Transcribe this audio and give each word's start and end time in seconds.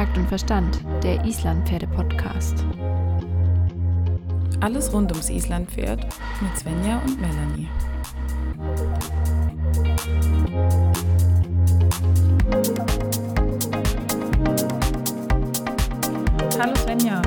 Takt 0.00 0.16
und 0.16 0.28
Verstand, 0.28 0.80
der 1.02 1.22
Islandpferde-Podcast. 1.26 2.64
Alles 4.60 4.90
rund 4.94 5.12
ums 5.12 5.28
Islandpferd 5.28 6.06
mit 6.40 6.58
Svenja 6.58 7.02
und 7.04 7.20
Melanie. 7.20 7.68
Hallo 16.58 16.74
Svenja. 16.76 17.20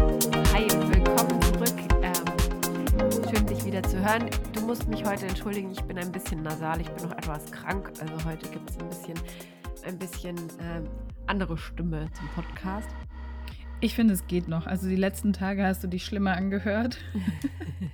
Hi 0.52 0.64
und 0.64 0.96
willkommen 0.96 1.42
zurück. 1.44 1.76
Ähm, 2.02 3.12
schön, 3.30 3.46
dich 3.46 3.64
wieder 3.66 3.84
zu 3.84 4.00
hören. 4.00 4.32
Du 4.54 4.62
musst 4.62 4.88
mich 4.88 5.05
heute 5.05 5.28
entschuldigen, 5.28 5.70
ich 5.70 5.84
bin 5.84 6.00
ein 6.00 6.12
bisschen 6.12 6.42
nasal, 6.42 6.82
ich 6.82 6.90
bin 6.90 7.08
noch 7.08 7.16
etwas 7.16 7.52
krank. 7.52 7.92
Also 8.02 8.14
heute 8.28 8.50
gibt 8.50 8.68
es 8.68 8.80
ein 8.80 8.90
bisschen, 8.90 9.20
ein 9.86 10.00
bisschen 10.00 10.38
ähm, 10.60 10.88
andere 11.28 11.58
Stimme 11.58 12.09
zum 12.13 12.27
Podcast. 12.30 12.90
Ich 13.81 13.95
finde, 13.95 14.14
es 14.14 14.27
geht 14.27 14.48
noch. 14.48 14.66
Also 14.66 14.88
die 14.88 14.95
letzten 14.95 15.34
Tage 15.34 15.66
hast 15.66 15.84
du 15.84 15.88
dich 15.88 16.05
schlimmer 16.05 16.36
angehört. 16.36 16.98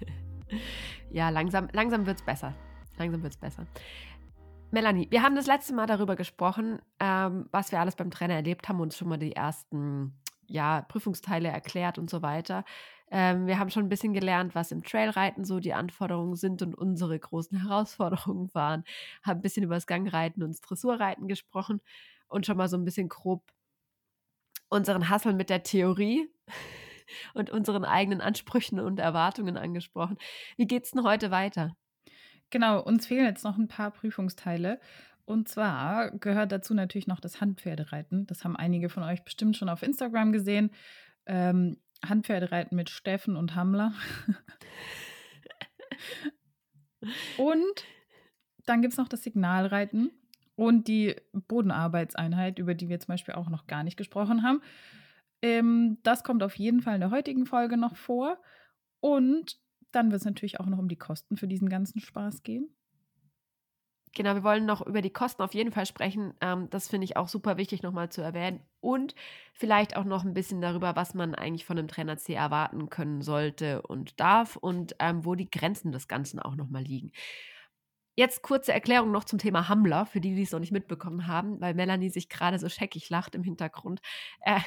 ja, 1.11 1.29
langsam, 1.29 1.67
langsam 1.71 2.05
wird 2.05 2.19
es 2.19 2.25
besser. 2.25 2.53
Langsam 2.97 3.23
wird 3.23 3.33
es 3.33 3.39
besser. 3.39 3.65
Melanie, 4.71 5.07
wir 5.09 5.23
haben 5.23 5.35
das 5.35 5.47
letzte 5.47 5.73
Mal 5.73 5.87
darüber 5.87 6.15
gesprochen, 6.15 6.79
ähm, 6.99 7.47
was 7.51 7.71
wir 7.71 7.79
alles 7.79 7.95
beim 7.95 8.11
Trainer 8.11 8.35
erlebt 8.35 8.69
haben 8.69 8.79
und 8.79 8.93
schon 8.93 9.09
mal 9.09 9.17
die 9.17 9.35
ersten 9.35 10.13
ja, 10.45 10.81
Prüfungsteile 10.83 11.47
erklärt 11.47 11.97
und 11.97 12.09
so 12.09 12.21
weiter. 12.21 12.65
Ähm, 13.11 13.47
wir 13.47 13.57
haben 13.57 13.71
schon 13.71 13.85
ein 13.85 13.89
bisschen 13.89 14.13
gelernt, 14.13 14.53
was 14.53 14.71
im 14.71 14.83
Trailreiten 14.83 15.43
so 15.43 15.59
die 15.59 15.73
Anforderungen 15.73 16.35
sind 16.35 16.61
und 16.61 16.75
unsere 16.75 17.17
großen 17.17 17.57
Herausforderungen 17.63 18.53
waren. 18.53 18.83
Haben 19.23 19.39
ein 19.39 19.41
bisschen 19.41 19.63
über 19.63 19.75
das 19.75 19.87
Gangreiten 19.87 20.43
und 20.43 20.49
das 20.49 20.61
Dressurreiten 20.61 21.27
gesprochen 21.27 21.81
und 22.29 22.45
schon 22.45 22.57
mal 22.57 22.69
so 22.69 22.77
ein 22.77 22.85
bisschen 22.85 23.09
grob 23.09 23.43
unseren 24.69 25.09
Hassel 25.09 25.33
mit 25.33 25.49
der 25.49 25.63
Theorie 25.63 26.29
und 27.33 27.49
unseren 27.49 27.83
eigenen 27.83 28.21
Ansprüchen 28.21 28.79
und 28.79 28.99
Erwartungen 28.99 29.57
angesprochen. 29.57 30.17
Wie 30.57 30.67
geht's 30.67 30.91
denn 30.91 31.03
heute 31.03 31.31
weiter? 31.31 31.75
Genau, 32.51 32.81
uns 32.81 33.07
fehlen 33.07 33.25
jetzt 33.25 33.43
noch 33.43 33.57
ein 33.57 33.67
paar 33.67 33.91
Prüfungsteile. 33.91 34.79
Und 35.25 35.47
zwar 35.47 36.11
gehört 36.11 36.51
dazu 36.51 36.73
natürlich 36.73 37.05
noch 37.05 37.19
das 37.19 37.41
Handpferdereiten. 37.41 38.25
Das 38.25 38.43
haben 38.43 38.55
einige 38.55 38.89
von 38.89 39.03
euch 39.03 39.23
bestimmt 39.23 39.57
schon 39.57 39.69
auf 39.69 39.83
Instagram 39.83 40.31
gesehen. 40.31 40.71
Ähm, 41.27 41.77
Handpferdereiten 42.03 42.75
mit 42.75 42.89
Steffen 42.89 43.35
und 43.35 43.55
Hammler. 43.55 43.93
und 47.37 47.85
dann 48.65 48.81
gibt 48.81 48.93
es 48.93 48.97
noch 48.97 49.07
das 49.07 49.23
Signalreiten 49.23 50.11
und 50.59 50.89
die 50.89 51.15
Bodenarbeitseinheit, 51.31 52.59
über 52.59 52.75
die 52.75 52.89
wir 52.89 52.99
zum 52.99 53.13
Beispiel 53.13 53.35
auch 53.35 53.49
noch 53.49 53.65
gar 53.65 53.85
nicht 53.85 53.95
gesprochen 53.95 54.43
haben. 54.43 54.61
Ähm, 55.41 55.99
das 56.03 56.25
kommt 56.25 56.43
auf 56.43 56.55
jeden 56.55 56.81
Fall 56.81 56.95
in 56.95 56.99
der 56.99 57.11
heutigen 57.11 57.45
Folge 57.45 57.77
noch 57.77 57.95
vor. 57.95 58.37
Und 58.99 59.57
dann 59.91 60.11
wird 60.11 60.19
es 60.19 60.25
natürlich 60.25 60.59
auch 60.59 60.65
noch 60.65 60.77
um 60.77 60.89
die 60.89 60.97
Kosten 60.97 61.37
für 61.37 61.47
diesen 61.47 61.69
ganzen 61.69 62.01
Spaß 62.01 62.43
gehen. 62.43 62.75
Genau, 64.13 64.35
wir 64.35 64.43
wollen 64.43 64.65
noch 64.65 64.85
über 64.85 65.01
die 65.01 65.13
Kosten 65.13 65.43
auf 65.43 65.53
jeden 65.53 65.71
Fall 65.71 65.85
sprechen. 65.85 66.33
Ähm, 66.41 66.69
das 66.71 66.89
finde 66.89 67.05
ich 67.05 67.15
auch 67.15 67.29
super 67.29 67.55
wichtig 67.55 67.81
nochmal 67.81 68.09
zu 68.09 68.21
erwähnen. 68.21 68.59
Und 68.81 69.15
vielleicht 69.53 69.95
auch 69.95 70.03
noch 70.03 70.25
ein 70.25 70.33
bisschen 70.33 70.59
darüber, 70.59 70.97
was 70.97 71.13
man 71.13 71.35
eigentlich 71.35 71.63
von 71.63 71.77
einem 71.77 71.87
Trainer 71.87 72.17
C 72.17 72.33
erwarten 72.33 72.89
können 72.89 73.21
sollte 73.21 73.81
und 73.83 74.19
darf 74.19 74.57
und 74.57 74.93
ähm, 74.99 75.23
wo 75.23 75.35
die 75.35 75.49
Grenzen 75.49 75.93
des 75.93 76.09
Ganzen 76.09 76.39
auch 76.39 76.57
nochmal 76.57 76.83
liegen. 76.83 77.13
Jetzt 78.19 78.41
kurze 78.41 78.73
Erklärung 78.73 79.11
noch 79.11 79.23
zum 79.23 79.39
Thema 79.39 79.69
Hammler, 79.69 80.05
für 80.05 80.19
die, 80.19 80.35
die 80.35 80.41
es 80.41 80.51
noch 80.51 80.59
nicht 80.59 80.73
mitbekommen 80.73 81.25
haben, 81.25 81.61
weil 81.61 81.73
Melanie 81.73 82.09
sich 82.09 82.27
gerade 82.27 82.59
so 82.59 82.67
scheckig 82.67 83.09
lacht 83.09 83.33
im 83.33 83.43
Hintergrund. 83.43 84.01
Äh, 84.41 84.59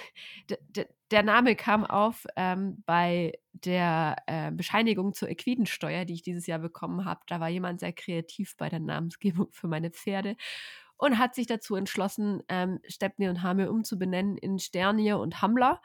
der 1.11 1.23
Name 1.23 1.55
kam 1.55 1.85
auf 1.85 2.27
ähm, 2.37 2.83
bei 2.87 3.35
der 3.53 4.17
äh, 4.27 4.51
Bescheinigung 4.53 5.13
zur 5.13 5.29
Equidensteuer, 5.29 6.07
die 6.07 6.15
ich 6.15 6.23
dieses 6.23 6.47
Jahr 6.47 6.61
bekommen 6.61 7.05
habe. 7.05 7.21
Da 7.27 7.41
war 7.41 7.51
jemand 7.51 7.81
sehr 7.81 7.93
kreativ 7.93 8.57
bei 8.57 8.71
der 8.71 8.81
Namensgebung 8.81 9.49
für 9.53 9.69
meine 9.69 9.91
Pferde 9.91 10.35
und 10.97 11.19
hat 11.19 11.35
sich 11.35 11.47
dazu 11.47 11.75
entschlossen, 11.75 12.43
ähm, 12.49 12.81
Stepney 12.89 13.29
und 13.29 13.43
Hamir 13.43 13.71
umzubenennen 13.71 14.39
in 14.39 14.61
Sternier 14.61 15.19
und 15.19 15.43
Hammler. 15.43 15.83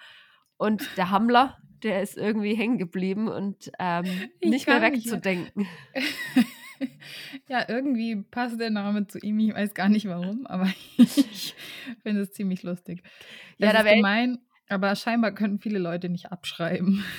Und 0.55 0.88
der 0.95 1.09
Hammler, 1.09 1.57
der 1.84 2.01
ist 2.01 2.16
irgendwie 2.16 2.55
hängen 2.55 2.78
geblieben 2.78 3.28
und 3.28 3.69
ähm, 3.78 4.05
nicht 4.41 4.67
mehr 4.67 4.81
wegzudenken. 4.81 5.67
ja, 7.47 7.65
irgendwie 7.67 8.15
passt 8.15 8.59
der 8.59 8.69
Name 8.69 9.07
zu 9.07 9.19
ihm. 9.19 9.39
Ich 9.39 9.53
weiß 9.53 9.73
gar 9.73 9.89
nicht 9.89 10.07
warum, 10.07 10.45
aber 10.47 10.71
ich 10.97 11.55
finde 12.03 12.21
es 12.21 12.31
ziemlich 12.31 12.63
lustig. 12.63 13.03
Das 13.59 13.73
ja, 13.73 13.83
da 13.83 13.89
ist 13.89 13.95
gemein, 13.95 14.39
aber 14.69 14.95
scheinbar 14.95 15.31
können 15.33 15.59
viele 15.59 15.79
Leute 15.79 16.09
nicht 16.09 16.31
abschreiben. 16.31 17.03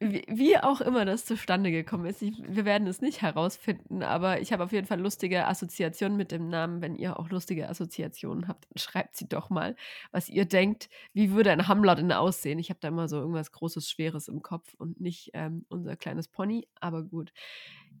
Wie, 0.00 0.24
wie 0.26 0.58
auch 0.58 0.80
immer 0.80 1.04
das 1.04 1.24
zustande 1.24 1.70
gekommen 1.70 2.06
ist, 2.06 2.20
ich, 2.20 2.42
wir 2.48 2.64
werden 2.64 2.88
es 2.88 3.00
nicht 3.00 3.22
herausfinden, 3.22 4.02
aber 4.02 4.40
ich 4.40 4.52
habe 4.52 4.64
auf 4.64 4.72
jeden 4.72 4.88
Fall 4.88 5.00
lustige 5.00 5.46
Assoziationen 5.46 6.16
mit 6.16 6.32
dem 6.32 6.48
Namen. 6.48 6.82
Wenn 6.82 6.96
ihr 6.96 7.16
auch 7.16 7.30
lustige 7.30 7.68
Assoziationen 7.68 8.48
habt, 8.48 8.66
dann 8.68 8.78
schreibt 8.78 9.14
sie 9.14 9.28
doch 9.28 9.50
mal, 9.50 9.76
was 10.10 10.28
ihr 10.28 10.46
denkt. 10.46 10.88
Wie 11.12 11.30
würde 11.30 11.52
ein 11.52 11.68
Hammler 11.68 11.94
denn 11.94 12.10
aussehen? 12.10 12.58
Ich 12.58 12.70
habe 12.70 12.80
da 12.80 12.88
immer 12.88 13.06
so 13.06 13.18
irgendwas 13.20 13.52
Großes, 13.52 13.88
Schweres 13.88 14.26
im 14.26 14.42
Kopf 14.42 14.74
und 14.78 15.00
nicht 15.00 15.30
ähm, 15.34 15.64
unser 15.68 15.94
kleines 15.94 16.26
Pony, 16.26 16.66
aber 16.80 17.04
gut. 17.04 17.32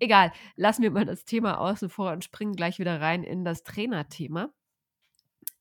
Egal, 0.00 0.32
lassen 0.56 0.82
wir 0.82 0.90
mal 0.90 1.04
das 1.04 1.24
Thema 1.24 1.58
außen 1.58 1.88
vor 1.88 2.12
und 2.12 2.24
springen 2.24 2.54
gleich 2.54 2.78
wieder 2.78 3.00
rein 3.00 3.24
in 3.24 3.44
das 3.44 3.62
Trainerthema. 3.64 4.50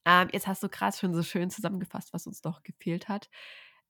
Ähm, 0.06 0.30
jetzt 0.32 0.48
hast 0.48 0.64
du 0.64 0.70
gerade 0.70 0.96
schon 0.96 1.14
so 1.14 1.24
schön 1.24 1.50
zusammengefasst, 1.50 2.14
was 2.14 2.28
uns 2.28 2.44
noch 2.44 2.64
gefehlt 2.64 3.10
hat. 3.10 3.30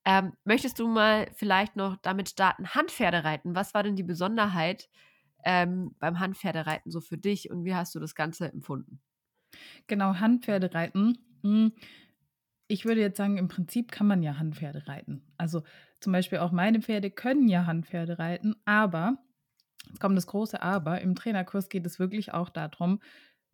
Ähm, 0.05 0.33
möchtest 0.45 0.79
du 0.79 0.87
mal 0.87 1.29
vielleicht 1.35 1.75
noch 1.75 1.97
damit 1.97 2.29
starten, 2.29 2.69
Handpferdereiten? 2.69 3.55
Was 3.55 3.73
war 3.73 3.83
denn 3.83 3.95
die 3.95 4.03
Besonderheit 4.03 4.89
ähm, 5.43 5.95
beim 5.99 6.19
Handpferdereiten 6.19 6.91
so 6.91 7.01
für 7.01 7.17
dich 7.17 7.51
und 7.51 7.65
wie 7.65 7.75
hast 7.75 7.93
du 7.93 7.99
das 7.99 8.15
Ganze 8.15 8.51
empfunden? 8.51 9.01
Genau, 9.87 10.15
Handpferdereiten. 10.15 11.17
Hm, 11.43 11.73
ich 12.67 12.85
würde 12.85 13.01
jetzt 13.01 13.17
sagen, 13.17 13.37
im 13.37 13.47
Prinzip 13.47 13.91
kann 13.91 14.07
man 14.07 14.23
ja 14.23 14.37
Handpferde 14.37 14.87
reiten. 14.87 15.21
Also 15.37 15.63
zum 15.99 16.13
Beispiel 16.13 16.39
auch 16.39 16.51
meine 16.51 16.81
Pferde 16.81 17.11
können 17.11 17.47
ja 17.47 17.65
Handpferde 17.65 18.19
reiten, 18.19 18.55
aber 18.65 19.17
Jetzt 19.87 19.99
kommt 19.99 20.17
das 20.17 20.27
große 20.27 20.61
Aber. 20.61 21.01
Im 21.01 21.15
Trainerkurs 21.15 21.69
geht 21.69 21.85
es 21.85 21.99
wirklich 21.99 22.33
auch 22.33 22.49
darum, 22.49 22.99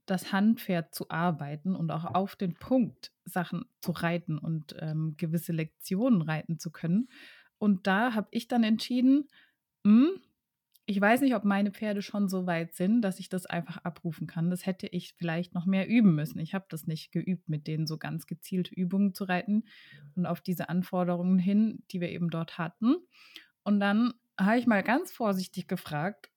das 0.06 0.34
Handpferd 0.34 0.94
zu 0.94 1.10
arbeiten 1.10 1.76
und 1.76 1.92
auch 1.92 2.04
auf 2.04 2.36
den 2.36 2.56
Punkt 2.56 3.12
Sachen 3.26 3.66
zu 3.80 3.92
reiten 3.92 4.38
und 4.38 4.76
ähm, 4.80 5.16
gewisse 5.18 5.54
Lektionen 5.54 6.22
reiten 6.22 6.60
zu 6.60 6.72
können. 6.72 7.08
Und 7.58 7.88
da 7.88 8.14
habe 8.14 8.28
ich 8.32 8.48
dann 8.48 8.64
entschieden, 8.64 9.30
mh, 9.84 10.08
hm, 10.08 10.22
ich 10.86 11.00
weiß 11.00 11.22
nicht, 11.22 11.34
ob 11.34 11.46
meine 11.46 11.72
Pferde 11.72 12.02
schon 12.02 12.28
so 12.28 12.46
weit 12.46 12.74
sind, 12.74 13.02
dass 13.02 13.20
ich 13.20 13.30
das 13.30 13.46
einfach 13.46 13.78
abrufen 13.78 14.28
kann. 14.28 14.50
Das 14.50 14.66
hätte 14.66 14.88
ich 14.88 15.14
vielleicht 15.14 15.54
noch 15.54 15.66
mehr 15.66 15.88
üben 15.88 16.14
müssen. 16.14 16.40
Ich 16.40 16.54
habe 16.54 16.66
das 16.68 16.88
nicht 16.88 17.14
geübt, 17.14 17.48
mit 17.48 17.68
denen 17.68 17.88
so 17.88 17.98
ganz 17.98 18.28
gezielte 18.28 18.76
Übungen 18.76 19.14
zu 19.14 19.24
reiten 19.24 19.64
und 20.16 20.26
auf 20.26 20.42
diese 20.42 20.68
Anforderungen 20.68 21.40
hin, 21.40 21.84
die 21.92 22.02
wir 22.02 22.10
eben 22.10 22.30
dort 22.30 22.58
hatten. 22.58 22.98
Und 23.64 23.80
dann 23.80 24.14
habe 24.40 24.58
ich 24.58 24.68
mal 24.68 24.84
ganz 24.84 25.12
vorsichtig 25.12 25.68
gefragt, 25.68 26.30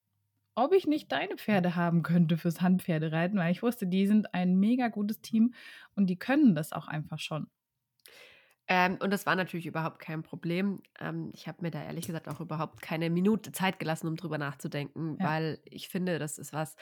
ob 0.54 0.72
ich 0.72 0.86
nicht 0.86 1.12
deine 1.12 1.36
Pferde 1.36 1.76
haben 1.76 2.02
könnte 2.02 2.38
fürs 2.38 2.60
Handpferdereiten, 2.60 3.38
weil 3.38 3.52
ich 3.52 3.62
wusste, 3.62 3.86
die 3.86 4.06
sind 4.06 4.34
ein 4.34 4.56
mega 4.58 4.88
gutes 4.88 5.20
Team 5.20 5.54
und 5.94 6.06
die 6.06 6.18
können 6.18 6.54
das 6.54 6.72
auch 6.72 6.88
einfach 6.88 7.18
schon. 7.18 7.48
Ähm, 8.68 8.98
und 9.00 9.12
das 9.12 9.26
war 9.26 9.36
natürlich 9.36 9.66
überhaupt 9.66 10.00
kein 10.00 10.22
Problem. 10.22 10.82
Ähm, 10.98 11.30
ich 11.34 11.46
habe 11.46 11.58
mir 11.60 11.70
da 11.70 11.82
ehrlich 11.82 12.06
gesagt 12.06 12.26
auch 12.26 12.40
überhaupt 12.40 12.82
keine 12.82 13.10
Minute 13.10 13.52
Zeit 13.52 13.78
gelassen, 13.78 14.08
um 14.08 14.16
drüber 14.16 14.38
nachzudenken, 14.38 15.16
ja. 15.20 15.26
weil 15.26 15.60
ich 15.64 15.88
finde, 15.88 16.18
das 16.18 16.38
ist 16.38 16.52
was, 16.52 16.74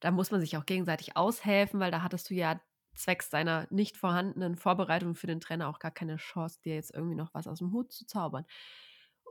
da 0.00 0.10
muss 0.10 0.30
man 0.30 0.40
sich 0.40 0.56
auch 0.56 0.66
gegenseitig 0.66 1.16
aushelfen, 1.16 1.80
weil 1.80 1.90
da 1.90 2.02
hattest 2.02 2.30
du 2.30 2.34
ja 2.34 2.60
zwecks 2.94 3.30
deiner 3.30 3.68
nicht 3.70 3.96
vorhandenen 3.96 4.56
Vorbereitung 4.56 5.14
für 5.14 5.28
den 5.28 5.40
Trainer 5.40 5.68
auch 5.68 5.78
gar 5.78 5.92
keine 5.92 6.16
Chance, 6.16 6.60
dir 6.64 6.74
jetzt 6.74 6.92
irgendwie 6.92 7.14
noch 7.14 7.32
was 7.34 7.46
aus 7.46 7.58
dem 7.58 7.72
Hut 7.72 7.92
zu 7.92 8.06
zaubern. 8.06 8.44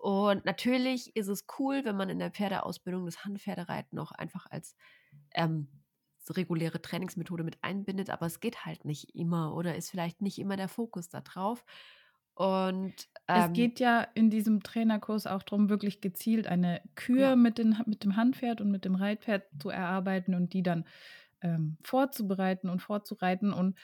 Und 0.01 0.45
natürlich 0.45 1.15
ist 1.15 1.27
es 1.27 1.45
cool, 1.59 1.83
wenn 1.83 1.97
man 1.97 2.09
in 2.09 2.19
der 2.19 2.31
Pferdeausbildung 2.31 3.05
das 3.05 3.25
Handpferdereiten 3.25 3.97
auch 3.99 4.11
einfach 4.11 4.45
als 4.49 4.75
ähm, 5.33 5.67
reguläre 6.29 6.81
Trainingsmethode 6.81 7.43
mit 7.43 7.57
einbindet, 7.61 8.09
aber 8.09 8.25
es 8.25 8.39
geht 8.39 8.65
halt 8.65 8.85
nicht 8.85 9.15
immer 9.15 9.55
oder 9.55 9.75
ist 9.75 9.89
vielleicht 9.89 10.21
nicht 10.21 10.39
immer 10.39 10.57
der 10.57 10.67
Fokus 10.67 11.09
da 11.09 11.21
drauf. 11.21 11.63
Und 12.33 12.93
ähm, 13.27 13.45
es 13.45 13.53
geht 13.53 13.79
ja 13.79 14.01
in 14.13 14.29
diesem 14.29 14.61
Trainerkurs 14.61 15.25
auch 15.25 15.41
darum, 15.41 15.69
wirklich 15.69 16.01
gezielt 16.01 16.47
eine 16.47 16.81
Kür 16.95 17.29
ja. 17.29 17.35
mit, 17.35 17.57
den, 17.57 17.81
mit 17.87 18.03
dem 18.03 18.15
Handpferd 18.15 18.61
und 18.61 18.69
mit 18.69 18.85
dem 18.85 18.95
Reitpferd 18.95 19.45
zu 19.59 19.69
erarbeiten 19.69 20.35
und 20.35 20.53
die 20.53 20.61
dann 20.61 20.85
ähm, 21.41 21.77
vorzubereiten 21.83 22.69
und 22.69 22.81
vorzureiten. 22.81 23.53
Und 23.53 23.75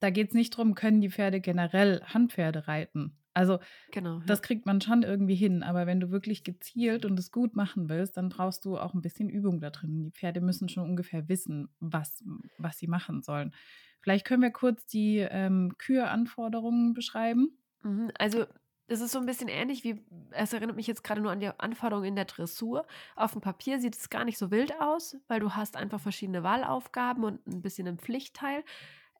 da 0.00 0.10
geht 0.10 0.28
es 0.28 0.34
nicht 0.34 0.54
darum, 0.54 0.74
können 0.74 1.00
die 1.00 1.10
Pferde 1.10 1.40
generell 1.40 2.02
Handpferde 2.02 2.66
reiten. 2.66 3.16
Also 3.36 3.58
genau, 3.92 4.20
das 4.20 4.40
kriegt 4.40 4.64
man 4.64 4.80
schon 4.80 5.02
irgendwie 5.02 5.34
hin, 5.34 5.62
aber 5.62 5.86
wenn 5.86 6.00
du 6.00 6.10
wirklich 6.10 6.42
gezielt 6.42 7.04
und 7.04 7.18
es 7.18 7.30
gut 7.30 7.54
machen 7.54 7.90
willst, 7.90 8.16
dann 8.16 8.30
brauchst 8.30 8.64
du 8.64 8.78
auch 8.78 8.94
ein 8.94 9.02
bisschen 9.02 9.28
Übung 9.28 9.60
da 9.60 9.68
drin. 9.68 10.04
Die 10.04 10.10
Pferde 10.10 10.40
müssen 10.40 10.70
schon 10.70 10.84
ungefähr 10.84 11.28
wissen, 11.28 11.68
was, 11.78 12.24
was 12.56 12.78
sie 12.78 12.86
machen 12.86 13.20
sollen. 13.20 13.52
Vielleicht 14.00 14.24
können 14.24 14.40
wir 14.40 14.52
kurz 14.52 14.86
die 14.86 15.18
ähm, 15.18 15.74
Küranforderungen 15.76 16.94
beschreiben. 16.94 17.58
Mhm, 17.82 18.10
also 18.18 18.46
das 18.88 19.02
ist 19.02 19.12
so 19.12 19.18
ein 19.18 19.26
bisschen 19.26 19.48
ähnlich 19.48 19.84
wie, 19.84 20.02
es 20.30 20.54
erinnert 20.54 20.76
mich 20.76 20.86
jetzt 20.86 21.04
gerade 21.04 21.20
nur 21.20 21.30
an 21.30 21.40
die 21.40 21.50
Anforderungen 21.58 22.06
in 22.08 22.16
der 22.16 22.24
Dressur. 22.24 22.86
Auf 23.16 23.32
dem 23.32 23.42
Papier 23.42 23.80
sieht 23.80 23.96
es 23.96 24.08
gar 24.08 24.24
nicht 24.24 24.38
so 24.38 24.50
wild 24.50 24.80
aus, 24.80 25.18
weil 25.28 25.40
du 25.40 25.50
hast 25.50 25.76
einfach 25.76 26.00
verschiedene 26.00 26.42
Wahlaufgaben 26.42 27.22
und 27.22 27.46
ein 27.46 27.60
bisschen 27.60 27.86
einen 27.86 27.98
Pflichtteil. 27.98 28.64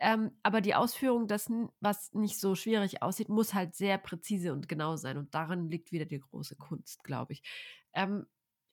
Ähm, 0.00 0.32
aber 0.43 0.60
die 0.60 0.75
Ausführung, 0.75 1.26
das, 1.26 1.50
was 1.81 2.12
nicht 2.12 2.38
so 2.38 2.54
schwierig 2.54 3.02
aussieht, 3.02 3.28
muss 3.28 3.54
halt 3.54 3.75
sehr 3.75 3.98
präzise 3.98 4.52
und 4.52 4.69
genau 4.69 4.96
sein. 4.96 5.16
Und 5.16 5.34
darin 5.34 5.69
liegt 5.69 5.93
wieder 5.93 6.04
die 6.04 6.20
große 6.20 6.56
Kunst, 6.56 7.02
glaube 7.04 7.32
ich. 7.34 7.43
Ähm, 7.94 8.26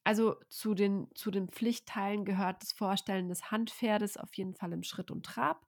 also 0.04 0.36
zu 0.50 0.74
den, 0.74 1.08
zu 1.16 1.32
den 1.32 1.48
Pflichtteilen 1.48 2.26
gehört 2.26 2.62
das 2.62 2.74
Vorstellen 2.74 3.30
des 3.30 3.52
Handpferdes 3.52 4.18
auf 4.18 4.34
jeden 4.36 4.54
Fall 4.54 4.74
im 4.74 4.84
Schritt 4.84 5.12
und 5.12 5.26
Trab. 5.26 5.66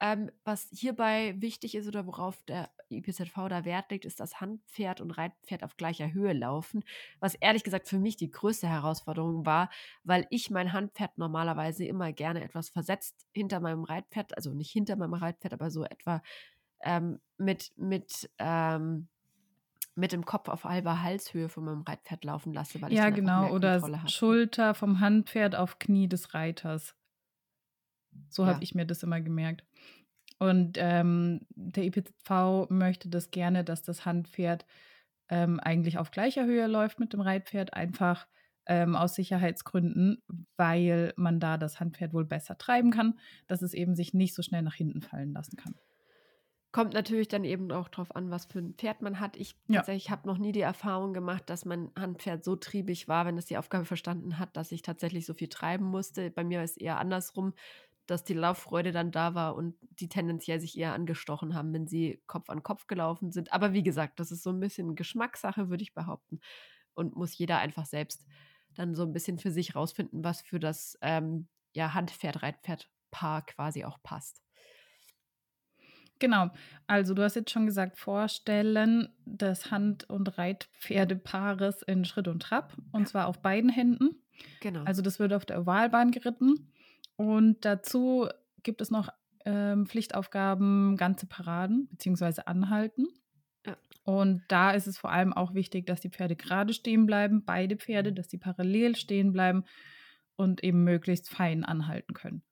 Ähm, 0.00 0.30
was 0.44 0.68
hierbei 0.72 1.34
wichtig 1.38 1.74
ist 1.76 1.86
oder 1.86 2.06
worauf 2.06 2.42
der 2.44 2.70
IPZV 2.88 3.48
da 3.48 3.64
Wert 3.64 3.90
legt, 3.90 4.04
ist, 4.04 4.20
dass 4.20 4.40
Handpferd 4.40 5.00
und 5.00 5.12
Reitpferd 5.12 5.62
auf 5.62 5.76
gleicher 5.76 6.12
Höhe 6.12 6.32
laufen. 6.32 6.84
Was 7.20 7.34
ehrlich 7.34 7.64
gesagt 7.64 7.88
für 7.88 7.98
mich 7.98 8.16
die 8.16 8.30
größte 8.30 8.68
Herausforderung 8.68 9.46
war, 9.46 9.70
weil 10.04 10.26
ich 10.30 10.50
mein 10.50 10.72
Handpferd 10.72 11.18
normalerweise 11.18 11.84
immer 11.84 12.12
gerne 12.12 12.42
etwas 12.42 12.68
versetzt 12.68 13.26
hinter 13.32 13.60
meinem 13.60 13.84
Reitpferd, 13.84 14.36
also 14.36 14.52
nicht 14.52 14.70
hinter 14.70 14.96
meinem 14.96 15.14
Reitpferd, 15.14 15.54
aber 15.54 15.70
so 15.70 15.84
etwa 15.84 16.22
ähm, 16.82 17.20
mit, 17.38 17.72
mit, 17.76 18.28
ähm, 18.38 19.08
mit 19.94 20.12
dem 20.12 20.24
Kopf 20.24 20.48
auf 20.48 20.64
halber 20.64 21.02
Halshöhe 21.02 21.48
von 21.48 21.64
meinem 21.64 21.82
Reitpferd 21.82 22.24
laufen 22.24 22.52
lasse. 22.52 22.80
Weil 22.82 22.92
ja, 22.92 23.08
ich 23.08 23.14
genau. 23.14 23.50
Oder 23.50 23.80
Schulter 24.08 24.74
vom 24.74 25.00
Handpferd 25.00 25.54
auf 25.54 25.78
Knie 25.78 26.08
des 26.08 26.34
Reiters. 26.34 26.94
So 28.28 28.44
ja. 28.44 28.48
habe 28.54 28.64
ich 28.64 28.74
mir 28.74 28.86
das 28.86 29.02
immer 29.02 29.20
gemerkt. 29.20 29.64
Und 30.38 30.76
ähm, 30.80 31.40
der 31.50 31.84
IPV 31.84 32.66
möchte 32.68 33.08
das 33.08 33.30
gerne, 33.30 33.62
dass 33.62 33.82
das 33.82 34.04
Handpferd 34.04 34.66
ähm, 35.28 35.60
eigentlich 35.60 35.98
auf 35.98 36.10
gleicher 36.10 36.44
Höhe 36.44 36.66
läuft 36.66 36.98
mit 36.98 37.12
dem 37.12 37.20
Reitpferd, 37.20 37.74
einfach 37.74 38.26
ähm, 38.66 38.96
aus 38.96 39.14
Sicherheitsgründen, 39.14 40.22
weil 40.56 41.12
man 41.16 41.40
da 41.40 41.58
das 41.58 41.80
Handpferd 41.80 42.12
wohl 42.12 42.24
besser 42.24 42.58
treiben 42.58 42.90
kann, 42.90 43.18
dass 43.46 43.62
es 43.62 43.74
eben 43.74 43.94
sich 43.94 44.14
nicht 44.14 44.34
so 44.34 44.42
schnell 44.42 44.62
nach 44.62 44.74
hinten 44.74 45.00
fallen 45.00 45.32
lassen 45.32 45.56
kann. 45.56 45.74
Kommt 46.72 46.94
natürlich 46.94 47.28
dann 47.28 47.44
eben 47.44 47.70
auch 47.70 47.88
darauf 47.88 48.16
an, 48.16 48.30
was 48.30 48.46
für 48.46 48.58
ein 48.58 48.74
Pferd 48.74 49.02
man 49.02 49.20
hat. 49.20 49.36
Ich 49.36 49.56
ja. 49.68 49.76
tatsächlich 49.76 50.10
habe 50.10 50.26
noch 50.26 50.38
nie 50.38 50.52
die 50.52 50.62
Erfahrung 50.62 51.12
gemacht, 51.12 51.50
dass 51.50 51.66
mein 51.66 51.90
Handpferd 51.98 52.42
so 52.44 52.56
triebig 52.56 53.08
war, 53.08 53.26
wenn 53.26 53.36
es 53.36 53.44
die 53.44 53.58
Aufgabe 53.58 53.84
verstanden 53.84 54.38
hat, 54.38 54.56
dass 54.56 54.72
ich 54.72 54.80
tatsächlich 54.80 55.26
so 55.26 55.34
viel 55.34 55.48
treiben 55.48 55.84
musste. 55.84 56.30
Bei 56.30 56.44
mir 56.44 56.62
ist 56.62 56.72
es 56.72 56.76
eher 56.78 56.98
andersrum 56.98 57.52
dass 58.06 58.24
die 58.24 58.34
Lauffreude 58.34 58.92
dann 58.92 59.10
da 59.12 59.34
war 59.34 59.54
und 59.54 59.76
die 59.80 60.08
tendenziell 60.08 60.60
sich 60.60 60.76
eher 60.76 60.92
angestochen 60.92 61.54
haben, 61.54 61.72
wenn 61.72 61.86
sie 61.86 62.22
Kopf 62.26 62.50
an 62.50 62.62
Kopf 62.62 62.86
gelaufen 62.86 63.30
sind. 63.30 63.52
Aber 63.52 63.72
wie 63.72 63.82
gesagt, 63.82 64.20
das 64.20 64.32
ist 64.32 64.42
so 64.42 64.50
ein 64.50 64.60
bisschen 64.60 64.96
Geschmackssache, 64.96 65.70
würde 65.70 65.82
ich 65.82 65.94
behaupten. 65.94 66.40
Und 66.94 67.16
muss 67.16 67.36
jeder 67.36 67.58
einfach 67.58 67.86
selbst 67.86 68.26
dann 68.74 68.94
so 68.94 69.02
ein 69.02 69.12
bisschen 69.12 69.38
für 69.38 69.50
sich 69.50 69.74
rausfinden, 69.74 70.24
was 70.24 70.42
für 70.42 70.58
das 70.58 70.98
ähm, 71.00 71.48
ja, 71.72 71.94
Handpferd-Reitpferd-Paar 71.94 73.46
quasi 73.46 73.84
auch 73.84 74.02
passt. 74.02 74.42
Genau, 76.18 76.50
also 76.86 77.14
du 77.14 77.22
hast 77.24 77.34
jetzt 77.34 77.50
schon 77.50 77.66
gesagt, 77.66 77.98
Vorstellen 77.98 79.08
des 79.24 79.72
Hand- 79.72 80.08
und 80.08 80.38
Reitpferdepaares 80.38 81.82
in 81.82 82.04
Schritt 82.04 82.28
und 82.28 82.40
Trab, 82.40 82.76
und 82.92 83.08
zwar 83.08 83.26
auf 83.26 83.42
beiden 83.42 83.70
Händen. 83.70 84.22
Genau. 84.60 84.84
Also 84.84 85.02
das 85.02 85.18
wird 85.18 85.32
auf 85.32 85.44
der 85.44 85.60
Ovalbahn 85.60 86.12
geritten. 86.12 86.71
Und 87.16 87.64
dazu 87.64 88.28
gibt 88.62 88.80
es 88.80 88.90
noch 88.90 89.08
ähm, 89.44 89.86
Pflichtaufgaben, 89.86 90.96
ganze 90.96 91.26
Paraden 91.26 91.88
bzw. 91.90 92.42
Anhalten. 92.46 93.08
Ja. 93.66 93.76
Und 94.04 94.42
da 94.48 94.72
ist 94.72 94.86
es 94.86 94.98
vor 94.98 95.10
allem 95.10 95.32
auch 95.32 95.54
wichtig, 95.54 95.86
dass 95.86 96.00
die 96.00 96.10
Pferde 96.10 96.36
gerade 96.36 96.72
stehen 96.72 97.06
bleiben, 97.06 97.44
beide 97.44 97.76
Pferde, 97.76 98.12
dass 98.12 98.30
sie 98.30 98.38
parallel 98.38 98.96
stehen 98.96 99.32
bleiben 99.32 99.64
und 100.36 100.64
eben 100.64 100.84
möglichst 100.84 101.28
fein 101.28 101.64
anhalten 101.64 102.14
können. 102.14 102.42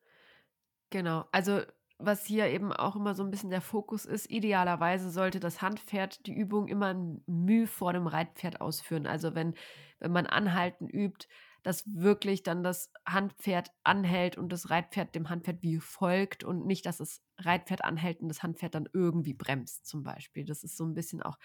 Genau, 0.91 1.27
also 1.33 1.61
was 1.99 2.25
hier 2.25 2.47
eben 2.47 2.73
auch 2.73 2.97
immer 2.97 3.15
so 3.15 3.23
ein 3.23 3.31
bisschen 3.31 3.51
der 3.51 3.61
Fokus 3.61 4.07
ist, 4.07 4.31
idealerweise 4.31 5.11
sollte 5.11 5.39
das 5.39 5.61
Handpferd 5.61 6.27
die 6.27 6.33
Übung 6.33 6.69
immer 6.69 6.95
ein 6.95 7.23
Mühe 7.27 7.67
vor 7.67 7.93
dem 7.93 8.07
Reitpferd 8.07 8.61
ausführen. 8.61 9.07
Also 9.07 9.35
wenn, 9.35 9.55
wenn 9.99 10.13
man 10.13 10.27
Anhalten 10.27 10.89
übt, 10.89 11.29
dass 11.63 11.85
wirklich 11.87 12.43
dann 12.43 12.63
das 12.63 12.93
Handpferd 13.07 13.73
anhält 13.85 14.39
und 14.39 14.51
das 14.51 14.71
Reitpferd 14.71 15.15
dem 15.15 15.29
Handpferd 15.31 15.63
wie 15.63 15.79
folgt 15.79 16.45
und 16.45 16.67
nicht, 16.67 16.87
dass 16.87 16.99
das 16.99 17.23
Reitpferd 17.39 17.85
anhält 17.85 18.21
und 18.21 18.29
das 18.29 18.43
Handpferd 18.43 18.75
dann 18.75 18.89
irgendwie 18.93 19.35
bremst 19.35 19.87
zum 19.87 20.03
Beispiel. 20.03 20.45
Das 20.45 20.65
ist 20.65 20.77
so 20.77 20.85
ein 20.85 20.95
bisschen 20.95 21.23
auch, 21.23 21.39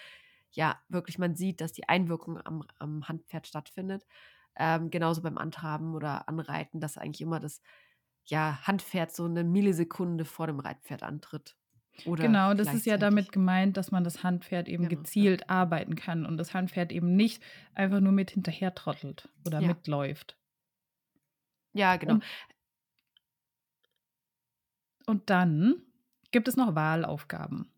ja, 0.51 0.81
wirklich, 0.89 1.19
man 1.19 1.35
sieht, 1.35 1.61
dass 1.61 1.73
die 1.73 1.89
Einwirkung 1.89 2.39
am, 2.45 2.63
am 2.79 3.07
Handpferd 3.07 3.47
stattfindet. 3.47 4.05
Ähm, 4.57 4.89
genauso 4.89 5.21
beim 5.21 5.37
Antraben 5.37 5.95
oder 5.95 6.29
Anreiten, 6.29 6.79
dass 6.79 6.97
eigentlich 6.97 7.21
immer 7.21 7.39
das 7.39 7.61
ja, 8.25 8.59
Handpferd 8.63 9.15
so 9.15 9.25
eine 9.25 9.43
Millisekunde 9.43 10.25
vor 10.25 10.47
dem 10.47 10.59
Reitpferd 10.59 11.03
antritt. 11.03 11.55
Oder 12.05 12.25
genau, 12.25 12.53
das 12.53 12.73
ist 12.73 12.85
ja 12.85 12.97
damit 12.97 13.31
gemeint, 13.31 13.77
dass 13.77 13.91
man 13.91 14.03
das 14.03 14.23
Handpferd 14.23 14.67
eben 14.67 14.87
genau, 14.87 15.01
gezielt 15.01 15.41
ja. 15.41 15.49
arbeiten 15.49 15.95
kann 15.95 16.25
und 16.25 16.37
das 16.37 16.53
Handpferd 16.53 16.91
eben 16.91 17.15
nicht 17.15 17.41
einfach 17.73 18.01
nur 18.01 18.11
mit 18.11 18.31
hinterher 18.31 18.75
trottelt 18.75 19.29
oder 19.45 19.61
ja. 19.61 19.67
mitläuft. 19.69 20.37
Ja, 21.73 21.95
genau. 21.95 22.15
Und, 22.15 22.23
und 25.07 25.29
dann 25.29 25.75
gibt 26.31 26.47
es 26.47 26.57
noch 26.57 26.75
Wahlaufgaben. 26.75 27.71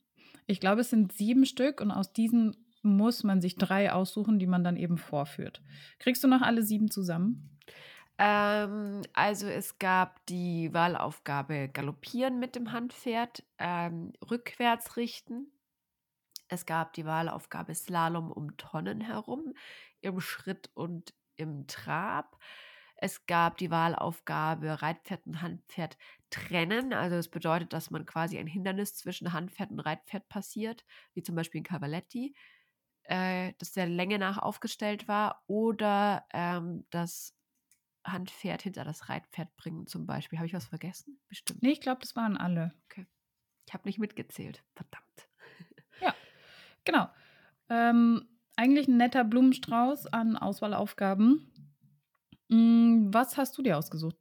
Ich 0.47 0.59
glaube, 0.59 0.81
es 0.81 0.89
sind 0.89 1.13
sieben 1.13 1.45
Stück 1.45 1.81
und 1.81 1.91
aus 1.91 2.13
diesen 2.13 2.55
muss 2.81 3.23
man 3.23 3.41
sich 3.41 3.55
drei 3.55 3.91
aussuchen, 3.91 4.39
die 4.39 4.47
man 4.47 4.63
dann 4.63 4.77
eben 4.77 4.97
vorführt. 4.97 5.61
Kriegst 5.99 6.23
du 6.23 6.27
noch 6.27 6.41
alle 6.41 6.63
sieben 6.63 6.89
zusammen? 6.89 7.56
Ähm, 8.19 9.03
also 9.13 9.47
es 9.47 9.77
gab 9.79 10.25
die 10.25 10.73
Wahlaufgabe 10.73 11.69
Galoppieren 11.69 12.39
mit 12.39 12.55
dem 12.55 12.71
Handpferd, 12.71 13.43
ähm, 13.59 14.13
rückwärts 14.29 14.97
richten. 14.97 15.51
Es 16.49 16.65
gab 16.65 16.93
die 16.93 17.05
Wahlaufgabe 17.05 17.75
Slalom 17.75 18.31
um 18.31 18.57
Tonnen 18.57 19.01
herum, 19.01 19.53
im 20.01 20.19
Schritt 20.21 20.69
und 20.73 21.13
im 21.35 21.67
Trab. 21.67 22.37
Es 22.95 23.27
gab 23.27 23.57
die 23.57 23.69
Wahlaufgabe 23.69 24.81
Reitpferd 24.81 25.25
und 25.27 25.41
Handpferd 25.41 25.97
trennen. 26.31 26.93
Also 26.93 27.15
das 27.17 27.29
bedeutet, 27.29 27.73
dass 27.73 27.91
man 27.91 28.05
quasi 28.05 28.39
ein 28.39 28.47
Hindernis 28.47 28.95
zwischen 28.95 29.33
Handpferd 29.33 29.71
und 29.71 29.79
Reitpferd 29.81 30.27
passiert, 30.29 30.85
wie 31.13 31.21
zum 31.21 31.35
Beispiel 31.35 31.59
in 31.59 31.65
Cavaletti, 31.65 32.35
äh, 33.03 33.53
das 33.59 33.73
der 33.73 33.87
Länge 33.87 34.19
nach 34.19 34.37
aufgestellt 34.39 35.07
war. 35.07 35.44
Oder 35.47 36.25
ähm, 36.33 36.85
das 36.89 37.36
Handpferd 38.07 38.61
hinter 38.61 38.83
das 38.83 39.09
Reitpferd 39.09 39.56
bringen 39.57 39.87
zum 39.87 40.06
Beispiel. 40.06 40.40
Habe 40.40 40.47
ich 40.47 40.54
was 40.54 40.66
vergessen? 40.66 41.19
Bestimmt. 41.28 41.61
Nee, 41.61 41.71
ich 41.71 41.81
glaube, 41.81 42.02
das 42.02 42.16
waren 42.16 42.37
alle. 42.37 42.73
Okay. 42.85 43.06
Ich 43.66 43.73
habe 43.73 43.87
nicht 43.87 43.99
mitgezählt. 43.99 44.64
Verdammt. 44.76 45.06
Ja, 45.99 46.14
genau. 46.85 47.09
Ähm, 47.69 48.30
eigentlich 48.56 48.87
ein 48.87 48.97
netter 48.97 49.23
Blumenstrauß 49.23 50.06
an 50.14 50.37
Auswahlaufgaben. 50.37 51.52
Hm, 52.52 53.11
was 53.11 53.35
hast 53.35 53.57
du 53.57 53.64
dir 53.64 53.80
ausgesucht? 53.80 54.16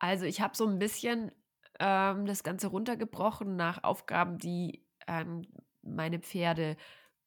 Also 0.00 0.24
ich 0.24 0.40
habe 0.40 0.56
so 0.56 0.66
ein 0.66 0.80
bisschen 0.80 1.30
ähm, 1.78 2.26
das 2.26 2.42
Ganze 2.42 2.68
runtergebrochen 2.68 3.54
nach 3.54 3.84
Aufgaben, 3.84 4.38
die 4.38 4.84
ähm, 5.06 5.42
meine 5.82 6.18
Pferde 6.18 6.76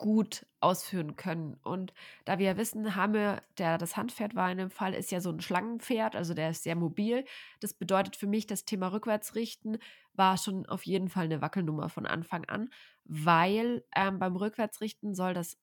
gut 0.03 0.45
ausführen 0.59 1.15
können. 1.15 1.53
Und 1.63 1.93
da 2.25 2.37
wir 2.37 2.47
ja 2.47 2.57
wissen, 2.57 2.97
Hame, 2.97 3.41
der 3.57 3.77
das 3.77 3.95
Handpferd 3.95 4.35
war 4.35 4.51
in 4.51 4.57
dem 4.57 4.69
Fall, 4.69 4.93
ist 4.93 5.11
ja 5.13 5.21
so 5.21 5.29
ein 5.29 5.39
Schlangenpferd, 5.39 6.17
also 6.17 6.33
der 6.33 6.49
ist 6.49 6.63
sehr 6.63 6.75
mobil. 6.75 7.23
Das 7.61 7.73
bedeutet 7.73 8.17
für 8.17 8.27
mich, 8.27 8.45
das 8.45 8.65
Thema 8.65 8.91
Rückwärtsrichten 8.91 9.77
war 10.13 10.37
schon 10.37 10.65
auf 10.65 10.85
jeden 10.85 11.07
Fall 11.07 11.23
eine 11.23 11.39
Wackelnummer 11.39 11.87
von 11.87 12.05
Anfang 12.05 12.43
an, 12.49 12.69
weil 13.05 13.85
ähm, 13.95 14.19
beim 14.19 14.35
Rückwärtsrichten 14.35 15.15
soll 15.15 15.33
das 15.33 15.57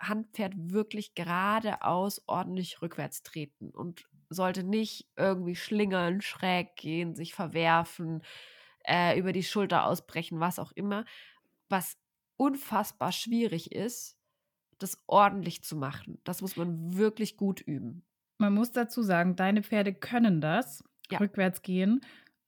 Handpferd 0.00 0.54
wirklich 0.56 1.14
geradeaus 1.14 2.22
ordentlich 2.26 2.80
rückwärts 2.80 3.22
treten 3.22 3.72
und 3.72 4.06
sollte 4.30 4.62
nicht 4.64 5.06
irgendwie 5.18 5.54
schlingern, 5.54 6.22
schräg 6.22 6.76
gehen, 6.76 7.14
sich 7.14 7.34
verwerfen, 7.34 8.22
äh, 8.86 9.18
über 9.18 9.32
die 9.32 9.42
Schulter 9.42 9.84
ausbrechen, 9.84 10.40
was 10.40 10.58
auch 10.58 10.72
immer. 10.72 11.04
Was 11.68 11.98
unfassbar 12.36 13.12
schwierig 13.12 13.72
ist, 13.72 14.16
das 14.78 15.02
ordentlich 15.06 15.62
zu 15.62 15.76
machen. 15.76 16.18
Das 16.24 16.42
muss 16.42 16.56
man 16.56 16.96
wirklich 16.96 17.36
gut 17.36 17.60
üben. 17.60 18.04
Man 18.38 18.54
muss 18.54 18.72
dazu 18.72 19.02
sagen, 19.02 19.36
deine 19.36 19.62
Pferde 19.62 19.94
können 19.94 20.40
das, 20.40 20.82
ja. 21.10 21.18
rückwärts 21.18 21.62
gehen, 21.62 22.00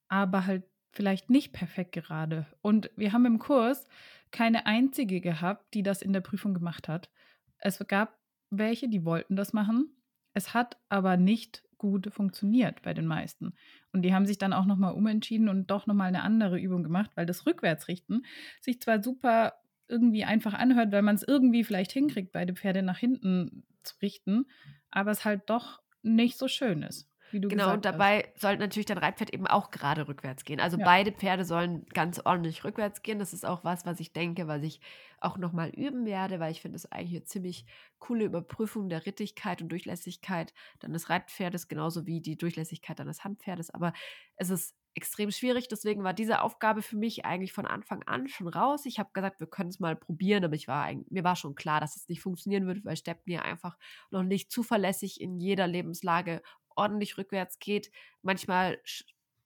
aber 0.08 0.46
halt 0.46 0.64
vielleicht 0.92 1.30
nicht 1.30 1.52
perfekt 1.52 1.92
gerade. 1.92 2.46
Und 2.62 2.90
wir 2.96 3.12
haben 3.12 3.26
im 3.26 3.38
Kurs 3.38 3.86
keine 4.30 4.66
einzige 4.66 5.20
gehabt, 5.20 5.74
die 5.74 5.82
das 5.82 6.02
in 6.02 6.12
der 6.12 6.20
Prüfung 6.20 6.54
gemacht 6.54 6.88
hat. 6.88 7.10
Es 7.58 7.78
gab 7.86 8.18
welche, 8.50 8.88
die 8.88 9.04
wollten 9.04 9.36
das 9.36 9.52
machen. 9.52 9.96
Es 10.32 10.54
hat 10.54 10.76
aber 10.88 11.16
nicht 11.16 11.62
gut 11.78 12.12
funktioniert 12.12 12.82
bei 12.82 12.94
den 12.94 13.06
meisten. 13.06 13.54
Und 13.92 14.02
die 14.02 14.14
haben 14.14 14.26
sich 14.26 14.38
dann 14.38 14.52
auch 14.52 14.64
nochmal 14.64 14.94
umentschieden 14.94 15.48
und 15.48 15.70
doch 15.70 15.86
nochmal 15.86 16.08
eine 16.08 16.22
andere 16.22 16.58
Übung 16.58 16.82
gemacht, 16.82 17.10
weil 17.14 17.26
das 17.26 17.46
Rückwärtsrichten 17.46 18.24
sich 18.60 18.80
zwar 18.80 19.02
super 19.02 19.54
irgendwie 19.88 20.24
einfach 20.24 20.54
anhört, 20.54 20.92
weil 20.92 21.02
man 21.02 21.14
es 21.14 21.22
irgendwie 21.22 21.64
vielleicht 21.64 21.92
hinkriegt, 21.92 22.32
beide 22.32 22.54
Pferde 22.54 22.82
nach 22.82 22.98
hinten 22.98 23.64
zu 23.82 23.96
richten, 24.00 24.46
aber 24.90 25.10
es 25.10 25.24
halt 25.24 25.42
doch 25.46 25.82
nicht 26.02 26.38
so 26.38 26.48
schön 26.48 26.82
ist. 26.82 27.08
Wie 27.30 27.40
du 27.40 27.48
genau, 27.48 27.72
und 27.72 27.84
dabei 27.84 28.28
hast. 28.32 28.42
sollte 28.42 28.60
natürlich 28.62 28.86
dein 28.86 28.98
Reitpferd 28.98 29.34
eben 29.34 29.48
auch 29.48 29.72
gerade 29.72 30.06
rückwärts 30.06 30.44
gehen. 30.44 30.60
Also 30.60 30.78
ja. 30.78 30.84
beide 30.84 31.10
Pferde 31.10 31.44
sollen 31.44 31.84
ganz 31.86 32.20
ordentlich 32.24 32.62
rückwärts 32.62 33.02
gehen. 33.02 33.18
Das 33.18 33.32
ist 33.32 33.44
auch 33.44 33.64
was, 33.64 33.84
was 33.84 33.98
ich 33.98 34.12
denke, 34.12 34.46
was 34.46 34.62
ich 34.62 34.80
auch 35.18 35.36
nochmal 35.36 35.70
üben 35.70 36.06
werde, 36.06 36.38
weil 36.38 36.52
ich 36.52 36.60
finde 36.60 36.76
es 36.76 36.90
eigentlich 36.92 37.16
eine 37.16 37.24
ziemlich 37.24 37.66
coole 37.98 38.24
Überprüfung 38.24 38.88
der 38.88 39.04
Rittigkeit 39.04 39.62
und 39.62 39.68
Durchlässigkeit 39.68 40.54
deines 40.78 41.10
Reitpferdes, 41.10 41.66
genauso 41.66 42.06
wie 42.06 42.20
die 42.20 42.36
Durchlässigkeit 42.38 43.00
deines 43.00 43.24
Handpferdes. 43.24 43.70
Aber 43.70 43.94
es 44.36 44.50
ist 44.50 44.76
extrem 44.94 45.30
schwierig. 45.30 45.68
Deswegen 45.68 46.04
war 46.04 46.14
diese 46.14 46.42
Aufgabe 46.42 46.82
für 46.82 46.96
mich 46.96 47.24
eigentlich 47.24 47.52
von 47.52 47.66
Anfang 47.66 48.02
an 48.04 48.28
schon 48.28 48.48
raus. 48.48 48.86
Ich 48.86 48.98
habe 48.98 49.10
gesagt, 49.12 49.40
wir 49.40 49.46
können 49.46 49.70
es 49.70 49.80
mal 49.80 49.96
probieren, 49.96 50.44
aber 50.44 50.54
ich 50.54 50.68
war 50.68 50.92
mir 51.10 51.24
war 51.24 51.36
schon 51.36 51.54
klar, 51.54 51.80
dass 51.80 51.96
es 51.96 52.08
nicht 52.08 52.20
funktionieren 52.20 52.66
wird, 52.66 52.84
weil 52.84 52.96
Stepp 52.96 53.26
mir 53.26 53.44
einfach 53.44 53.76
noch 54.10 54.22
nicht 54.22 54.50
zuverlässig 54.52 55.20
in 55.20 55.38
jeder 55.38 55.66
Lebenslage 55.66 56.42
ordentlich 56.76 57.18
rückwärts 57.18 57.58
geht. 57.58 57.90
Manchmal 58.22 58.78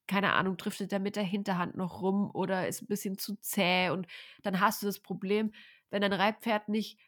keine 0.08 0.32
Ahnung, 0.32 0.56
driftet 0.56 0.92
er 0.92 1.00
mit 1.00 1.16
der 1.16 1.22
Hinterhand 1.22 1.76
noch 1.76 2.00
rum 2.00 2.30
oder 2.32 2.66
ist 2.66 2.82
ein 2.82 2.86
bisschen 2.86 3.18
zu 3.18 3.36
zäh 3.36 3.90
und 3.90 4.06
dann 4.42 4.58
hast 4.58 4.82
du 4.82 4.86
das 4.86 5.00
Problem, 5.00 5.52
wenn 5.90 6.02
dein 6.02 6.12
Reitpferd 6.14 6.68
nicht 6.68 6.98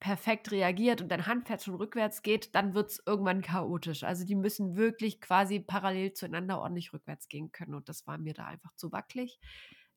perfekt 0.00 0.50
reagiert 0.50 1.00
und 1.00 1.08
dein 1.08 1.26
Handpferd 1.26 1.62
schon 1.62 1.74
rückwärts 1.74 2.22
geht, 2.22 2.54
dann 2.54 2.74
wird 2.74 2.90
es 2.90 3.02
irgendwann 3.04 3.42
chaotisch. 3.42 4.04
Also 4.04 4.24
die 4.24 4.36
müssen 4.36 4.76
wirklich 4.76 5.20
quasi 5.20 5.60
parallel 5.60 6.12
zueinander 6.12 6.60
ordentlich 6.60 6.92
rückwärts 6.92 7.28
gehen 7.28 7.50
können 7.52 7.74
und 7.74 7.88
das 7.88 8.06
war 8.06 8.18
mir 8.18 8.34
da 8.34 8.46
einfach 8.46 8.74
zu 8.74 8.92
wackelig. 8.92 9.40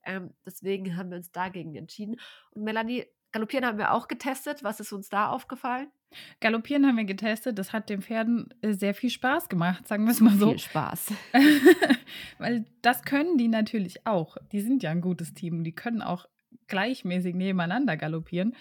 Ähm, 0.04 0.34
deswegen 0.46 0.98
haben 0.98 1.12
wir 1.12 1.18
uns 1.18 1.32
dagegen 1.32 1.76
entschieden. 1.76 2.16
Und 2.52 2.64
Melanie, 2.64 3.06
Galoppieren 3.32 3.66
haben 3.66 3.78
wir 3.78 3.94
auch 3.94 4.08
getestet. 4.08 4.64
Was 4.64 4.80
ist 4.80 4.92
uns 4.92 5.10
da 5.10 5.30
aufgefallen? 5.30 5.88
Galoppieren 6.42 6.86
haben 6.86 6.98
wir 6.98 7.06
getestet. 7.06 7.58
Das 7.58 7.72
hat 7.72 7.90
den 7.90 8.02
Pferden 8.02 8.54
äh, 8.62 8.74
sehr 8.74 8.94
viel 8.94 9.10
Spaß 9.10 9.48
gemacht, 9.48 9.88
sagen 9.88 10.04
wir 10.04 10.12
es 10.12 10.20
mal 10.20 10.36
so. 10.36 10.50
Viel 10.50 10.60
Spaß. 10.60 11.14
Weil 12.38 12.66
das 12.82 13.04
können 13.04 13.38
die 13.38 13.48
natürlich 13.48 14.06
auch. 14.06 14.36
Die 14.52 14.60
sind 14.60 14.84
ja 14.84 14.92
ein 14.92 15.00
gutes 15.00 15.34
Team. 15.34 15.64
Die 15.64 15.74
können 15.74 16.02
auch 16.02 16.26
gleichmäßig 16.68 17.36
nebeneinander 17.36 17.96
galoppieren. 17.96 18.56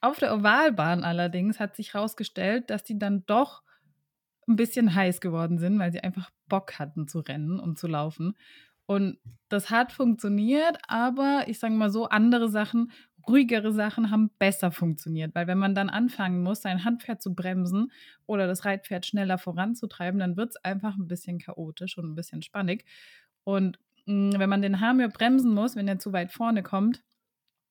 Auf 0.00 0.18
der 0.18 0.34
Ovalbahn 0.34 1.04
allerdings 1.04 1.58
hat 1.58 1.76
sich 1.76 1.94
herausgestellt, 1.94 2.70
dass 2.70 2.84
die 2.84 2.98
dann 2.98 3.24
doch 3.26 3.62
ein 4.46 4.56
bisschen 4.56 4.94
heiß 4.94 5.20
geworden 5.20 5.58
sind, 5.58 5.78
weil 5.78 5.92
sie 5.92 6.00
einfach 6.00 6.30
Bock 6.48 6.78
hatten 6.78 7.08
zu 7.08 7.20
rennen 7.20 7.58
und 7.58 7.78
zu 7.78 7.86
laufen. 7.86 8.36
Und 8.86 9.18
das 9.48 9.70
hat 9.70 9.92
funktioniert, 9.92 10.78
aber 10.86 11.44
ich 11.48 11.58
sage 11.58 11.74
mal 11.74 11.90
so, 11.90 12.08
andere 12.08 12.48
Sachen, 12.48 12.92
ruhigere 13.26 13.72
Sachen 13.72 14.12
haben 14.12 14.30
besser 14.38 14.70
funktioniert, 14.70 15.34
weil 15.34 15.48
wenn 15.48 15.58
man 15.58 15.74
dann 15.74 15.90
anfangen 15.90 16.42
muss, 16.44 16.62
sein 16.62 16.84
Handpferd 16.84 17.20
zu 17.20 17.34
bremsen 17.34 17.90
oder 18.26 18.46
das 18.46 18.64
Reitpferd 18.64 19.04
schneller 19.04 19.38
voranzutreiben, 19.38 20.20
dann 20.20 20.36
wird 20.36 20.50
es 20.50 20.56
einfach 20.64 20.96
ein 20.96 21.08
bisschen 21.08 21.40
chaotisch 21.40 21.98
und 21.98 22.12
ein 22.12 22.14
bisschen 22.14 22.42
spannig. 22.42 22.84
Und 23.42 23.80
mh, 24.06 24.34
hm, 24.34 24.40
wenn 24.40 24.50
man 24.50 24.62
den 24.62 24.80
Hamir 24.80 25.08
bremsen 25.08 25.52
muss, 25.52 25.74
wenn 25.74 25.88
er 25.88 25.98
zu 25.98 26.12
weit 26.12 26.30
vorne 26.30 26.62
kommt, 26.62 27.02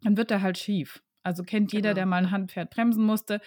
dann 0.02 0.18
wird 0.18 0.32
er 0.32 0.42
halt 0.42 0.58
schief. 0.58 1.02
Also 1.26 1.44
kennt 1.44 1.74
jeder, 1.74 1.90
genau. 1.90 1.96
der 1.96 2.06
mal 2.06 2.18
ein 2.18 2.32
Handpferd 2.32 2.70
bremsen 2.70 3.04
musste. 3.04 3.42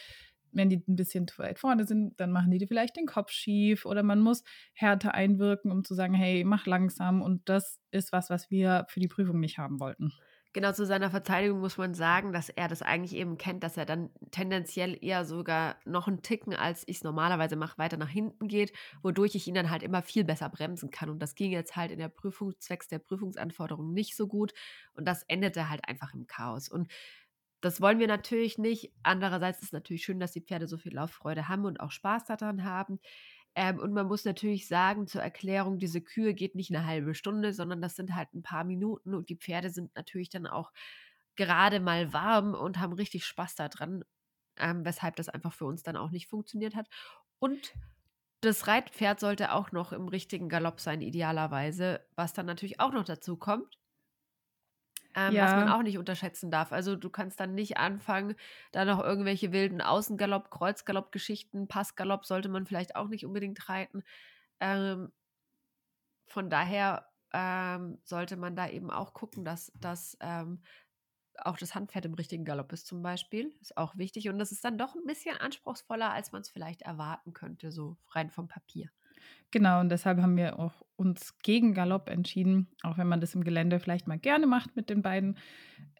Wenn 0.50 0.68
die 0.68 0.82
ein 0.88 0.96
bisschen 0.96 1.28
zu 1.28 1.38
weit 1.38 1.58
vorne 1.58 1.86
sind, 1.86 2.18
dann 2.18 2.32
machen 2.32 2.50
die 2.50 2.66
vielleicht 2.66 2.96
den 2.96 3.06
Kopf 3.06 3.30
schief 3.30 3.84
oder 3.84 4.02
man 4.02 4.20
muss 4.20 4.42
härter 4.72 5.14
einwirken, 5.14 5.70
um 5.70 5.84
zu 5.84 5.94
sagen, 5.94 6.14
hey, 6.14 6.42
mach 6.42 6.66
langsam. 6.66 7.22
Und 7.22 7.48
das 7.48 7.78
ist 7.90 8.12
was, 8.12 8.30
was 8.30 8.50
wir 8.50 8.86
für 8.88 8.98
die 8.98 9.08
Prüfung 9.08 9.38
nicht 9.38 9.58
haben 9.58 9.78
wollten. 9.78 10.12
Genau, 10.54 10.72
zu 10.72 10.86
seiner 10.86 11.10
Verteidigung 11.10 11.60
muss 11.60 11.76
man 11.76 11.94
sagen, 11.94 12.32
dass 12.32 12.48
er 12.48 12.66
das 12.66 12.80
eigentlich 12.80 13.14
eben 13.14 13.36
kennt, 13.36 13.62
dass 13.62 13.76
er 13.76 13.84
dann 13.84 14.10
tendenziell 14.30 14.98
eher 15.00 15.26
sogar 15.26 15.76
noch 15.84 16.08
einen 16.08 16.22
Ticken, 16.22 16.54
als 16.54 16.82
ich 16.86 16.96
es 16.96 17.04
normalerweise 17.04 17.54
mache, 17.54 17.76
weiter 17.76 17.98
nach 17.98 18.08
hinten 18.08 18.48
geht, 18.48 18.72
wodurch 19.02 19.34
ich 19.34 19.46
ihn 19.46 19.54
dann 19.54 19.70
halt 19.70 19.82
immer 19.82 20.02
viel 20.02 20.24
besser 20.24 20.48
bremsen 20.48 20.90
kann. 20.90 21.10
Und 21.10 21.20
das 21.20 21.34
ging 21.34 21.52
jetzt 21.52 21.76
halt 21.76 21.92
in 21.92 21.98
der 21.98 22.08
Prüfung, 22.08 22.54
zwecks 22.58 22.88
der 22.88 22.98
Prüfungsanforderungen 22.98 23.92
nicht 23.92 24.16
so 24.16 24.26
gut. 24.26 24.54
Und 24.94 25.06
das 25.06 25.22
endete 25.24 25.68
halt 25.68 25.86
einfach 25.86 26.14
im 26.14 26.26
Chaos. 26.26 26.68
Und 26.70 26.90
das 27.60 27.80
wollen 27.80 27.98
wir 27.98 28.06
natürlich 28.06 28.58
nicht. 28.58 28.92
Andererseits 29.02 29.58
ist 29.58 29.66
es 29.66 29.72
natürlich 29.72 30.04
schön, 30.04 30.20
dass 30.20 30.32
die 30.32 30.40
Pferde 30.40 30.68
so 30.68 30.78
viel 30.78 30.94
Lauffreude 30.94 31.48
haben 31.48 31.64
und 31.64 31.80
auch 31.80 31.90
Spaß 31.90 32.24
daran 32.26 32.64
haben. 32.64 33.00
Ähm, 33.54 33.78
und 33.80 33.92
man 33.92 34.06
muss 34.06 34.24
natürlich 34.24 34.68
sagen, 34.68 35.06
zur 35.06 35.22
Erklärung, 35.22 35.78
diese 35.78 36.00
Kühe 36.00 36.34
geht 36.34 36.54
nicht 36.54 36.74
eine 36.74 36.86
halbe 36.86 37.14
Stunde, 37.14 37.52
sondern 37.52 37.80
das 37.82 37.96
sind 37.96 38.14
halt 38.14 38.32
ein 38.34 38.42
paar 38.42 38.64
Minuten 38.64 39.14
und 39.14 39.28
die 39.30 39.36
Pferde 39.36 39.70
sind 39.70 39.94
natürlich 39.96 40.28
dann 40.28 40.46
auch 40.46 40.72
gerade 41.36 41.80
mal 41.80 42.12
warm 42.12 42.54
und 42.54 42.78
haben 42.78 42.92
richtig 42.92 43.24
Spaß 43.24 43.56
daran, 43.56 44.04
ähm, 44.58 44.84
weshalb 44.84 45.16
das 45.16 45.28
einfach 45.28 45.52
für 45.52 45.66
uns 45.66 45.82
dann 45.82 45.96
auch 45.96 46.10
nicht 46.10 46.28
funktioniert 46.28 46.76
hat. 46.76 46.88
Und 47.40 47.74
das 48.40 48.68
Reitpferd 48.68 49.18
sollte 49.18 49.52
auch 49.52 49.72
noch 49.72 49.92
im 49.92 50.06
richtigen 50.08 50.48
Galopp 50.48 50.80
sein, 50.80 51.00
idealerweise, 51.00 52.06
was 52.14 52.32
dann 52.34 52.46
natürlich 52.46 52.78
auch 52.80 52.92
noch 52.92 53.04
dazu 53.04 53.36
kommt 53.36 53.78
ähm, 55.14 55.34
ja. 55.34 55.44
was 55.44 55.52
man 55.52 55.68
auch 55.68 55.82
nicht 55.82 55.98
unterschätzen 55.98 56.50
darf. 56.50 56.72
Also 56.72 56.96
du 56.96 57.10
kannst 57.10 57.40
dann 57.40 57.54
nicht 57.54 57.76
anfangen, 57.76 58.34
da 58.72 58.84
noch 58.84 59.02
irgendwelche 59.02 59.52
wilden 59.52 59.80
Außengalopp, 59.80 60.50
Kreuzgalopp-Geschichten, 60.50 61.68
Passgalopp 61.68 62.26
sollte 62.26 62.48
man 62.48 62.66
vielleicht 62.66 62.96
auch 62.96 63.08
nicht 63.08 63.24
unbedingt 63.24 63.68
reiten. 63.68 64.02
Ähm, 64.60 65.12
von 66.26 66.50
daher 66.50 67.08
ähm, 67.32 67.98
sollte 68.04 68.36
man 68.36 68.56
da 68.56 68.68
eben 68.68 68.90
auch 68.90 69.12
gucken, 69.12 69.44
dass, 69.44 69.72
dass 69.74 70.16
ähm, 70.20 70.62
auch 71.36 71.56
das 71.56 71.74
Handpferd 71.74 72.04
im 72.04 72.14
richtigen 72.14 72.44
Galopp 72.44 72.72
ist 72.72 72.86
zum 72.86 73.02
Beispiel. 73.02 73.54
Ist 73.60 73.76
auch 73.76 73.96
wichtig. 73.96 74.28
Und 74.28 74.38
das 74.38 74.52
ist 74.52 74.64
dann 74.64 74.78
doch 74.78 74.94
ein 74.94 75.06
bisschen 75.06 75.36
anspruchsvoller, 75.36 76.12
als 76.12 76.32
man 76.32 76.42
es 76.42 76.50
vielleicht 76.50 76.82
erwarten 76.82 77.32
könnte, 77.32 77.70
so 77.70 77.96
rein 78.10 78.30
vom 78.30 78.48
Papier. 78.48 78.90
Genau, 79.50 79.80
und 79.80 79.88
deshalb 79.88 80.20
haben 80.20 80.36
wir 80.36 80.58
auch 80.58 80.82
uns 80.96 81.38
gegen 81.38 81.74
Galopp 81.74 82.10
entschieden, 82.10 82.68
auch 82.82 82.98
wenn 82.98 83.06
man 83.06 83.20
das 83.20 83.34
im 83.34 83.44
Gelände 83.44 83.80
vielleicht 83.80 84.06
mal 84.06 84.18
gerne 84.18 84.46
macht 84.46 84.76
mit 84.76 84.90
den 84.90 85.00
beiden, 85.00 85.38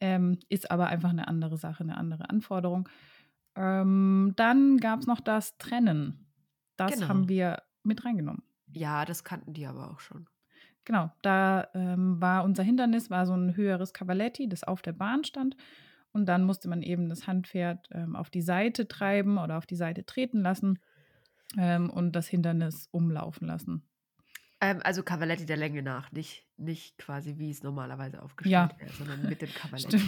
ähm, 0.01 0.39
ist 0.49 0.71
aber 0.71 0.89
einfach 0.89 1.11
eine 1.11 1.29
andere 1.29 1.57
Sache, 1.57 1.83
eine 1.83 1.97
andere 1.97 2.29
Anforderung. 2.29 2.89
Ähm, 3.55 4.35
dann 4.37 4.79
gab 4.79 5.01
es 5.01 5.07
noch 5.07 5.21
das 5.21 5.57
Trennen. 5.57 6.27
Das 6.77 6.93
genau. 6.93 7.09
haben 7.09 7.29
wir 7.29 7.63
mit 7.83 8.05
reingenommen. 8.05 8.43
Ja, 8.73 9.05
das 9.05 9.25
kannten 9.25 9.55
die 9.55 9.67
aber 9.67 9.91
auch 9.91 10.01
schon. 10.01 10.29
Genau, 10.85 11.11
da 11.23 11.69
ähm, 11.75 12.21
war 12.21 12.45
unser 12.45 12.63
Hindernis 12.63 13.11
war 13.11 13.25
so 13.27 13.35
ein 13.35 13.57
höheres 13.57 13.93
Cavaletti, 13.93 14.49
das 14.49 14.65
auf 14.65 14.83
der 14.83 14.93
Bahn 14.93 15.25
stand. 15.25 15.57
Und 16.13 16.27
dann 16.27 16.45
musste 16.45 16.69
man 16.69 16.83
eben 16.83 17.09
das 17.09 17.27
Handpferd 17.27 17.89
ähm, 17.93 18.17
auf 18.17 18.31
die 18.31 18.43
Seite 18.43 18.89
treiben 18.89 19.39
oder 19.39 19.59
auf 19.59 19.67
die 19.67 19.77
Seite 19.77 20.05
treten 20.05 20.41
lassen 20.41 20.79
ähm, 21.57 21.91
und 21.91 22.13
das 22.13 22.29
Hindernis 22.29 22.89
umlaufen 22.91 23.47
lassen. 23.47 23.89
Ähm, 24.61 24.81
also 24.83 25.03
Cavaletti 25.03 25.47
der 25.47 25.57
Länge 25.57 25.83
nach, 25.83 26.11
nicht, 26.11 26.45
nicht 26.57 26.99
quasi 26.99 27.39
wie 27.39 27.51
es 27.51 27.63
normalerweise 27.63 28.23
aufgestellt 28.23 28.73
ja. 28.73 28.81
wäre, 28.81 28.93
sondern 28.93 29.29
mit 29.29 29.41
dem 29.41 29.51
Cavaletti. 29.51 30.03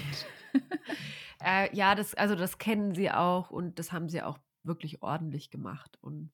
äh, 1.44 1.74
ja, 1.74 1.94
das, 1.94 2.14
also 2.14 2.34
das 2.34 2.58
kennen 2.58 2.94
sie 2.94 3.10
auch 3.10 3.50
und 3.50 3.78
das 3.78 3.92
haben 3.92 4.08
sie 4.08 4.22
auch 4.22 4.38
wirklich 4.64 5.02
ordentlich 5.02 5.50
gemacht. 5.50 5.98
Und 6.00 6.32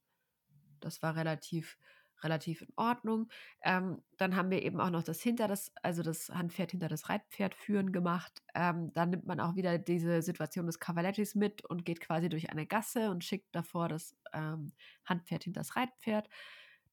das 0.80 1.02
war 1.02 1.14
relativ 1.14 1.78
relativ 2.22 2.62
in 2.62 2.72
Ordnung. 2.76 3.28
Ähm, 3.62 4.02
dann 4.16 4.36
haben 4.36 4.50
wir 4.50 4.62
eben 4.62 4.80
auch 4.80 4.90
noch 4.90 5.02
das 5.02 5.20
hinter 5.20 5.48
das, 5.48 5.72
also 5.82 6.02
das 6.02 6.28
Handpferd 6.30 6.70
hinter 6.72 6.88
das 6.88 7.08
Reitpferd 7.08 7.54
führen 7.54 7.92
gemacht. 7.92 8.42
Ähm, 8.54 8.92
dann 8.94 9.10
nimmt 9.10 9.26
man 9.26 9.40
auch 9.40 9.56
wieder 9.56 9.78
diese 9.78 10.22
Situation 10.22 10.66
des 10.66 10.80
Cavalettis 10.80 11.34
mit 11.34 11.64
und 11.64 11.84
geht 11.84 12.00
quasi 12.00 12.28
durch 12.28 12.50
eine 12.50 12.66
Gasse 12.66 13.10
und 13.10 13.24
schickt 13.24 13.54
davor 13.54 13.88
das 13.88 14.16
ähm, 14.32 14.72
Handpferd 15.04 15.44
hinter 15.44 15.60
das 15.60 15.76
Reitpferd. 15.76 16.28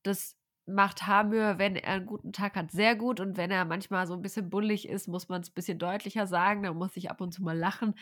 Das 0.04 0.38
macht 0.66 1.08
Hamür, 1.08 1.58
wenn 1.60 1.76
er 1.76 1.94
einen 1.94 2.06
guten 2.06 2.32
Tag 2.32 2.56
hat, 2.56 2.72
sehr 2.72 2.96
gut. 2.96 3.20
Und 3.20 3.38
wenn 3.38 3.52
er 3.52 3.66
manchmal 3.66 4.08
so 4.08 4.14
ein 4.14 4.22
bisschen 4.22 4.50
bullig 4.50 4.88
ist, 4.88 5.08
muss 5.08 5.30
man 5.30 5.42
es 5.42 5.50
ein 5.50 5.54
bisschen 5.54 5.80
deutlicher 5.80 6.28
sagen. 6.28 6.64
Da 6.64 6.74
muss 6.74 6.96
ich 6.96 7.10
ab 7.12 7.22
und 7.22 7.34
zu 7.34 7.44
mal 7.44 7.58
lachen. 7.58 7.96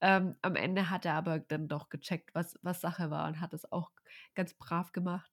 Ähm, 0.00 0.36
am 0.42 0.56
Ende 0.56 0.90
hat 0.90 1.06
er 1.06 1.14
aber 1.14 1.38
dann 1.38 1.68
doch 1.68 1.88
gecheckt, 1.88 2.34
was, 2.34 2.58
was 2.62 2.80
Sache 2.80 3.10
war 3.10 3.26
und 3.28 3.40
hat 3.40 3.54
es 3.54 3.70
auch 3.72 3.90
ganz 4.34 4.54
brav 4.54 4.92
gemacht. 4.92 5.30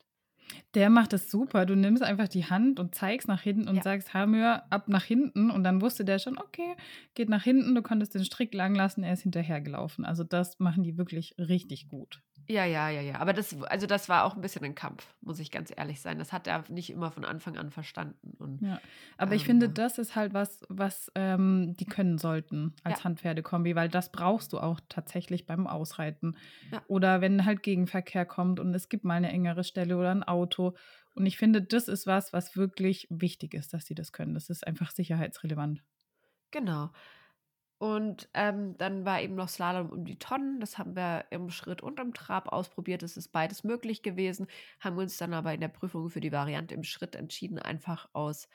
Der 0.73 0.89
macht 0.89 1.13
das 1.13 1.29
super. 1.29 1.65
Du 1.65 1.75
nimmst 1.75 2.03
einfach 2.03 2.27
die 2.27 2.45
Hand 2.45 2.79
und 2.79 2.95
zeigst 2.95 3.27
nach 3.27 3.41
hinten 3.41 3.67
und 3.67 3.77
ja. 3.77 3.83
sagst, 3.83 4.13
Hamir, 4.13 4.63
ab 4.69 4.87
nach 4.87 5.03
hinten. 5.03 5.51
Und 5.51 5.63
dann 5.63 5.81
wusste 5.81 6.03
der 6.05 6.19
schon, 6.19 6.37
okay, 6.37 6.75
geht 7.15 7.29
nach 7.29 7.43
hinten, 7.43 7.75
du 7.75 7.81
konntest 7.81 8.15
den 8.15 8.25
Strick 8.25 8.53
lang 8.53 8.75
lassen, 8.75 9.03
er 9.03 9.13
ist 9.13 9.21
hinterhergelaufen. 9.21 10.05
Also 10.05 10.23
das 10.23 10.59
machen 10.59 10.83
die 10.83 10.97
wirklich 10.97 11.35
richtig 11.37 11.87
gut. 11.87 12.21
Ja, 12.47 12.65
ja, 12.65 12.89
ja, 12.89 13.01
ja. 13.01 13.19
Aber 13.19 13.33
das, 13.33 13.61
also 13.63 13.87
das 13.87 14.09
war 14.09 14.25
auch 14.25 14.35
ein 14.35 14.41
bisschen 14.41 14.63
ein 14.63 14.75
Kampf, 14.75 15.07
muss 15.21 15.39
ich 15.39 15.51
ganz 15.51 15.71
ehrlich 15.75 16.01
sein. 16.01 16.17
Das 16.19 16.33
hat 16.33 16.47
er 16.47 16.63
nicht 16.69 16.89
immer 16.89 17.11
von 17.11 17.25
Anfang 17.25 17.57
an 17.57 17.71
verstanden. 17.71 18.35
Und, 18.37 18.61
ja. 18.61 18.81
Aber 19.17 19.31
ähm, 19.31 19.37
ich 19.37 19.45
finde, 19.45 19.69
das 19.69 19.97
ist 19.97 20.15
halt 20.15 20.33
was, 20.33 20.61
was 20.69 21.11
ähm, 21.15 21.75
die 21.77 21.85
können 21.85 22.17
sollten 22.17 22.73
als 22.83 22.99
ja. 22.99 23.05
Handpferdekombi, 23.05 23.75
weil 23.75 23.89
das 23.89 24.11
brauchst 24.11 24.53
du 24.53 24.59
auch 24.59 24.79
tatsächlich 24.89 25.45
beim 25.45 25.67
Ausreiten. 25.67 26.35
Ja. 26.71 26.81
Oder 26.87 27.21
wenn 27.21 27.45
halt 27.45 27.63
Gegenverkehr 27.63 28.25
kommt 28.25 28.59
und 28.59 28.73
es 28.73 28.89
gibt 28.89 29.05
mal 29.05 29.15
eine 29.15 29.31
engere 29.31 29.63
Stelle 29.63 29.97
oder 29.97 30.11
ein 30.11 30.23
Auto. 30.23 30.75
Und 31.15 31.25
ich 31.25 31.37
finde, 31.37 31.61
das 31.61 31.87
ist 31.87 32.07
was, 32.07 32.33
was 32.33 32.57
wirklich 32.57 33.07
wichtig 33.09 33.53
ist, 33.53 33.73
dass 33.73 33.85
sie 33.85 33.95
das 33.95 34.11
können. 34.11 34.33
Das 34.33 34.49
ist 34.49 34.65
einfach 34.65 34.91
sicherheitsrelevant. 34.91 35.81
Genau. 36.51 36.91
Und 37.83 38.29
ähm, 38.33 38.77
dann 38.77 39.03
war 39.03 39.19
eben 39.19 39.35
noch 39.35 39.49
Slalom 39.49 39.89
um 39.89 40.05
die 40.05 40.17
Tonnen. 40.17 40.61
Das 40.61 40.77
haben 40.77 40.95
wir 40.95 41.25
im 41.31 41.49
Schritt 41.49 41.83
und 41.83 41.99
im 41.99 42.13
Trab 42.13 42.47
ausprobiert. 42.47 43.01
Das 43.01 43.17
ist 43.17 43.33
beides 43.33 43.65
möglich 43.65 44.01
gewesen. 44.03 44.47
Haben 44.79 44.97
uns 44.99 45.17
dann 45.17 45.33
aber 45.33 45.53
in 45.53 45.59
der 45.59 45.67
Prüfung 45.67 46.09
für 46.09 46.21
die 46.21 46.31
Variante 46.31 46.73
im 46.75 46.83
Schritt 46.83 47.13
entschieden, 47.13 47.59
einfach 47.59 48.07
aus 48.13 48.47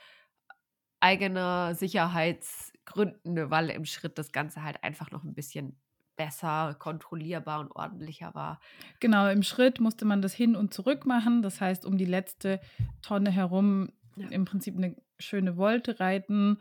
eigener 1.01 1.75
Sicherheitsgründen, 1.75 3.51
weil 3.51 3.69
im 3.69 3.85
Schritt 3.85 4.17
das 4.17 4.33
Ganze 4.33 4.63
halt 4.63 4.83
einfach 4.83 5.11
noch 5.11 5.25
ein 5.25 5.35
bisschen 5.35 5.79
besser 6.17 6.75
kontrollierbar 6.79 7.61
und 7.61 7.73
ordentlicher 7.73 8.35
war. 8.35 8.61
Genau, 8.99 9.29
im 9.29 9.43
Schritt 9.43 9.79
musste 9.79 10.07
man 10.07 10.23
das 10.23 10.33
hin 10.33 10.57
und 10.57 10.73
zurück 10.73 11.05
machen. 11.05 11.43
Das 11.43 11.61
heißt, 11.61 11.85
um 11.85 11.99
die 11.99 12.07
letzte 12.07 12.63
Tonne 13.03 13.31
herum 13.31 13.93
ja. 14.17 14.29
im 14.29 14.47
Prinzip 14.47 14.75
eine 14.75 14.97
schöne 15.19 15.59
Wolte 15.59 16.01
reiten. 16.01 16.59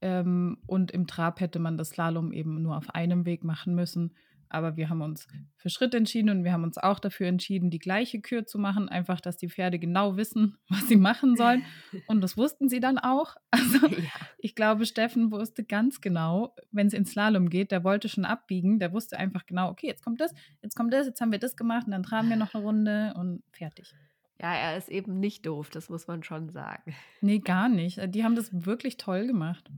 Ähm, 0.00 0.58
und 0.66 0.90
im 0.90 1.06
Trab 1.06 1.40
hätte 1.40 1.58
man 1.58 1.76
das 1.76 1.90
Slalom 1.90 2.32
eben 2.32 2.62
nur 2.62 2.76
auf 2.76 2.90
einem 2.94 3.26
Weg 3.26 3.44
machen 3.44 3.74
müssen. 3.74 4.14
Aber 4.50 4.76
wir 4.76 4.88
haben 4.88 5.02
uns 5.02 5.26
für 5.56 5.68
Schritt 5.68 5.94
entschieden 5.94 6.30
und 6.30 6.44
wir 6.44 6.52
haben 6.52 6.64
uns 6.64 6.78
auch 6.78 6.98
dafür 6.98 7.26
entschieden, 7.26 7.70
die 7.70 7.78
gleiche 7.78 8.20
Kür 8.20 8.46
zu 8.46 8.58
machen. 8.58 8.88
Einfach, 8.88 9.20
dass 9.20 9.36
die 9.36 9.48
Pferde 9.48 9.78
genau 9.78 10.16
wissen, 10.16 10.56
was 10.68 10.88
sie 10.88 10.96
machen 10.96 11.36
sollen. 11.36 11.64
Und 12.06 12.22
das 12.22 12.36
wussten 12.36 12.68
sie 12.68 12.80
dann 12.80 12.98
auch. 12.98 13.36
Also 13.50 13.88
ja. 13.88 14.08
ich 14.38 14.54
glaube, 14.54 14.86
Steffen 14.86 15.30
wusste 15.30 15.64
ganz 15.64 16.00
genau, 16.00 16.54
wenn 16.70 16.86
es 16.86 16.92
ins 16.94 17.10
Slalom 17.10 17.50
geht, 17.50 17.70
der 17.70 17.84
wollte 17.84 18.08
schon 18.08 18.24
abbiegen. 18.24 18.78
Der 18.78 18.92
wusste 18.92 19.18
einfach 19.18 19.46
genau, 19.46 19.70
okay, 19.70 19.88
jetzt 19.88 20.02
kommt 20.02 20.20
das, 20.20 20.32
jetzt 20.62 20.74
kommt 20.74 20.92
das, 20.92 21.06
jetzt 21.06 21.20
haben 21.20 21.32
wir 21.32 21.38
das 21.38 21.56
gemacht 21.56 21.86
und 21.86 21.92
dann 21.92 22.02
tragen 22.02 22.28
wir 22.28 22.36
noch 22.36 22.54
eine 22.54 22.64
Runde 22.64 23.14
und 23.16 23.42
fertig. 23.52 23.94
Ja, 24.40 24.54
er 24.54 24.78
ist 24.78 24.88
eben 24.88 25.18
nicht 25.18 25.44
doof, 25.46 25.68
das 25.70 25.88
muss 25.90 26.06
man 26.06 26.22
schon 26.22 26.50
sagen. 26.50 26.94
Nee, 27.20 27.38
gar 27.44 27.68
nicht. 27.68 28.00
Die 28.14 28.24
haben 28.24 28.36
das 28.36 28.64
wirklich 28.64 28.96
toll 28.96 29.26
gemacht. 29.26 29.70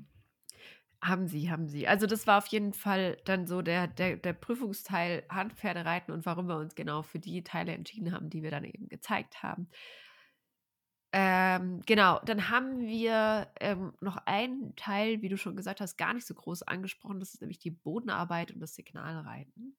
Haben 1.02 1.28
sie, 1.28 1.50
haben 1.50 1.66
sie. 1.66 1.88
Also 1.88 2.06
das 2.06 2.26
war 2.26 2.38
auf 2.38 2.46
jeden 2.48 2.74
Fall 2.74 3.16
dann 3.24 3.46
so 3.46 3.62
der, 3.62 3.86
der, 3.86 4.16
der 4.16 4.34
Prüfungsteil 4.34 5.22
Handpferdereiten 5.30 6.12
und 6.12 6.26
warum 6.26 6.46
wir 6.46 6.56
uns 6.56 6.74
genau 6.74 7.02
für 7.02 7.18
die 7.18 7.42
Teile 7.42 7.72
entschieden 7.72 8.12
haben, 8.12 8.28
die 8.28 8.42
wir 8.42 8.50
dann 8.50 8.64
eben 8.64 8.88
gezeigt 8.88 9.42
haben. 9.42 9.68
Ähm, 11.12 11.80
genau, 11.86 12.20
dann 12.24 12.50
haben 12.50 12.86
wir 12.86 13.48
ähm, 13.60 13.94
noch 14.00 14.18
einen 14.26 14.76
Teil, 14.76 15.22
wie 15.22 15.28
du 15.28 15.36
schon 15.36 15.56
gesagt 15.56 15.80
hast, 15.80 15.96
gar 15.96 16.14
nicht 16.14 16.26
so 16.26 16.34
groß 16.34 16.62
angesprochen. 16.62 17.18
Das 17.18 17.34
ist 17.34 17.40
nämlich 17.40 17.58
die 17.58 17.70
Bodenarbeit 17.70 18.52
und 18.52 18.60
das 18.60 18.74
Signalreiten. 18.74 19.76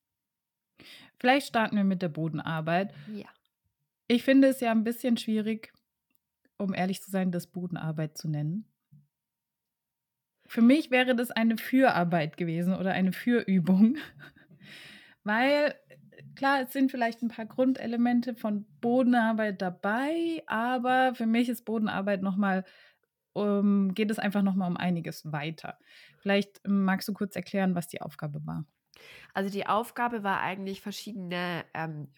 Vielleicht 1.20 1.48
starten 1.48 1.78
wir 1.78 1.84
mit 1.84 2.02
der 2.02 2.10
Bodenarbeit. 2.10 2.94
Ja. 3.14 3.28
Ich 4.08 4.24
finde 4.24 4.50
es 4.50 4.60
ja 4.60 4.72
ein 4.72 4.84
bisschen 4.84 5.16
schwierig, 5.16 5.72
um 6.58 6.74
ehrlich 6.74 7.02
zu 7.02 7.12
sein, 7.12 7.32
das 7.32 7.48
Bodenarbeit 7.48 8.18
zu 8.18 8.28
nennen. 8.28 8.66
Für 10.52 10.62
mich 10.62 10.92
wäre 10.92 11.16
das 11.16 11.32
eine 11.32 11.56
Fürarbeit 11.56 12.36
gewesen 12.36 12.76
oder 12.76 12.92
eine 12.92 13.14
Fürübung, 13.14 13.96
weil 15.24 15.76
klar, 16.36 16.60
es 16.60 16.74
sind 16.74 16.92
vielleicht 16.92 17.22
ein 17.22 17.30
paar 17.30 17.46
Grundelemente 17.46 18.36
von 18.36 18.66
Bodenarbeit 18.82 19.62
dabei, 19.62 20.44
aber 20.48 21.16
für 21.16 21.26
mich 21.26 21.48
ist 21.48 21.64
Bodenarbeit 21.64 22.22
nochmal, 22.22 22.66
um, 23.32 23.94
geht 23.94 24.12
es 24.12 24.20
einfach 24.20 24.42
nochmal 24.42 24.70
um 24.70 24.76
einiges 24.76 25.32
weiter. 25.32 25.80
Vielleicht 26.20 26.60
ähm, 26.66 26.84
magst 26.84 27.08
du 27.08 27.14
kurz 27.14 27.38
erklären, 27.38 27.74
was 27.74 27.88
die 27.88 28.02
Aufgabe 28.02 28.46
war. 28.46 28.66
Also 29.34 29.50
die 29.50 29.68
Aufgabe 29.68 30.22
war 30.22 30.42
eigentlich 30.42 30.82
verschiedene 30.82 31.64
ähm, 31.74 32.10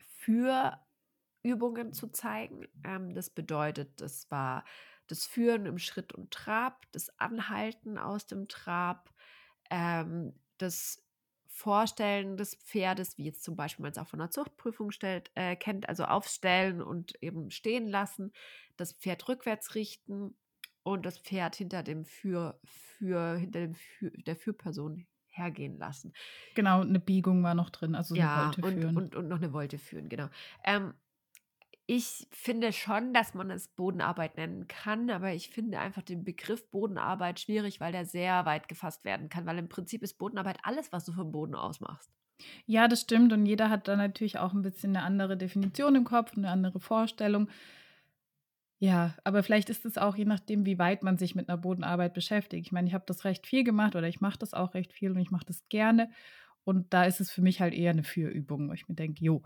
Fürübungen 1.44 1.94
zu 1.94 2.08
zeigen. 2.08 2.66
Ähm, 2.84 3.14
das 3.14 3.30
bedeutet, 3.30 4.02
das 4.02 4.32
war 4.32 4.64
das 5.08 5.26
Führen 5.26 5.66
im 5.66 5.78
Schritt 5.78 6.14
und 6.14 6.32
Trab, 6.32 6.86
das 6.92 7.18
Anhalten 7.20 7.98
aus 7.98 8.26
dem 8.26 8.48
Trab, 8.48 9.14
ähm, 9.70 10.34
das 10.58 11.04
Vorstellen 11.48 12.36
des 12.36 12.56
Pferdes, 12.56 13.18
wie 13.18 13.26
jetzt 13.26 13.44
zum 13.44 13.56
Beispiel 13.56 13.84
man 13.84 13.92
es 13.92 13.98
auch 14.00 14.08
von 14.08 14.20
der 14.20 14.32
Zuchtprüfung 14.32 14.92
stellt, 14.92 15.30
äh, 15.36 15.56
kennt, 15.56 15.88
also 15.88 16.06
aufstellen 16.06 16.82
und 16.82 17.22
eben 17.22 17.52
stehen 17.52 17.88
lassen, 17.88 18.32
das 18.76 18.94
Pferd 18.94 19.28
rückwärts 19.30 19.76
richten 19.76 20.36
und 20.82 21.06
das 21.06 21.20
Pferd 21.20 21.56
hinter 21.56 21.84
dem 21.84 22.06
Für, 22.06 22.60
für 22.66 23.38
hinter 23.38 23.60
dem 23.60 23.76
Für, 23.76 24.10
der 24.12 24.36
Führperson 24.36 25.06
hergehen 25.28 25.78
lassen. 25.78 26.14
Genau, 26.56 26.82
eine 26.82 27.00
Biegung 27.00 27.44
war 27.44 27.56
noch 27.56 27.70
drin, 27.70 27.96
also 27.96 28.16
ja, 28.16 28.36
eine 28.36 28.46
Wolte 28.46 28.62
und, 28.62 28.74
führen. 28.74 28.98
Und, 28.98 29.16
und 29.16 29.28
noch 29.28 29.38
eine 29.38 29.54
Wolte 29.54 29.78
führen, 29.78 30.10
genau. 30.10 30.30
Ähm, 30.64 30.94
ich 31.86 32.28
finde 32.32 32.72
schon, 32.72 33.14
dass 33.14 33.34
man 33.34 33.52
es 33.52 33.68
Bodenarbeit 33.68 34.38
nennen 34.38 34.68
kann, 34.68 35.10
aber 35.10 35.34
ich 35.34 35.50
finde 35.50 35.80
einfach 35.80 36.02
den 36.02 36.24
Begriff 36.24 36.70
Bodenarbeit 36.70 37.40
schwierig, 37.40 37.80
weil 37.80 37.92
der 37.92 38.06
sehr 38.06 38.46
weit 38.46 38.70
gefasst 38.70 39.04
werden 39.04 39.30
kann, 39.30 39.46
weil 39.46 39.58
im 39.58 39.70
Prinzip 39.70 40.02
ist 40.02 40.18
Bodenarbeit 40.18 40.60
alles, 40.64 40.92
was 40.92 41.06
du 41.06 41.12
vom 41.12 41.32
Boden 41.32 41.56
aus 41.56 41.82
machst. 41.82 42.10
Ja, 42.66 42.88
das 42.88 43.02
stimmt 43.02 43.34
und 43.34 43.46
jeder 43.46 43.70
hat 43.70 43.88
da 43.88 43.96
natürlich 43.96 44.40
auch 44.40 44.54
ein 44.54 44.62
bisschen 44.62 44.96
eine 44.96 45.06
andere 45.06 45.38
Definition 45.38 45.96
im 45.96 46.04
Kopf, 46.04 46.36
eine 46.36 46.50
andere 46.50 46.80
Vorstellung. 46.80 47.50
Ja, 48.80 49.16
aber 49.24 49.44
vielleicht 49.44 49.70
ist 49.70 49.86
es 49.86 49.98
auch 49.98 50.16
je 50.16 50.26
nachdem, 50.26 50.66
wie 50.66 50.80
weit 50.80 51.04
man 51.04 51.18
sich 51.18 51.36
mit 51.36 51.48
einer 51.48 51.58
Bodenarbeit 51.58 52.14
beschäftigt. 52.14 52.66
Ich 52.66 52.72
meine, 52.72 52.88
ich 52.88 52.94
habe 52.94 53.06
das 53.08 53.24
recht 53.24 53.48
viel 53.48 53.64
gemacht 53.64 53.96
oder 53.96 54.08
ich 54.08 54.20
mache 54.20 54.40
das 54.40 54.54
auch 54.54 54.74
recht 54.74 54.92
viel 54.92 55.12
und 55.12 55.20
ich 55.20 55.32
mache 55.32 55.46
das 55.46 55.68
gerne. 55.70 56.10
Und 56.66 56.94
da 56.94 57.04
ist 57.06 57.22
es 57.22 57.32
für 57.32 57.42
mich 57.42 57.62
halt 57.62 57.74
eher 57.74 57.92
eine 57.92 58.04
Fürübung, 58.04 58.70
wo 58.70 58.74
ich 58.74 58.88
mir 58.88 58.96
denke, 58.96 59.24
jo, 59.24 59.44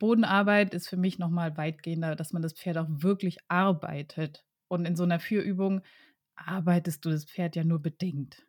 Bodenarbeit 0.00 0.74
ist 0.74 0.88
für 0.88 0.96
mich 0.96 1.20
nochmal 1.20 1.56
weitgehender, 1.56 2.16
dass 2.16 2.32
man 2.32 2.42
das 2.42 2.54
Pferd 2.54 2.78
auch 2.78 2.88
wirklich 2.88 3.38
arbeitet. 3.48 4.44
Und 4.68 4.84
in 4.86 4.96
so 4.96 5.04
einer 5.04 5.20
Führübung 5.20 5.82
arbeitest 6.36 7.04
du 7.04 7.10
das 7.10 7.24
Pferd 7.26 7.56
ja 7.56 7.64
nur 7.64 7.80
bedingt. 7.80 8.46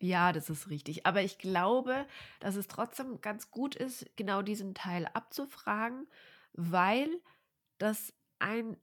Ja, 0.00 0.32
das 0.32 0.50
ist 0.50 0.68
richtig. 0.70 1.06
Aber 1.06 1.22
ich 1.22 1.38
glaube, 1.38 2.06
dass 2.40 2.56
es 2.56 2.68
trotzdem 2.68 3.20
ganz 3.20 3.50
gut 3.50 3.74
ist, 3.74 4.06
genau 4.16 4.42
diesen 4.42 4.74
Teil 4.74 5.06
abzufragen, 5.14 6.08
weil 6.52 7.08
das 7.78 8.12
ein 8.38 8.76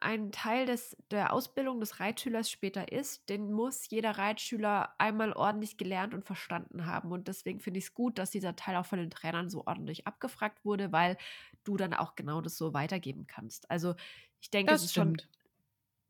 ein 0.00 0.32
Teil 0.32 0.66
des, 0.66 0.96
der 1.10 1.32
Ausbildung 1.32 1.80
des 1.80 2.00
Reitschülers 2.00 2.50
später 2.50 2.92
ist, 2.92 3.28
den 3.28 3.52
muss 3.52 3.88
jeder 3.90 4.12
Reitschüler 4.18 4.94
einmal 4.98 5.32
ordentlich 5.32 5.76
gelernt 5.76 6.14
und 6.14 6.24
verstanden 6.24 6.86
haben. 6.86 7.12
Und 7.12 7.28
deswegen 7.28 7.60
finde 7.60 7.78
ich 7.78 7.86
es 7.86 7.94
gut, 7.94 8.18
dass 8.18 8.30
dieser 8.30 8.56
Teil 8.56 8.76
auch 8.76 8.86
von 8.86 8.98
den 8.98 9.10
Trainern 9.10 9.50
so 9.50 9.66
ordentlich 9.66 10.06
abgefragt 10.06 10.64
wurde, 10.64 10.92
weil 10.92 11.16
du 11.64 11.76
dann 11.76 11.94
auch 11.94 12.14
genau 12.16 12.40
das 12.40 12.56
so 12.56 12.74
weitergeben 12.74 13.26
kannst. 13.26 13.70
Also 13.70 13.94
ich 14.40 14.50
denke, 14.50 14.74
es 14.74 14.84
ist 14.84 14.92
stimmt. 14.92 14.94
schon 14.94 15.22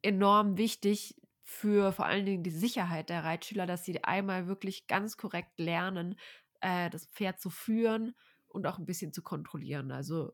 enorm 0.03 0.57
wichtig 0.59 1.16
für 1.42 1.92
vor 1.92 2.07
allen 2.07 2.27
Dingen 2.27 2.42
die 2.42 2.51
Sicherheit 2.51 3.09
der 3.09 3.25
Reitschüler, 3.25 3.66
dass 3.66 3.85
sie 3.85 4.03
einmal 4.05 4.46
wirklich 4.49 4.87
ganz 4.87 5.16
korrekt 5.16 5.59
lernen, 5.59 6.16
äh, 6.61 6.90
das 6.90 7.07
Pferd 7.07 7.40
zu 7.40 7.51
führen 7.51 8.14
und 8.49 8.66
auch 8.66 8.79
ein 8.79 8.87
bisschen 8.87 9.12
zu 9.12 9.22
kontrollieren. 9.22 9.92
Also 9.92 10.33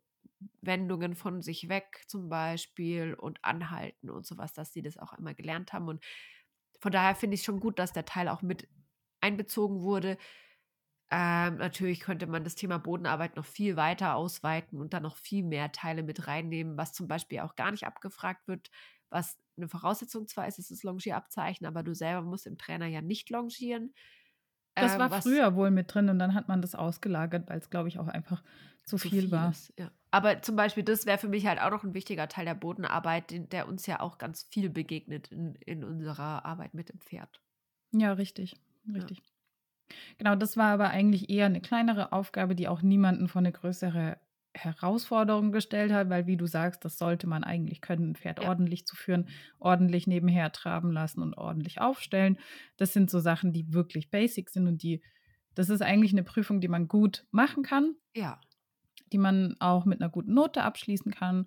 Wendungen 0.61 1.15
von 1.15 1.43
sich 1.43 1.69
weg 1.69 2.03
zum 2.07 2.29
Beispiel 2.29 3.15
und 3.15 3.45
anhalten 3.45 4.11
und 4.11 4.27
sowas, 4.27 4.53
dass 4.53 4.73
sie 4.73 4.83
das 4.83 4.99
auch 4.99 5.13
einmal 5.13 5.35
gelernt 5.35 5.73
haben. 5.73 5.89
Und 5.89 6.05
von 6.81 6.93
daher 6.93 7.15
finde 7.15 7.35
ich 7.35 7.43
schon 7.43 7.61
gut, 7.61 7.79
dass 7.79 7.93
der 7.93 8.05
Teil 8.05 8.29
auch 8.29 8.43
mit 8.43 8.69
einbezogen 9.21 9.83
wurde. 9.83 10.19
Ähm, 11.11 11.57
natürlich 11.59 12.01
könnte 12.01 12.27
man 12.27 12.43
das 12.43 12.55
Thema 12.55 12.79
Bodenarbeit 12.79 13.37
noch 13.37 13.45
viel 13.45 13.77
weiter 13.77 14.15
ausweiten 14.15 14.81
und 14.81 14.95
dann 14.95 15.03
noch 15.03 15.17
viel 15.17 15.45
mehr 15.45 15.71
Teile 15.71 16.03
mit 16.03 16.27
reinnehmen, 16.27 16.79
was 16.79 16.93
zum 16.93 17.07
Beispiel 17.07 17.41
auch 17.41 17.55
gar 17.55 17.71
nicht 17.71 17.87
abgefragt 17.87 18.49
wird, 18.49 18.71
was 19.11 19.39
eine 19.57 19.69
Voraussetzung 19.69 20.27
zwar 20.27 20.49
ist, 20.49 20.59
ist 20.59 20.71
das 20.71 20.83
Longierabzeichen, 20.83 21.67
aber 21.67 21.83
du 21.83 21.95
selber 21.95 22.23
musst 22.23 22.47
im 22.47 22.57
Trainer 22.57 22.87
ja 22.87 23.03
nicht 23.03 23.29
longieren. 23.29 23.93
Das 24.75 24.95
ähm, 24.95 25.01
war 25.01 25.23
früher 25.23 25.55
wohl 25.55 25.71
mit 25.71 25.93
drin 25.93 26.09
und 26.09 26.19
dann 26.19 26.35
hat 26.35 26.49
man 26.49 26.63
das 26.63 26.75
ausgelagert, 26.75 27.49
weil 27.49 27.59
es, 27.59 27.69
glaube 27.69 27.89
ich, 27.89 27.99
auch 27.99 28.09
einfach 28.09 28.43
zu, 28.85 28.97
zu 28.97 29.11
viel, 29.11 29.23
viel, 29.23 29.31
war. 29.31 29.51
Ist, 29.51 29.73
ja. 29.79 29.91
Aber 30.13 30.43
zum 30.43 30.57
Beispiel, 30.57 30.83
das 30.85 31.07
wäre 31.07 31.17
für 31.17 31.29
mich 31.29 31.47
halt 31.47 31.59
auch 31.59 31.71
noch 31.71 31.85
ein 31.85 31.95
wichtiger 31.95 32.29
Teil 32.29 32.45
der 32.45 32.55
Bodenarbeit, 32.55 33.31
den, 33.31 33.49
der 33.49 33.67
uns 33.67 33.87
ja 33.87 34.01
auch 34.01 34.19
ganz 34.19 34.47
viel 34.51 34.69
begegnet 34.69 35.33
in, 35.33 35.55
in 35.55 35.85
unserer 35.85 36.45
Arbeit 36.45 36.75
mit 36.75 36.91
dem 36.91 37.01
Pferd. 37.01 37.41
Ja, 37.93 38.13
richtig. 38.13 38.55
Richtig. 38.93 39.19
Ja. 39.19 39.97
Genau, 40.19 40.37
das 40.37 40.59
war 40.59 40.75
aber 40.75 40.91
eigentlich 40.91 41.31
eher 41.31 41.47
eine 41.47 41.63
kleinere 41.63 42.13
Aufgabe, 42.13 42.55
die 42.55 42.69
auch 42.69 42.83
niemanden 42.83 43.27
vor 43.27 43.41
eine 43.41 43.53
größere 43.53 44.19
Herausforderung 44.55 45.51
gestellt 45.51 45.93
hat, 45.93 46.11
weil 46.11 46.27
wie 46.27 46.37
du 46.37 46.47
sagst, 46.47 46.85
das 46.85 46.99
sollte 46.99 47.27
man 47.27 47.43
eigentlich 47.43 47.81
können, 47.81 48.11
ein 48.11 48.17
Pferd 48.17 48.43
ja. 48.43 48.51
ordentlich 48.51 48.87
zu 48.87 48.97
führen, 48.97 49.31
ordentlich 49.59 50.07
nebenher 50.07 50.53
traben 50.53 50.93
lassen 50.93 51.23
und 51.23 51.39
ordentlich 51.39 51.81
aufstellen. 51.81 52.39
Das 52.77 52.93
sind 52.93 53.11
so 53.11 53.19
Sachen, 53.19 53.55
die 53.55 53.73
wirklich 53.73 54.11
basic 54.11 54.51
sind 54.51 54.67
und 54.67 54.83
die, 54.83 55.03
das 55.55 55.71
ist 55.71 55.81
eigentlich 55.81 56.13
eine 56.13 56.23
Prüfung, 56.23 56.61
die 56.61 56.69
man 56.69 56.87
gut 56.87 57.25
machen 57.31 57.63
kann. 57.63 57.97
Ja 58.15 58.39
die 59.13 59.19
man 59.19 59.57
auch 59.61 59.85
mit 59.85 60.01
einer 60.01 60.11
guten 60.11 60.35
Note 60.35 60.63
abschließen 60.63 61.13
kann. 61.13 61.47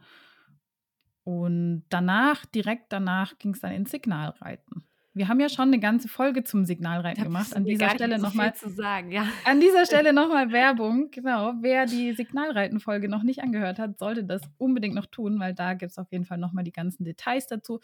Und 1.24 1.84
danach, 1.90 2.46
direkt 2.46 2.94
danach, 2.94 3.38
ging 3.40 3.54
es 3.54 3.60
dann 3.60 3.72
ins 3.72 3.92
Signalreiten. 3.92 4.86
Wir 5.16 5.30
haben 5.30 5.40
ja 5.40 5.48
schon 5.48 5.70
eine 5.70 5.80
ganze 5.80 6.10
Folge 6.10 6.44
zum 6.44 6.66
Signalreiten 6.66 7.24
gemacht. 7.24 7.54
An 7.56 7.64
dieser 7.64 7.90
Stelle 7.90 8.20
nochmal 8.20 8.54
zu 8.54 8.70
sagen, 8.70 9.12
ja. 9.12 9.26
An 9.46 9.62
dieser 9.62 9.86
Stelle 9.86 10.12
nochmal 10.12 10.52
Werbung. 10.52 11.10
Genau. 11.10 11.54
Wer 11.62 11.86
die 11.86 12.12
Signalreiten-Folge 12.12 13.08
noch 13.08 13.24
nicht 13.24 13.42
angehört 13.42 13.80
hat, 13.80 13.98
sollte 13.98 14.26
das 14.26 14.42
unbedingt 14.58 14.94
noch 14.94 15.06
tun, 15.06 15.40
weil 15.40 15.54
da 15.54 15.74
gibt 15.74 15.92
es 15.92 15.98
auf 15.98 16.12
jeden 16.12 16.26
Fall 16.26 16.38
nochmal 16.38 16.66
die 16.66 16.74
ganzen 16.74 17.06
Details 17.06 17.48
dazu. 17.48 17.80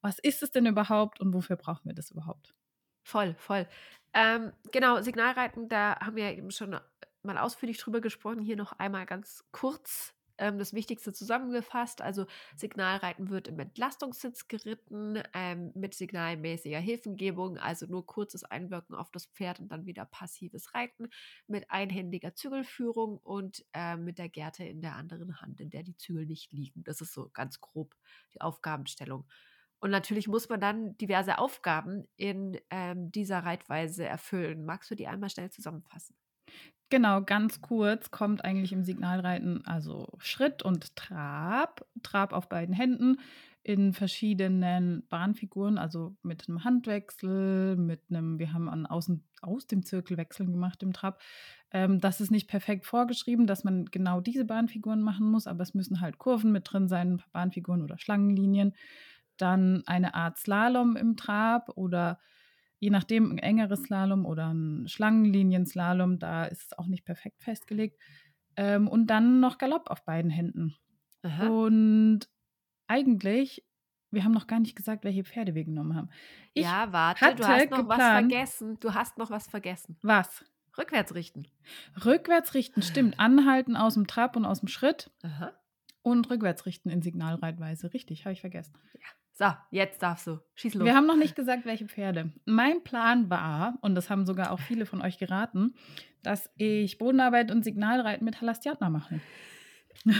Was 0.00 0.20
ist 0.20 0.44
es 0.44 0.52
denn 0.52 0.66
überhaupt 0.66 1.20
und 1.20 1.34
wofür 1.34 1.56
brauchen 1.56 1.86
wir 1.86 1.94
das 1.94 2.12
überhaupt? 2.12 2.54
Voll, 3.02 3.34
voll. 3.38 3.66
Ähm, 4.14 4.52
genau, 4.70 5.02
Signalreiten, 5.02 5.68
da 5.68 5.98
haben 5.98 6.16
wir 6.16 6.30
eben 6.36 6.50
schon 6.52 6.76
mal 7.26 7.38
ausführlich 7.38 7.78
drüber 7.78 8.00
gesprochen. 8.00 8.40
Hier 8.40 8.56
noch 8.56 8.72
einmal 8.72 9.06
ganz 9.06 9.44
kurz 9.52 10.16
ähm, 10.38 10.58
das 10.58 10.72
Wichtigste 10.72 11.12
zusammengefasst. 11.12 12.02
Also 12.02 12.26
Signalreiten 12.56 13.30
wird 13.30 13.48
im 13.48 13.58
Entlastungssitz 13.58 14.48
geritten, 14.48 15.22
ähm, 15.34 15.72
mit 15.74 15.94
signalmäßiger 15.94 16.78
Hilfengebung, 16.78 17.58
also 17.58 17.86
nur 17.86 18.06
kurzes 18.06 18.44
Einwirken 18.44 18.94
auf 18.94 19.10
das 19.10 19.26
Pferd 19.26 19.60
und 19.60 19.68
dann 19.68 19.86
wieder 19.86 20.04
passives 20.04 20.74
Reiten, 20.74 21.08
mit 21.46 21.70
einhändiger 21.70 22.34
Zügelführung 22.34 23.18
und 23.18 23.64
äh, 23.72 23.96
mit 23.96 24.18
der 24.18 24.28
Gerte 24.28 24.64
in 24.64 24.80
der 24.80 24.96
anderen 24.96 25.40
Hand, 25.40 25.60
in 25.60 25.70
der 25.70 25.82
die 25.82 25.96
Zügel 25.96 26.26
nicht 26.26 26.52
liegen. 26.52 26.84
Das 26.84 27.00
ist 27.00 27.12
so 27.12 27.30
ganz 27.32 27.60
grob 27.60 27.94
die 28.34 28.40
Aufgabenstellung. 28.40 29.26
Und 29.78 29.90
natürlich 29.90 30.26
muss 30.26 30.48
man 30.48 30.60
dann 30.60 30.96
diverse 30.96 31.38
Aufgaben 31.38 32.08
in 32.16 32.58
ähm, 32.70 33.12
dieser 33.12 33.40
Reitweise 33.40 34.06
erfüllen. 34.06 34.64
Magst 34.64 34.90
du 34.90 34.94
die 34.94 35.06
einmal 35.06 35.28
schnell 35.28 35.50
zusammenfassen? 35.50 36.16
Genau, 36.88 37.20
ganz 37.20 37.60
kurz 37.60 38.12
kommt 38.12 38.44
eigentlich 38.44 38.72
im 38.72 38.84
Signalreiten 38.84 39.66
also 39.66 40.06
Schritt 40.18 40.62
und 40.62 40.94
Trab. 40.94 41.84
Trab 42.02 42.32
auf 42.32 42.48
beiden 42.48 42.74
Händen 42.74 43.18
in 43.64 43.92
verschiedenen 43.92 45.04
Bahnfiguren, 45.08 45.76
also 45.76 46.14
mit 46.22 46.48
einem 46.48 46.62
Handwechsel, 46.62 47.74
mit 47.74 48.00
einem, 48.08 48.38
wir 48.38 48.52
haben 48.52 48.68
an 48.68 48.86
außen 48.86 49.24
aus 49.42 49.66
dem 49.66 49.84
Zirkel 49.84 50.16
wechseln 50.16 50.52
gemacht 50.52 50.84
im 50.84 50.92
Trab. 50.92 51.20
Ähm, 51.72 51.98
das 51.98 52.20
ist 52.20 52.30
nicht 52.30 52.46
perfekt 52.48 52.86
vorgeschrieben, 52.86 53.48
dass 53.48 53.64
man 53.64 53.86
genau 53.86 54.20
diese 54.20 54.44
Bahnfiguren 54.44 55.02
machen 55.02 55.28
muss, 55.28 55.48
aber 55.48 55.64
es 55.64 55.74
müssen 55.74 56.00
halt 56.00 56.18
Kurven 56.18 56.52
mit 56.52 56.72
drin 56.72 56.86
sein, 56.86 57.20
Bahnfiguren 57.32 57.82
oder 57.82 57.98
Schlangenlinien. 57.98 58.72
Dann 59.36 59.82
eine 59.86 60.14
Art 60.14 60.38
Slalom 60.38 60.94
im 60.94 61.16
Trab 61.16 61.70
oder 61.76 62.20
je 62.78 62.90
nachdem 62.90 63.32
ein 63.32 63.38
engeres 63.38 63.82
Slalom 63.82 64.26
oder 64.26 64.52
ein 64.52 64.88
Schlangenlinien-Slalom, 64.88 66.18
da 66.18 66.44
ist 66.44 66.62
es 66.66 66.78
auch 66.78 66.86
nicht 66.86 67.04
perfekt 67.04 67.42
festgelegt. 67.42 67.98
Ähm, 68.56 68.88
und 68.88 69.08
dann 69.08 69.40
noch 69.40 69.58
Galopp 69.58 69.90
auf 69.90 70.04
beiden 70.04 70.30
Händen. 70.30 70.74
Aha. 71.22 71.48
Und 71.48 72.28
eigentlich, 72.86 73.64
wir 74.10 74.24
haben 74.24 74.32
noch 74.32 74.46
gar 74.46 74.60
nicht 74.60 74.76
gesagt, 74.76 75.04
welche 75.04 75.24
Pferde 75.24 75.54
wir 75.54 75.64
genommen 75.64 75.94
haben. 75.94 76.10
Ich 76.54 76.64
ja, 76.64 76.92
warte, 76.92 77.34
du 77.34 77.46
hast 77.46 77.70
noch 77.70 77.78
geplant, 77.78 77.88
was 77.88 78.20
vergessen. 78.20 78.80
Du 78.80 78.94
hast 78.94 79.18
noch 79.18 79.30
was 79.30 79.46
vergessen. 79.48 79.98
Was? 80.02 80.44
Rückwärts 80.78 81.14
richten. 81.14 81.48
Rückwärts 82.04 82.54
richten, 82.54 82.82
stimmt. 82.82 83.18
Anhalten 83.18 83.76
aus 83.76 83.94
dem 83.94 84.06
Trab 84.06 84.36
und 84.36 84.44
aus 84.44 84.60
dem 84.60 84.68
Schritt. 84.68 85.10
Aha. 85.22 85.52
Und 86.02 86.30
rückwärts 86.30 86.66
richten 86.66 86.90
in 86.90 87.02
Signalreitweise. 87.02 87.92
Richtig, 87.92 88.24
habe 88.24 88.32
ich 88.34 88.40
vergessen. 88.40 88.74
Ja. 88.94 89.08
So, 89.38 89.44
jetzt 89.70 90.02
darfst 90.02 90.26
du. 90.26 90.38
Schieß 90.54 90.74
los. 90.74 90.86
Wir 90.86 90.94
haben 90.94 91.06
noch 91.06 91.16
nicht 91.16 91.36
gesagt, 91.36 91.66
welche 91.66 91.86
Pferde. 91.86 92.32
Mein 92.46 92.82
Plan 92.82 93.28
war, 93.28 93.76
und 93.82 93.94
das 93.94 94.08
haben 94.08 94.24
sogar 94.24 94.50
auch 94.50 94.60
viele 94.60 94.86
von 94.86 95.02
euch 95.02 95.18
geraten, 95.18 95.74
dass 96.22 96.50
ich 96.56 96.96
Bodenarbeit 96.96 97.50
und 97.50 97.62
Signalreiten 97.62 98.24
mit 98.24 98.40
Halastiatna 98.40 98.88
mache. 98.88 99.20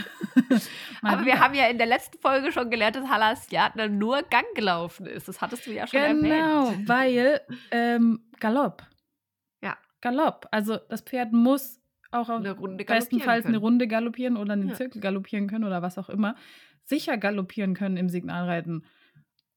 Aber 1.01 1.25
wir 1.25 1.39
haben 1.39 1.55
ja 1.55 1.67
in 1.67 1.79
der 1.79 1.87
letzten 1.87 2.19
Folge 2.19 2.51
schon 2.51 2.69
gelernt, 2.69 2.95
dass 2.95 3.09
Halastiatna 3.09 3.87
nur 3.87 4.21
Gang 4.21 4.45
gelaufen 4.53 5.07
ist. 5.07 5.27
Das 5.27 5.41
hattest 5.41 5.65
du 5.65 5.71
ja 5.71 5.87
schon 5.87 5.99
genau, 5.99 6.67
erwähnt. 6.67 6.77
Genau, 6.77 6.87
weil 6.87 7.41
ähm, 7.71 8.19
Galopp. 8.39 8.83
Ja. 9.63 9.77
Galopp. 10.01 10.47
Also 10.51 10.77
das 10.77 11.01
Pferd 11.01 11.33
muss 11.33 11.81
auch 12.11 12.29
eine 12.29 12.51
Runde 12.51 12.85
bestenfalls 12.85 13.47
eine 13.47 13.57
Runde 13.57 13.87
galoppieren 13.87 14.37
oder 14.37 14.53
einen 14.53 14.69
ja. 14.69 14.75
Zirkel 14.75 15.01
galoppieren 15.01 15.47
können 15.47 15.63
oder 15.63 15.81
was 15.81 15.97
auch 15.97 16.09
immer. 16.09 16.35
Sicher 16.83 17.17
galoppieren 17.17 17.73
können 17.73 17.97
im 17.97 18.09
Signalreiten. 18.09 18.85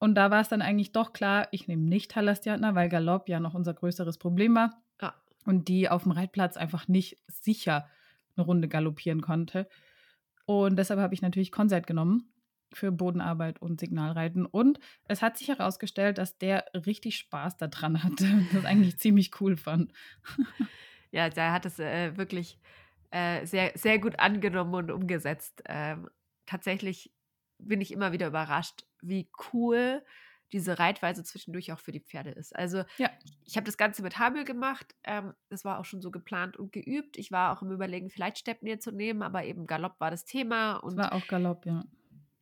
Und 0.00 0.14
da 0.14 0.30
war 0.30 0.40
es 0.40 0.48
dann 0.48 0.62
eigentlich 0.62 0.92
doch 0.92 1.12
klar, 1.12 1.46
ich 1.52 1.68
nehme 1.68 1.82
nicht 1.82 2.16
Halastiatna, 2.16 2.74
weil 2.74 2.88
Galopp 2.88 3.28
ja 3.28 3.38
noch 3.38 3.54
unser 3.54 3.74
größeres 3.74 4.18
Problem 4.18 4.54
war. 4.54 4.82
Ja. 5.00 5.14
Und 5.44 5.68
die 5.68 5.88
auf 5.88 6.04
dem 6.04 6.12
Reitplatz 6.12 6.56
einfach 6.56 6.88
nicht 6.88 7.18
sicher 7.28 7.86
eine 8.34 8.46
Runde 8.46 8.66
galoppieren 8.66 9.20
konnte. 9.20 9.68
Und 10.46 10.76
deshalb 10.76 10.98
habe 10.98 11.14
ich 11.14 11.22
natürlich 11.22 11.52
Konsert 11.52 11.86
genommen 11.86 12.32
für 12.72 12.90
Bodenarbeit 12.90 13.60
und 13.60 13.78
Signalreiten. 13.78 14.46
Und 14.46 14.80
es 15.06 15.20
hat 15.20 15.36
sich 15.36 15.48
herausgestellt, 15.48 16.16
dass 16.16 16.38
der 16.38 16.64
richtig 16.74 17.18
Spaß 17.18 17.58
daran 17.58 18.02
hatte 18.02 18.24
und 18.24 18.48
das 18.54 18.64
eigentlich 18.64 18.98
ziemlich 18.98 19.40
cool 19.40 19.56
fand. 19.56 19.92
Ja, 21.12 21.28
der 21.28 21.52
hat 21.52 21.66
es 21.66 21.80
äh, 21.80 22.16
wirklich 22.16 22.56
äh, 23.10 23.44
sehr, 23.44 23.72
sehr 23.74 23.98
gut 23.98 24.20
angenommen 24.20 24.74
und 24.76 24.92
umgesetzt. 24.92 25.60
Ähm, 25.66 26.08
tatsächlich 26.46 27.12
bin 27.58 27.80
ich 27.80 27.90
immer 27.90 28.12
wieder 28.12 28.28
überrascht, 28.28 28.84
wie 29.02 29.28
cool 29.52 30.02
diese 30.52 30.78
Reitweise 30.78 31.22
zwischendurch 31.24 31.72
auch 31.72 31.78
für 31.78 31.92
die 31.92 32.00
Pferde 32.00 32.30
ist. 32.30 32.54
Also 32.56 32.82
ja. 32.98 33.10
ich 33.44 33.56
habe 33.56 33.66
das 33.66 33.76
Ganze 33.76 34.02
mit 34.02 34.18
Hamel 34.18 34.44
gemacht. 34.44 34.94
Ähm, 35.04 35.32
das 35.48 35.64
war 35.64 35.78
auch 35.78 35.84
schon 35.84 36.00
so 36.00 36.10
geplant 36.10 36.56
und 36.56 36.72
geübt. 36.72 37.16
Ich 37.16 37.30
war 37.30 37.56
auch 37.56 37.62
im 37.62 37.70
Überlegen, 37.70 38.10
vielleicht 38.10 38.38
Steppnir 38.38 38.80
zu 38.80 38.90
nehmen, 38.90 39.22
aber 39.22 39.44
eben 39.44 39.66
Galopp 39.66 40.00
war 40.00 40.10
das 40.10 40.24
Thema. 40.24 40.76
Und 40.76 40.96
das 40.96 41.06
war 41.06 41.14
auch 41.14 41.26
Galopp, 41.26 41.66
ja. 41.66 41.84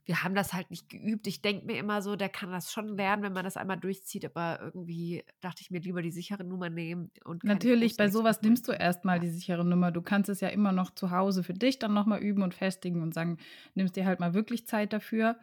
Wir 0.06 0.24
haben 0.24 0.34
das 0.34 0.54
halt 0.54 0.70
nicht 0.70 0.88
geübt. 0.88 1.26
Ich 1.26 1.42
denke 1.42 1.66
mir 1.66 1.78
immer 1.78 2.00
so, 2.00 2.16
der 2.16 2.30
kann 2.30 2.50
das 2.50 2.72
schon 2.72 2.96
lernen, 2.96 3.22
wenn 3.22 3.34
man 3.34 3.44
das 3.44 3.58
einmal 3.58 3.76
durchzieht. 3.76 4.24
Aber 4.24 4.58
irgendwie 4.62 5.22
dachte 5.42 5.60
ich 5.60 5.70
mir 5.70 5.80
lieber 5.80 6.00
die 6.00 6.10
sichere 6.10 6.44
Nummer 6.44 6.70
nehmen. 6.70 7.10
Und 7.24 7.44
Natürlich, 7.44 7.98
bei 7.98 8.08
sowas 8.08 8.40
nimmst 8.40 8.66
du 8.68 8.72
erstmal 8.72 9.16
ja. 9.16 9.20
die 9.20 9.28
sichere 9.28 9.66
Nummer. 9.66 9.92
Du 9.92 10.00
kannst 10.00 10.30
es 10.30 10.40
ja 10.40 10.48
immer 10.48 10.72
noch 10.72 10.94
zu 10.94 11.10
Hause 11.10 11.44
für 11.44 11.52
dich 11.52 11.78
dann 11.78 11.92
nochmal 11.92 12.20
üben 12.20 12.42
und 12.42 12.54
festigen 12.54 13.02
und 13.02 13.12
sagen, 13.12 13.36
nimmst 13.74 13.96
dir 13.96 14.06
halt 14.06 14.18
mal 14.18 14.32
wirklich 14.32 14.66
Zeit 14.66 14.94
dafür. 14.94 15.36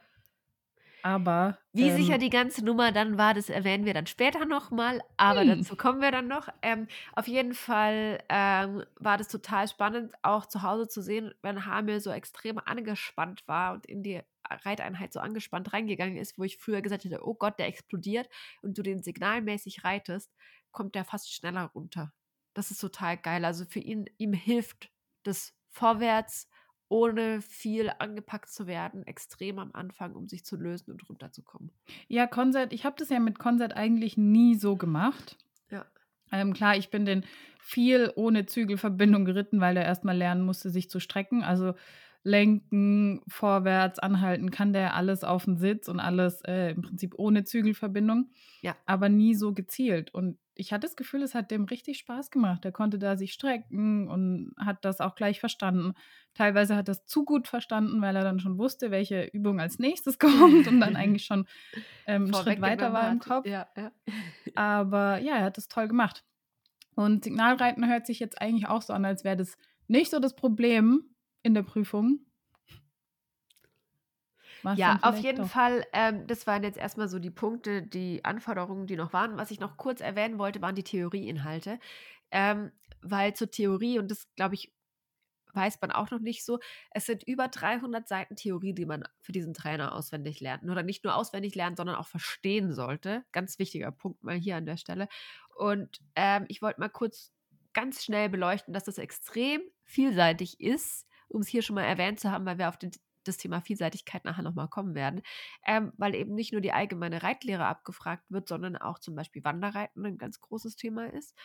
Aber. 1.06 1.60
Wie 1.72 1.90
ähm, 1.90 1.98
sicher 1.98 2.18
die 2.18 2.32
ganze 2.32 2.66
Nummer 2.66 2.92
dann 2.92 3.20
war, 3.20 3.36
das 3.36 3.52
erwähnen 3.52 3.86
wir 3.86 3.94
dann 3.94 4.08
später 4.08 4.44
nochmal. 4.46 5.04
Aber 5.18 5.42
hm. 5.42 5.50
dazu 5.50 5.76
kommen 5.76 6.02
wir 6.02 6.10
dann 6.10 6.28
noch. 6.28 6.50
Ähm, 6.64 6.88
auf 7.14 7.28
jeden 7.28 7.54
Fall 7.54 8.24
ähm, 8.28 8.84
war 8.96 9.20
das 9.20 9.28
total 9.28 9.68
spannend, 9.68 10.14
auch 10.24 10.48
zu 10.48 10.64
Hause 10.64 10.88
zu 10.88 11.04
sehen, 11.04 11.32
wenn 11.44 11.68
Hamil 11.68 12.00
so 12.00 12.10
extrem 12.10 12.58
angespannt 12.58 13.44
war 13.48 13.76
und 13.76 13.86
in 13.86 14.02
die 14.02 14.20
Reiteinheit 14.50 15.14
so 15.14 15.20
angespannt 15.20 15.74
reingegangen 15.74 16.18
ist, 16.18 16.40
wo 16.40 16.44
ich 16.44 16.58
früher 16.58 16.82
gesagt 16.82 17.04
hätte, 17.04 17.24
oh 17.24 17.36
Gott, 17.36 17.60
der 17.60 17.68
explodiert 17.68 18.28
und 18.64 18.76
du 18.76 18.82
den 18.82 19.04
signalmäßig 19.04 19.84
reitest, 19.84 20.34
kommt 20.72 20.96
der 20.96 21.06
fast 21.06 21.32
schneller 21.32 21.66
runter. 21.76 22.14
Das 22.56 22.72
ist 22.72 22.80
total 22.80 23.18
geil. 23.18 23.46
Also 23.46 23.66
für 23.66 23.80
ihn, 23.80 24.10
ihm 24.18 24.34
hilft 24.34 24.90
das 25.22 25.54
Vorwärts 25.70 26.50
ohne 26.88 27.42
viel 27.42 27.92
angepackt 28.00 28.50
zu 28.50 28.68
werden, 28.68 29.06
extrem 29.08 29.60
am 29.60 29.72
Anfang, 29.74 30.16
um 30.16 30.28
sich 30.28 30.46
zu 30.46 30.56
lösen 30.56 30.92
und 30.92 31.08
runterzukommen. 31.10 31.72
Ja, 32.08 32.28
Konzert, 32.28 32.74
ich 32.74 32.86
habe 32.86 32.96
das 33.00 33.10
ja 33.10 33.20
mit 33.20 33.40
Konzert 33.40 33.76
eigentlich 33.76 34.18
nie 34.18 34.56
so 34.56 34.76
gemacht. 34.76 35.38
Ja. 35.72 35.86
Ähm, 36.32 36.54
klar, 36.54 36.78
ich 36.78 36.90
bin 36.90 37.06
den 37.06 37.24
viel 37.60 38.12
ohne 38.16 38.46
Zügelverbindung 38.46 39.26
geritten, 39.26 39.60
weil 39.60 39.78
er 39.78 39.86
erstmal 39.86 40.16
lernen 40.16 40.44
musste, 40.44 40.70
sich 40.70 40.90
zu 40.90 41.00
strecken. 41.00 41.44
Also 41.44 41.74
lenken, 42.24 43.22
vorwärts, 43.28 44.00
anhalten, 44.00 44.52
kann 44.52 44.74
der 44.74 44.96
alles 44.96 45.24
auf 45.24 45.46
den 45.46 45.58
Sitz 45.58 45.88
und 45.88 46.00
alles 46.00 46.42
äh, 46.42 46.72
im 46.72 46.82
Prinzip 46.82 47.14
ohne 47.18 47.44
Zügelverbindung. 47.44 48.30
Ja. 48.62 48.76
Aber 48.86 49.10
nie 49.10 49.36
so 49.36 49.54
gezielt. 49.54 50.14
Und 50.14 50.38
ich 50.56 50.72
hatte 50.72 50.88
das 50.88 50.96
Gefühl, 50.96 51.22
es 51.22 51.36
hat 51.36 51.52
dem 51.52 51.66
richtig 51.66 51.98
Spaß 52.00 52.32
gemacht. 52.32 52.66
Er 52.66 52.72
konnte 52.72 52.98
da 52.98 53.18
sich 53.18 53.34
strecken 53.34 54.08
und 54.08 54.54
hat 54.58 54.84
das 54.86 55.02
auch 55.02 55.16
gleich 55.16 55.40
verstanden. 55.40 55.94
Teilweise 56.34 56.76
hat 56.76 56.88
er 56.88 56.94
das 56.94 57.06
zu 57.06 57.26
gut 57.26 57.48
verstanden, 57.48 58.02
weil 58.02 58.16
er 58.16 58.24
dann 58.24 58.40
schon 58.40 58.58
wusste, 58.58 58.92
welche 58.92 59.26
Übung 59.26 59.60
als 59.60 59.80
nächstes 59.80 60.18
kommt 60.20 60.68
und 60.68 60.80
dann 60.80 60.96
eigentlich 60.96 61.26
schon 61.26 61.46
ähm, 62.08 62.24
einen 62.24 62.34
Schritt 62.34 62.62
weiter 62.62 62.94
war 62.94 63.12
im 63.12 63.20
Kopf. 63.20 63.46
Ja, 63.46 63.68
ja. 63.76 63.92
Aber 64.56 65.20
ja, 65.20 65.36
er 65.36 65.46
hat 65.46 65.58
das 65.58 65.68
toll 65.68 65.88
gemacht. 65.88 66.24
Und 66.96 67.26
Signalreiten 67.26 67.88
hört 67.88 68.06
sich 68.06 68.20
jetzt 68.20 68.42
eigentlich 68.42 68.68
auch 68.68 68.82
so 68.82 68.94
an, 68.94 69.04
als 69.04 69.26
wäre 69.26 69.36
das 69.36 69.58
nicht 69.88 70.10
so 70.10 70.20
das 70.20 70.36
Problem, 70.36 71.16
in 71.46 71.54
der 71.54 71.64
Prüfung. 71.64 72.20
War's 74.66 74.80
ja, 74.80 75.00
auf 75.02 75.18
jeden 75.20 75.44
doch. 75.44 75.50
Fall. 75.50 75.86
Ähm, 75.94 76.26
das 76.28 76.48
waren 76.48 76.64
jetzt 76.64 76.78
erstmal 76.78 77.08
so 77.08 77.20
die 77.20 77.32
Punkte, 77.32 77.84
die 77.84 78.26
Anforderungen, 78.26 78.88
die 78.88 78.96
noch 78.96 79.14
waren. 79.14 79.38
Was 79.38 79.52
ich 79.52 79.60
noch 79.60 79.78
kurz 79.78 80.02
erwähnen 80.02 80.38
wollte, 80.40 80.62
waren 80.62 80.76
die 80.76 80.84
Theorieinhalte. 80.84 81.80
Ähm, 82.32 82.72
weil 83.02 83.36
zur 83.36 83.52
Theorie, 83.52 84.00
und 84.00 84.10
das 84.10 84.28
glaube 84.36 84.56
ich, 84.56 84.74
weiß 85.54 85.80
man 85.80 85.92
auch 85.92 86.12
noch 86.12 86.20
nicht 86.20 86.44
so, 86.44 86.60
es 86.92 87.06
sind 87.06 87.24
über 87.24 87.48
300 87.48 88.08
Seiten 88.08 88.36
Theorie, 88.36 88.74
die 88.74 88.86
man 88.86 89.04
für 89.22 89.32
diesen 89.32 89.54
Trainer 89.54 89.94
auswendig 89.94 90.42
lernt. 90.42 90.64
Oder 90.64 90.84
nicht 90.84 91.04
nur 91.04 91.16
auswendig 91.16 91.56
lernen, 91.56 91.78
sondern 91.78 91.96
auch 91.96 92.08
verstehen 92.08 92.74
sollte. 92.74 93.24
Ganz 93.32 93.60
wichtiger 93.60 93.92
Punkt 93.92 94.24
mal 94.24 94.36
hier 94.36 94.58
an 94.58 94.66
der 94.66 94.78
Stelle. 94.78 95.08
Und 95.56 96.02
ähm, 96.16 96.46
ich 96.50 96.62
wollte 96.62 96.80
mal 96.80 96.90
kurz 96.90 97.32
ganz 97.74 98.04
schnell 98.04 98.30
beleuchten, 98.30 98.74
dass 98.74 98.84
das 98.84 98.98
extrem 98.98 99.62
vielseitig 99.86 100.60
ist 100.60 101.06
um 101.28 101.42
es 101.42 101.48
hier 101.48 101.62
schon 101.62 101.76
mal 101.76 101.84
erwähnt 101.84 102.20
zu 102.20 102.32
haben, 102.32 102.46
weil 102.46 102.58
wir 102.58 102.70
auf 102.70 102.78
den, 102.78 102.92
das 103.28 103.38
Thema 103.38 103.62
Vielseitigkeit 103.62 104.26
nachher 104.26 104.44
nochmal 104.44 104.68
kommen 104.68 104.96
werden, 104.96 105.22
ähm, 105.66 105.92
weil 105.98 106.16
eben 106.16 106.34
nicht 106.36 106.52
nur 106.52 106.62
die 106.62 106.72
allgemeine 106.72 107.24
Reitlehre 107.24 107.66
abgefragt 107.66 108.24
wird, 108.30 108.48
sondern 108.48 108.76
auch 108.76 109.00
zum 109.00 109.16
Beispiel 109.16 109.44
Wanderreiten 109.44 110.06
ein 110.06 110.18
ganz 110.18 110.40
großes 110.40 110.76
Thema 110.76 111.12
ist. 111.12 111.36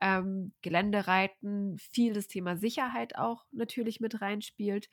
Ähm, 0.00 0.52
Geländereiten, 0.62 1.78
viel 1.78 2.12
das 2.12 2.28
Thema 2.28 2.56
Sicherheit 2.56 3.16
auch 3.16 3.46
natürlich 3.50 4.00
mit 4.00 4.20
reinspielt. 4.20 4.88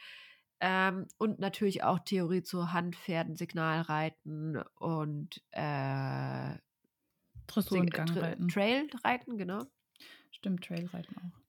Ähm, 0.66 1.08
und 1.18 1.40
natürlich 1.40 1.84
auch 1.84 2.00
Theorie 2.00 2.42
zu 2.42 2.72
Handpferden, 2.72 3.36
Signalreiten 3.36 4.64
und 4.76 5.44
äh, 5.52 6.56
Dressur 7.48 7.80
und 7.80 7.94
Gangreiten. 7.94 8.48
Trailreiten, 8.48 9.38
genau. 9.38 9.60
Stimmt, 10.32 10.64
Trailreiten 10.64 11.18
auch. 11.18 11.40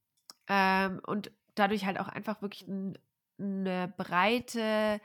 Ähm, 0.48 1.00
und 1.06 1.30
dadurch 1.54 1.84
halt 1.84 1.98
auch 2.00 2.08
einfach 2.08 2.42
wirklich 2.42 2.66
ein, 2.66 2.98
eine 3.38 3.92
breite, 3.96 5.00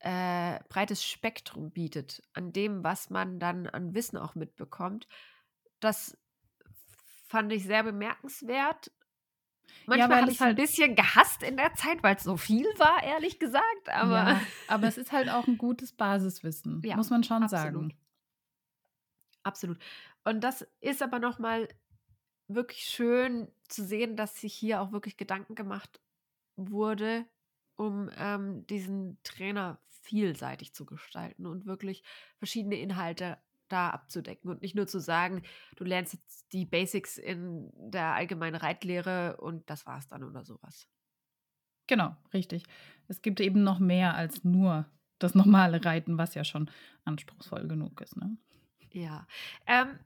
äh, 0.00 0.58
breites 0.68 1.04
Spektrum 1.04 1.70
bietet 1.70 2.22
an 2.34 2.52
dem, 2.52 2.84
was 2.84 3.10
man 3.10 3.38
dann 3.40 3.66
an 3.66 3.94
Wissen 3.94 4.16
auch 4.18 4.34
mitbekommt. 4.34 5.08
Das 5.80 6.16
fand 7.26 7.52
ich 7.52 7.64
sehr 7.64 7.82
bemerkenswert. 7.82 8.92
Manchmal 9.86 10.08
weil 10.10 10.16
habe 10.22 10.26
es 10.28 10.34
ich 10.34 10.36
es 10.36 10.42
ein 10.42 10.46
halt- 10.48 10.56
bisschen 10.56 10.94
gehasst 10.94 11.42
in 11.42 11.56
der 11.56 11.74
Zeit, 11.74 12.02
weil 12.02 12.16
es 12.16 12.22
so 12.22 12.36
viel 12.36 12.66
war, 12.78 13.02
ehrlich 13.02 13.38
gesagt. 13.40 13.88
Aber 13.88 14.12
ja, 14.12 14.40
aber 14.68 14.86
es 14.86 14.96
ist 14.96 15.10
halt 15.12 15.28
auch 15.28 15.46
ein 15.48 15.58
gutes 15.58 15.92
Basiswissen, 15.92 16.82
Ja, 16.84 16.96
muss 16.96 17.10
man 17.10 17.24
schon 17.24 17.42
absolut. 17.42 17.62
sagen. 17.72 17.98
Absolut. 19.42 19.78
Und 20.24 20.42
das 20.42 20.66
ist 20.80 21.02
aber 21.02 21.18
nochmal 21.18 21.68
wirklich 22.48 22.84
schön 22.84 23.48
zu 23.68 23.84
sehen, 23.84 24.16
dass 24.16 24.40
sich 24.40 24.54
hier 24.54 24.80
auch 24.80 24.92
wirklich 24.92 25.16
Gedanken 25.16 25.54
gemacht 25.54 26.00
wurde, 26.56 27.24
um 27.76 28.10
ähm, 28.16 28.66
diesen 28.66 29.18
Trainer 29.22 29.78
vielseitig 30.02 30.72
zu 30.72 30.86
gestalten 30.86 31.46
und 31.46 31.66
wirklich 31.66 32.02
verschiedene 32.38 32.76
Inhalte 32.76 33.38
da 33.68 33.90
abzudecken 33.90 34.50
und 34.50 34.62
nicht 34.62 34.74
nur 34.74 34.86
zu 34.86 35.00
sagen, 35.00 35.42
du 35.76 35.84
lernst 35.84 36.14
jetzt 36.14 36.52
die 36.52 36.64
Basics 36.64 37.18
in 37.18 37.72
der 37.74 38.14
allgemeinen 38.14 38.56
Reitlehre 38.56 39.36
und 39.38 39.68
das 39.68 39.86
war's 39.86 40.08
dann 40.08 40.22
oder 40.22 40.44
sowas. 40.44 40.88
Genau, 41.88 42.16
richtig. 42.32 42.64
Es 43.08 43.22
gibt 43.22 43.40
eben 43.40 43.62
noch 43.62 43.78
mehr 43.78 44.14
als 44.14 44.44
nur 44.44 44.86
das 45.18 45.34
normale 45.34 45.84
Reiten, 45.84 46.18
was 46.18 46.34
ja 46.34 46.44
schon 46.44 46.70
anspruchsvoll 47.04 47.66
genug 47.68 48.00
ist. 48.00 48.16
Ne? 48.16 48.36
Ja, 48.92 49.26
ähm, 49.66 49.98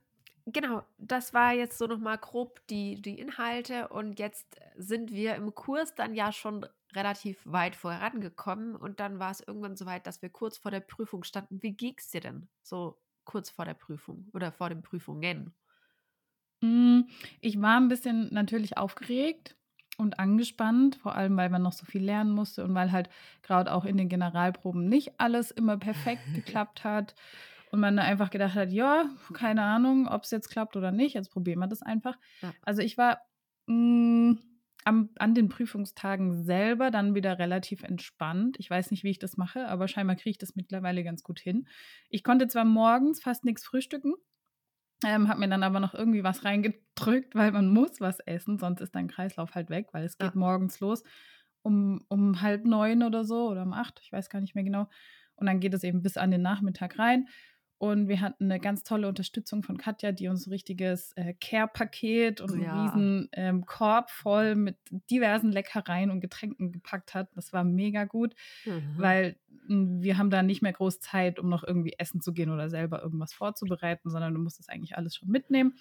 genau, 0.45 0.83
das 0.97 1.33
war 1.33 1.53
jetzt 1.53 1.77
so 1.77 1.87
nochmal 1.87 2.17
grob 2.17 2.65
die, 2.67 3.01
die 3.01 3.19
Inhalte 3.19 3.89
und 3.89 4.19
jetzt 4.19 4.59
sind 4.75 5.11
wir 5.11 5.35
im 5.35 5.53
Kurs 5.53 5.95
dann 5.95 6.13
ja 6.13 6.31
schon 6.31 6.65
relativ 6.95 7.41
weit 7.45 7.75
vorangekommen 7.75 8.75
und 8.75 8.99
dann 8.99 9.19
war 9.19 9.31
es 9.31 9.41
irgendwann 9.41 9.75
so 9.77 9.85
weit, 9.85 10.07
dass 10.07 10.21
wir 10.21 10.29
kurz 10.29 10.57
vor 10.57 10.71
der 10.71 10.79
Prüfung 10.81 11.23
standen. 11.23 11.61
Wie 11.61 11.73
ging's 11.73 12.09
dir 12.09 12.21
denn 12.21 12.49
so 12.61 13.01
kurz 13.25 13.49
vor 13.49 13.65
der 13.65 13.73
Prüfung 13.75 14.29
oder 14.33 14.51
vor 14.51 14.69
den 14.69 14.81
Prüfungen? 14.81 15.55
Mm, 16.63 17.01
Ich 17.41 17.59
war 17.61 17.77
ein 17.79 17.87
bisschen 17.87 18.29
natürlich 18.33 18.77
aufgeregt 18.77 19.57
und 19.97 20.19
angespannt, 20.19 20.95
vor 20.95 21.15
allem 21.15 21.35
weil 21.37 21.49
man 21.49 21.61
noch 21.61 21.73
so 21.73 21.85
viel 21.85 22.03
lernen 22.03 22.31
musste 22.31 22.63
und 22.63 22.73
weil 22.75 22.91
halt 22.91 23.09
gerade 23.41 23.71
auch 23.73 23.85
in 23.85 23.97
den 23.97 24.09
Generalproben 24.09 24.87
nicht 24.87 25.19
alles 25.19 25.51
immer 25.51 25.77
perfekt 25.77 26.23
geklappt 26.33 26.83
hat 26.83 27.15
und 27.71 27.79
man 27.79 27.97
einfach 27.99 28.29
gedacht 28.29 28.55
hat, 28.55 28.71
ja, 28.71 29.09
keine 29.33 29.63
Ahnung, 29.63 30.07
ob 30.07 30.23
es 30.23 30.31
jetzt 30.31 30.49
klappt 30.49 30.75
oder 30.75 30.91
nicht, 30.91 31.15
jetzt 31.15 31.31
probieren 31.31 31.59
wir 31.59 31.67
das 31.67 31.81
einfach. 31.81 32.17
Ja. 32.41 32.55
Also 32.61 32.81
ich 32.81 32.97
war 32.97 33.19
mm, 33.67 34.33
am, 34.85 35.09
an 35.17 35.35
den 35.35 35.49
Prüfungstagen 35.49 36.43
selber 36.43 36.91
dann 36.91 37.15
wieder 37.15 37.39
relativ 37.39 37.83
entspannt. 37.83 38.57
Ich 38.59 38.69
weiß 38.69 38.91
nicht, 38.91 39.03
wie 39.03 39.09
ich 39.11 39.19
das 39.19 39.37
mache, 39.37 39.67
aber 39.67 39.87
scheinbar 39.87 40.15
kriege 40.15 40.31
ich 40.31 40.37
das 40.37 40.55
mittlerweile 40.55 41.03
ganz 41.03 41.23
gut 41.23 41.39
hin. 41.39 41.67
Ich 42.09 42.23
konnte 42.23 42.47
zwar 42.47 42.65
morgens 42.65 43.21
fast 43.21 43.45
nichts 43.45 43.65
frühstücken, 43.65 44.13
ähm, 45.05 45.27
habe 45.29 45.39
mir 45.39 45.49
dann 45.49 45.63
aber 45.63 45.79
noch 45.79 45.93
irgendwie 45.93 46.23
was 46.23 46.45
reingedrückt, 46.45 47.33
weil 47.35 47.51
man 47.51 47.69
muss 47.69 47.99
was 48.01 48.19
essen, 48.19 48.59
sonst 48.59 48.81
ist 48.81 48.93
dein 48.95 49.07
Kreislauf 49.07 49.55
halt 49.55 49.69
weg, 49.69 49.87
weil 49.93 50.05
es 50.05 50.17
geht 50.17 50.35
Ja. 50.35 50.39
morgens 50.39 50.79
los 50.79 51.03
um, 51.63 52.03
um 52.07 52.41
halb 52.41 52.65
neun 52.65 53.03
oder 53.03 53.23
so 53.23 53.49
oder 53.49 53.63
um 53.63 53.73
acht, 53.73 53.99
ich 54.03 54.11
weiß 54.11 54.29
gar 54.29 54.41
nicht 54.41 54.55
mehr 54.55 54.63
genau. 54.63 54.87
Und 55.35 55.47
dann 55.47 55.59
geht 55.59 55.73
es 55.73 55.83
eben 55.83 56.01
bis 56.03 56.17
an 56.17 56.31
den 56.31 56.41
Nachmittag 56.41 56.99
rein. 56.99 57.27
Und 57.81 58.07
wir 58.07 58.21
hatten 58.21 58.43
eine 58.51 58.59
ganz 58.59 58.83
tolle 58.83 59.07
Unterstützung 59.07 59.63
von 59.63 59.75
Katja, 59.77 60.11
die 60.11 60.27
uns 60.27 60.45
ein 60.45 60.51
richtiges 60.51 61.13
äh, 61.13 61.33
Care-Paket 61.33 62.39
und 62.39 62.51
einen 62.51 62.61
Ja. 62.61 62.79
riesen 62.83 63.27
ähm, 63.31 63.65
Korb 63.65 64.11
voll 64.11 64.53
mit 64.53 64.77
diversen 65.09 65.51
Leckereien 65.51 66.11
und 66.11 66.21
Getränken 66.21 66.71
gepackt 66.71 67.15
hat. 67.15 67.29
Das 67.35 67.53
war 67.53 67.63
mega 67.63 68.03
gut 68.05 68.35
Mhm. 68.65 68.97
weil 68.97 69.37
mh, 69.67 70.03
wir 70.03 70.17
haben 70.19 70.29
da 70.29 70.43
nicht 70.43 70.61
mehr 70.61 70.73
groß 70.73 70.99
Zeit, 70.99 71.39
um 71.39 71.49
noch 71.49 71.63
irgendwie 71.63 71.95
essen 71.97 72.21
zu 72.21 72.33
gehen 72.33 72.51
oder 72.51 72.69
selber 72.69 73.01
irgendwas 73.01 73.33
vorzubereiten, 73.33 74.11
sondern 74.11 74.33
du 74.35 74.39
musst 74.39 74.59
das 74.59 74.69
eigentlich 74.69 74.95
alles 74.97 75.15
schon 75.15 75.29
mitnehmen. 75.29 75.79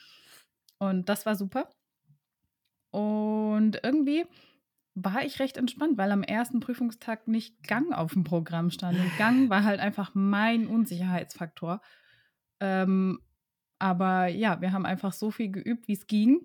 Und 0.78 1.08
das 1.10 1.26
war 1.26 1.36
super. 1.36 1.68
Und 2.90 3.80
irgendwie 3.82 4.24
war 5.04 5.24
ich 5.24 5.38
recht 5.40 5.56
entspannt, 5.56 5.98
weil 5.98 6.10
am 6.12 6.22
ersten 6.22 6.60
Prüfungstag 6.60 7.28
nicht 7.28 7.62
Gang 7.62 7.92
auf 7.92 8.12
dem 8.12 8.24
Programm 8.24 8.70
stand. 8.70 8.98
Und 8.98 9.16
Gang 9.16 9.50
war 9.50 9.64
halt 9.64 9.80
einfach 9.80 10.12
mein 10.14 10.66
Unsicherheitsfaktor. 10.66 11.80
Ähm, 12.60 13.20
aber 13.78 14.26
ja, 14.28 14.60
wir 14.60 14.72
haben 14.72 14.86
einfach 14.86 15.12
so 15.12 15.30
viel 15.30 15.50
geübt, 15.50 15.88
wie 15.88 15.94
es 15.94 16.06
ging. 16.06 16.40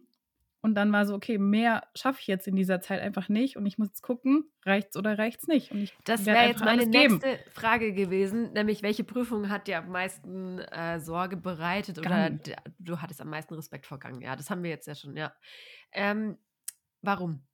Und 0.61 0.73
dann 0.73 0.91
war 0.91 1.05
so, 1.05 1.13
okay, 1.13 1.37
mehr 1.37 1.83
schaffe 1.93 2.19
ich 2.21 2.27
jetzt 2.27 2.47
in 2.47 2.55
dieser 2.55 2.81
Zeit 2.81 2.99
einfach 2.99 3.29
nicht. 3.29 3.55
Und 3.55 3.67
ich 3.67 3.77
muss 3.77 3.89
jetzt 3.89 4.01
gucken, 4.01 4.45
reicht's 4.65 4.97
oder 4.97 5.19
reicht's 5.19 5.45
nicht. 5.47 5.71
Und 5.71 5.83
ich 5.83 5.93
Das 6.05 6.25
wäre 6.25 6.47
jetzt 6.47 6.61
meine 6.61 6.81
alles 6.81 6.89
geben. 6.91 7.21
nächste 7.21 7.51
Frage 7.51 7.93
gewesen, 7.93 8.51
nämlich 8.53 8.81
welche 8.81 9.03
Prüfung 9.03 9.49
hat 9.49 9.67
dir 9.67 9.77
am 9.77 9.89
meisten 9.89 10.57
äh, 10.59 10.99
Sorge 10.99 11.37
bereitet 11.37 11.99
oder 11.99 12.09
Gang. 12.09 12.41
d- 12.41 12.55
du 12.79 12.99
hattest 12.99 13.21
am 13.21 13.29
meisten 13.29 13.53
Respekt 13.53 13.85
vor 13.85 13.99
Gang? 13.99 14.19
Ja, 14.21 14.35
das 14.35 14.49
haben 14.49 14.63
wir 14.63 14.71
jetzt 14.71 14.87
ja 14.87 14.95
schon, 14.95 15.15
ja. 15.15 15.33
Ähm, 15.91 16.37
warum? 17.03 17.45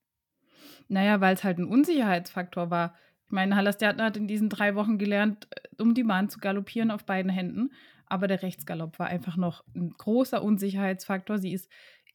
Naja, 0.88 1.22
weil 1.22 1.34
es 1.34 1.44
halt 1.44 1.58
ein 1.58 1.66
Unsicherheitsfaktor 1.66 2.70
war. 2.70 2.96
Ich 3.26 3.32
meine, 3.32 3.56
Hallerstjartner 3.56 4.06
hat 4.06 4.18
in 4.18 4.28
diesen 4.28 4.50
drei 4.50 4.76
Wochen 4.76 4.98
gelernt, 4.98 5.48
äh, 5.52 5.82
um 5.82 5.94
die 5.94 6.04
Bahn 6.04 6.30
zu 6.30 6.40
galoppieren 6.40 6.92
auf 6.92 7.06
beiden 7.06 7.32
Händen. 7.32 7.72
Aber 8.06 8.28
der 8.28 8.42
Rechtsgalopp 8.42 9.00
war 9.00 9.08
einfach 9.08 9.38
noch 9.38 9.64
ein 9.74 9.92
großer 9.92 10.44
Unsicherheitsfaktor. 10.44 11.38
Sie 11.38 11.54
ist 11.54 11.70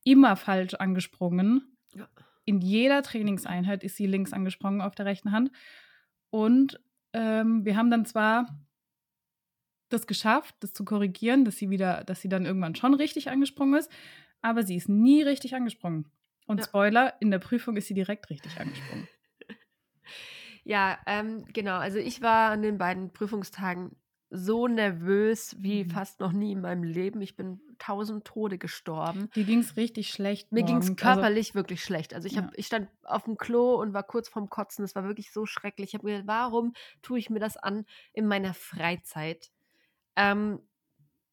immer 0.04 0.36
falsch 0.36 0.74
angesprungen. 0.74 1.76
Ja. 1.94 2.06
In 2.44 2.60
jeder 2.60 3.02
Trainingseinheit 3.02 3.82
ist 3.82 3.96
sie 3.96 4.06
links 4.06 4.32
angesprungen 4.32 4.80
auf 4.80 4.94
der 4.94 5.06
rechten 5.06 5.32
Hand. 5.32 5.50
Und 6.30 6.80
ähm, 7.12 7.64
wir 7.64 7.76
haben 7.76 7.90
dann 7.90 8.04
zwar 8.04 8.46
das 9.88 10.06
geschafft, 10.06 10.54
das 10.60 10.72
zu 10.72 10.84
korrigieren, 10.84 11.44
dass 11.44 11.56
sie 11.56 11.70
wieder, 11.70 12.04
dass 12.04 12.20
sie 12.20 12.28
dann 12.28 12.44
irgendwann 12.44 12.74
schon 12.74 12.94
richtig 12.94 13.30
angesprungen 13.30 13.78
ist, 13.78 13.90
aber 14.42 14.62
sie 14.62 14.76
ist 14.76 14.88
nie 14.88 15.22
richtig 15.22 15.54
angesprungen. 15.54 16.10
Und 16.46 16.58
Ja. 16.58 16.64
Spoiler, 16.64 17.14
in 17.20 17.30
der 17.30 17.38
Prüfung 17.38 17.76
ist 17.76 17.88
sie 17.88 17.94
direkt 17.94 18.30
richtig 18.30 18.60
angesprungen. 18.60 19.08
Ja, 20.64 20.98
ähm, 21.06 21.44
genau. 21.52 21.76
Also 21.78 21.98
ich 21.98 22.22
war 22.22 22.50
an 22.50 22.62
den 22.62 22.78
beiden 22.78 23.12
Prüfungstagen 23.12 23.96
so 24.30 24.66
nervös 24.66 25.56
wie 25.60 25.84
Mhm. 25.84 25.90
fast 25.90 26.20
noch 26.20 26.32
nie 26.32 26.52
in 26.52 26.60
meinem 26.60 26.82
Leben. 26.82 27.20
Ich 27.22 27.36
bin 27.36 27.60
tausend 27.78 28.24
Tode 28.26 28.58
gestorben. 28.58 29.30
Dir 29.36 29.44
ging 29.44 29.60
es 29.60 29.76
richtig 29.76 30.10
schlecht. 30.10 30.50
Mir 30.50 30.64
ging 30.64 30.78
es. 30.78 30.88
Also, 30.88 30.96
körperlich 30.96 31.54
wirklich 31.54 31.82
schlecht. 31.84 32.14
Also 32.14 32.26
ich, 32.26 32.34
Ja. 32.34 32.38
hab, 32.38 32.56
ich 32.56 32.66
stand 32.66 32.88
auf 33.04 33.24
dem 33.24 33.36
Klo 33.36 33.74
und 33.80 33.92
war 33.94 34.02
kurz 34.02 34.28
vorm 34.28 34.48
Kotzen. 34.50 34.84
Es 34.84 34.94
war 34.96 35.04
wirklich 35.04 35.32
so 35.32 35.46
schrecklich. 35.46 35.90
Ich 35.90 35.94
habe 35.94 36.06
mir 36.06 36.12
gedacht, 36.22 36.28
warum 36.28 36.72
tue 37.02 37.18
ich 37.18 37.30
mir 37.30 37.38
das 37.40 37.56
an 37.56 37.84
in 38.12 38.26
meiner 38.26 38.54
Freizeit? 38.54 39.50
Ähm, 40.16 40.60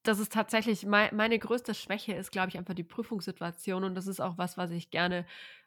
das 0.03 0.19
ist 0.19 0.31
tatsächlich 0.33 0.85
mei 0.85 1.09
meine 1.13 1.39
größte 1.39 1.73
Schwäche 1.73 2.13
ist, 2.13 2.31
glaube 2.31 2.49
ich, 2.49 2.57
einfach 2.57 2.73
die 2.75 2.83
Prüfungssituation 2.83 3.83
und 3.83 3.95
das 3.95 4.07
ist 4.07 4.19
auch 4.21 4.37
was, 4.37 4.57
was 4.57 4.71
ich 4.71 4.89
gerne 4.91 5.25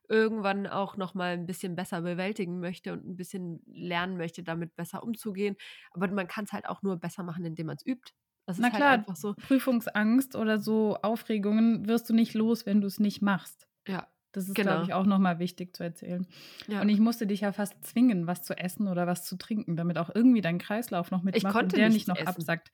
irgendwann 0.09 0.66
auch 0.66 0.96
noch 0.96 1.14
mal 1.14 1.33
ein 1.33 1.46
bisschen 1.46 1.75
besser 1.77 2.03
bewältigen 2.03 2.61
möchte 2.61 2.92
und 2.92 3.05
ein 3.07 3.16
bisschen 3.16 3.62
lernen 3.66 4.16
möchte, 4.16 4.42
damit 4.44 4.77
besser 4.77 5.03
umzugehen. 5.03 5.57
Aber 5.92 6.09
man 6.09 6.29
kann 6.29 6.44
es 6.44 6.53
halt 6.53 6.66
auch 6.68 6.83
nur 6.83 6.96
besser 6.99 7.22
machen, 7.25 7.44
indem 7.44 7.66
man 7.66 7.77
es 7.77 7.87
übt. 7.87 8.12
Das 8.46 8.59
Na 8.59 8.70
ist 8.70 8.70
klar. 8.70 8.90
halt 8.90 9.01
einfach 9.01 9.16
so. 9.16 9.35
Prüfungsangst 9.40 10.35
oder 10.37 10.59
so 10.59 10.96
Aufregungen 11.03 11.87
wirst 11.88 12.09
du 12.11 12.14
nicht 12.14 12.35
los, 12.35 12.66
wenn 12.66 12.81
du 12.81 12.87
es 12.87 12.99
nicht 12.99 13.22
machst. 13.22 13.68
Ja, 13.87 14.12
Das 14.33 14.49
ist, 14.49 14.55
Genau. 14.55 14.62
glaube 14.62 14.85
ich, 14.85 14.94
auch 14.94 15.07
nochmal 15.07 15.38
wichtig 15.40 15.77
zu 15.77 15.85
erzählen. 15.85 16.27
ja. 16.66 16.83
Und 16.83 16.88
ich 16.90 17.01
musste 17.01 17.27
dich 17.27 17.42
ja 17.42 17.53
fast 17.53 17.85
zwingen, 17.85 18.27
was 18.29 18.42
zu 18.42 18.57
essen 18.59 18.88
oder 18.88 19.07
was 19.07 19.25
zu 19.27 19.37
trinken, 19.38 19.77
damit 19.77 19.99
auch 19.99 20.11
irgendwie 20.14 20.42
dein 20.42 20.59
Kreislauf 20.59 21.11
noch 21.11 21.22
mitmacht 21.22 21.53
konnte 21.53 21.77
und 21.77 21.77
der 21.77 21.90
nicht 21.90 22.09
noch 22.09 22.20
essen. 22.20 22.27
absackt. 22.27 22.72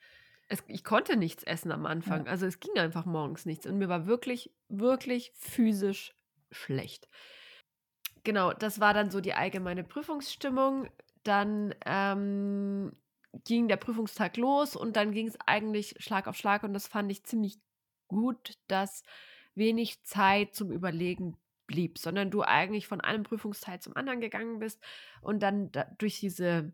Es, 0.49 0.63
ich 0.67 0.85
konnte 0.85 1.17
nichts 1.17 1.45
essen 1.45 1.73
am 1.73 1.87
Anfang. 1.87 2.29
Also 2.29 2.47
es 2.47 2.61
ging 2.61 2.77
einfach 2.79 3.07
morgens 3.07 3.47
nichts. 3.47 3.67
Und 3.67 3.79
mir 3.79 3.89
war 3.89 4.07
wirklich, 4.07 4.53
wirklich 4.69 5.33
physisch 5.35 6.15
schlecht. 6.51 7.09
Genau, 8.25 8.53
das 8.53 8.79
war 8.79 8.95
dann 8.95 9.11
so 9.11 9.21
die 9.21 9.35
allgemeine 9.35 9.85
Prüfungsstimmung. 9.85 10.89
Dann 11.25 11.75
ähm, 11.87 12.93
ging 13.45 13.69
der 13.69 13.77
Prüfungstag 13.77 14.37
los 14.37 14.77
und 14.77 14.97
dann 14.97 15.13
ging 15.13 15.29
es 15.29 15.39
eigentlich 15.47 15.95
Schlag 15.99 16.27
auf 16.27 16.37
Schlag. 16.37 16.63
Und 16.63 16.75
das 16.75 16.87
fand 16.87 17.11
ich 17.11 17.25
ziemlich 17.25 17.59
gut, 18.09 18.59
dass 18.69 19.03
wenig 19.55 20.03
Zeit 20.05 20.55
zum 20.55 20.71
Überlegen 20.71 21.37
blieb, 21.67 21.99
sondern 21.99 22.31
du 22.31 22.43
eigentlich 22.43 22.87
von 22.87 23.01
einem 23.01 23.23
Prüfungsteil 23.23 23.81
zum 23.81 23.97
anderen 23.97 24.21
gegangen 24.21 24.59
bist 24.59 24.81
und 25.21 25.43
dann 25.43 25.73
da, 25.73 25.85
durch 25.99 26.21
diese 26.21 26.73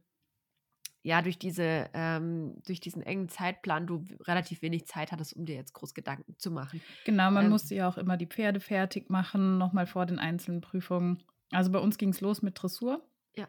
ja, 1.02 1.22
durch 1.22 1.38
diese, 1.38 1.88
ähm, 1.94 2.60
durch 2.66 2.80
diesen 2.80 3.02
engen 3.02 3.28
Zeitplan 3.28 3.86
du 3.86 4.04
relativ 4.26 4.62
wenig 4.62 4.86
Zeit 4.86 5.12
hattest, 5.12 5.34
um 5.34 5.46
dir 5.46 5.54
jetzt 5.54 5.72
groß 5.72 5.94
Gedanken 5.94 6.36
zu 6.38 6.50
machen. 6.50 6.82
Genau, 7.04 7.30
man 7.30 7.46
Ähm. 7.46 7.50
musste 7.50 7.74
ja 7.74 7.88
auch 7.88 7.98
immer 7.98 8.16
die 8.16 8.26
Pferde 8.26 8.60
fertig 8.60 9.08
machen, 9.10 9.58
nochmal 9.58 9.86
vor 9.86 10.06
den 10.06 10.18
einzelnen 10.18 10.60
Prüfungen. 10.60 11.22
Also 11.50 11.72
bei 11.72 11.78
uns 11.78 11.98
ging 11.98 12.10
es 12.10 12.20
los 12.20 12.42
mit 12.42 12.60
Dressur. 12.60 13.02
Ja. 13.36 13.48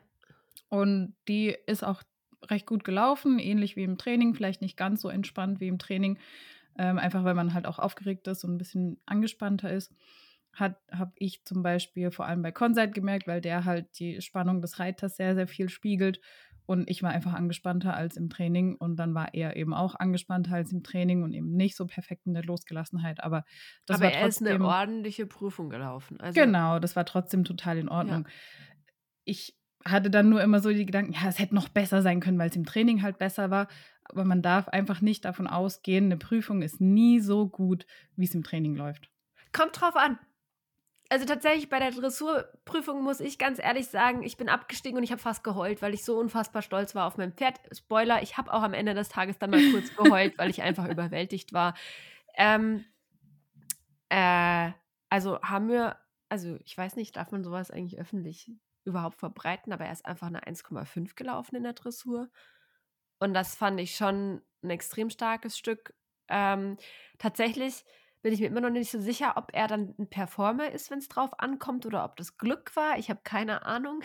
Und 0.69 1.15
die 1.27 1.55
ist 1.67 1.83
auch 1.83 2.03
recht 2.49 2.65
gut 2.65 2.83
gelaufen, 2.83 3.39
ähnlich 3.39 3.75
wie 3.75 3.83
im 3.83 3.97
Training, 3.97 4.33
vielleicht 4.33 4.61
nicht 4.61 4.77
ganz 4.77 5.01
so 5.01 5.09
entspannt 5.09 5.59
wie 5.59 5.67
im 5.67 5.79
Training. 5.79 6.17
ähm, 6.77 6.97
einfach 6.97 7.25
weil 7.25 7.35
man 7.35 7.53
halt 7.53 7.67
auch 7.67 7.79
aufgeregt 7.79 8.27
ist 8.27 8.43
und 8.45 8.53
ein 8.55 8.57
bisschen 8.57 9.01
angespannter 9.05 9.71
ist. 9.73 9.93
Habe 10.53 11.13
ich 11.15 11.45
zum 11.45 11.63
Beispiel 11.63 12.11
vor 12.11 12.25
allem 12.25 12.41
bei 12.41 12.51
Conside 12.51 12.91
gemerkt, 12.91 13.27
weil 13.27 13.41
der 13.41 13.65
halt 13.65 13.99
die 13.99 14.21
Spannung 14.21 14.61
des 14.61 14.79
Reiters 14.79 15.17
sehr, 15.17 15.35
sehr 15.35 15.47
viel 15.47 15.69
spiegelt. 15.69 16.21
Und 16.69 16.87
ich 16.87 17.01
war 17.01 17.09
einfach 17.09 17.33
angespannter 17.33 17.95
als 17.95 18.15
im 18.15 18.29
Training. 18.29 18.75
Und 18.75 18.97
dann 18.97 19.15
war 19.15 19.33
er 19.33 19.55
eben 19.55 19.73
auch 19.73 19.95
angespannter 19.95 20.53
als 20.53 20.71
im 20.71 20.83
Training 20.83 21.23
und 21.23 21.33
eben 21.33 21.49
nicht 21.55 21.75
so 21.75 21.87
perfekt 21.87 22.27
in 22.27 22.35
der 22.35 22.43
Losgelassenheit. 22.43 23.23
Aber 23.23 23.43
das 23.87 23.95
Aber 23.95 24.05
war 24.05 24.13
er 24.13 24.27
ist 24.27 24.37
trotzdem. 24.37 24.57
eine 24.57 24.65
ordentliche 24.67 25.25
Prüfung 25.25 25.71
gelaufen. 25.71 26.19
Also, 26.19 26.39
Genau, 26.39 26.77
das 26.77 26.95
war 26.95 27.05
trotzdem 27.05 27.43
total 27.43 27.79
in 27.79 27.89
Ordnung. 27.89 28.27
Ich 29.23 29.57
hatte 29.83 30.11
dann 30.11 30.29
nur 30.29 30.43
immer 30.43 30.59
so 30.59 30.69
die 30.69 30.85
Gedanken, 30.85 31.13
ja, 31.13 31.27
es 31.27 31.39
hätte 31.39 31.55
noch 31.55 31.69
besser 31.69 32.03
sein 32.03 32.19
können, 32.19 32.37
weil 32.37 32.51
es 32.51 32.55
im 32.55 32.67
Training 32.67 33.01
halt 33.01 33.17
besser 33.17 33.49
war. 33.49 33.67
Aber 34.03 34.23
man 34.23 34.43
darf 34.43 34.67
einfach 34.67 35.01
nicht 35.01 35.25
davon 35.25 35.47
ausgehen, 35.47 36.05
eine 36.05 36.17
Prüfung 36.17 36.61
ist 36.61 36.79
nie 36.79 37.19
so 37.19 37.47
gut, 37.47 37.87
wie 38.15 38.25
es 38.25 38.35
im 38.35 38.43
Training 38.43 38.75
läuft. 38.75 39.09
Kommt 39.53 39.81
drauf 39.81 39.95
an. 39.95 40.19
Also 41.11 41.25
tatsächlich 41.25 41.69
bei 41.69 41.79
der 41.79 41.89
Dressurprüfung 41.89 43.01
muss 43.03 43.19
ich 43.19 43.39
ganz 43.39 43.57
ehrlich 43.57 43.87
sagen, 43.87 44.21
ich 44.21 44.37
bin 44.37 44.47
abgestiegen 44.47 44.95
und 44.95 45.03
ich 45.03 45.11
habe 45.11 45.21
fast 45.21 45.43
geheult, 45.43 45.81
weil 45.81 45.95
ich 45.95 46.05
so 46.05 46.19
unfassbar 46.19 46.61
stolz 46.61 46.93
war 46.93 47.07
auf 47.07 47.17
mein 47.17 47.33
Pferd. 47.33 47.59
Spoiler, 47.75 48.21
ich 48.21 48.37
habe 48.37 48.53
auch 48.53 48.61
am 48.61 48.75
Ende 48.75 48.93
des 48.93 49.09
Tages 49.09 49.39
dann 49.39 49.49
mal 49.49 49.71
kurz 49.71 49.95
geheult, 49.95 50.37
weil 50.37 50.51
ich 50.51 50.61
einfach 50.61 50.87
überwältigt 50.89 51.51
war. 51.51 51.73
Ähm, 52.35 52.85
äh, 54.09 54.71
also 55.09 55.41
haben 55.41 55.67
wir, 55.69 55.97
also 56.29 56.59
ich 56.63 56.77
weiß 56.77 56.95
nicht, 56.95 57.15
darf 57.15 57.31
man 57.31 57.43
sowas 57.43 57.71
eigentlich 57.71 57.99
öffentlich 57.99 58.51
überhaupt 58.85 59.17
verbreiten, 59.17 59.73
aber 59.73 59.85
er 59.85 59.93
ist 59.93 60.05
einfach 60.05 60.27
eine 60.27 60.43
1,5 60.43 61.15
gelaufen 61.15 61.55
in 61.55 61.63
der 61.63 61.73
Dressur. 61.73 62.29
Und 63.17 63.33
das 63.33 63.55
fand 63.55 63.79
ich 63.79 63.95
schon 63.95 64.43
ein 64.63 64.69
extrem 64.69 65.09
starkes 65.09 65.57
Stück. 65.57 65.95
Ähm, 66.27 66.77
tatsächlich 67.17 67.83
bin 68.21 68.33
ich 68.33 68.39
mir 68.39 68.47
immer 68.47 68.61
noch 68.61 68.69
nicht 68.69 68.91
so 68.91 68.99
sicher, 68.99 69.33
ob 69.37 69.51
er 69.53 69.67
dann 69.67 69.95
ein 69.97 70.09
Performer 70.09 70.71
ist, 70.71 70.91
wenn 70.91 70.99
es 70.99 71.07
drauf 71.07 71.39
ankommt, 71.39 71.85
oder 71.85 72.03
ob 72.05 72.15
das 72.17 72.37
Glück 72.37 72.75
war. 72.75 72.97
Ich 72.97 73.09
habe 73.09 73.21
keine 73.23 73.65
Ahnung. 73.65 74.01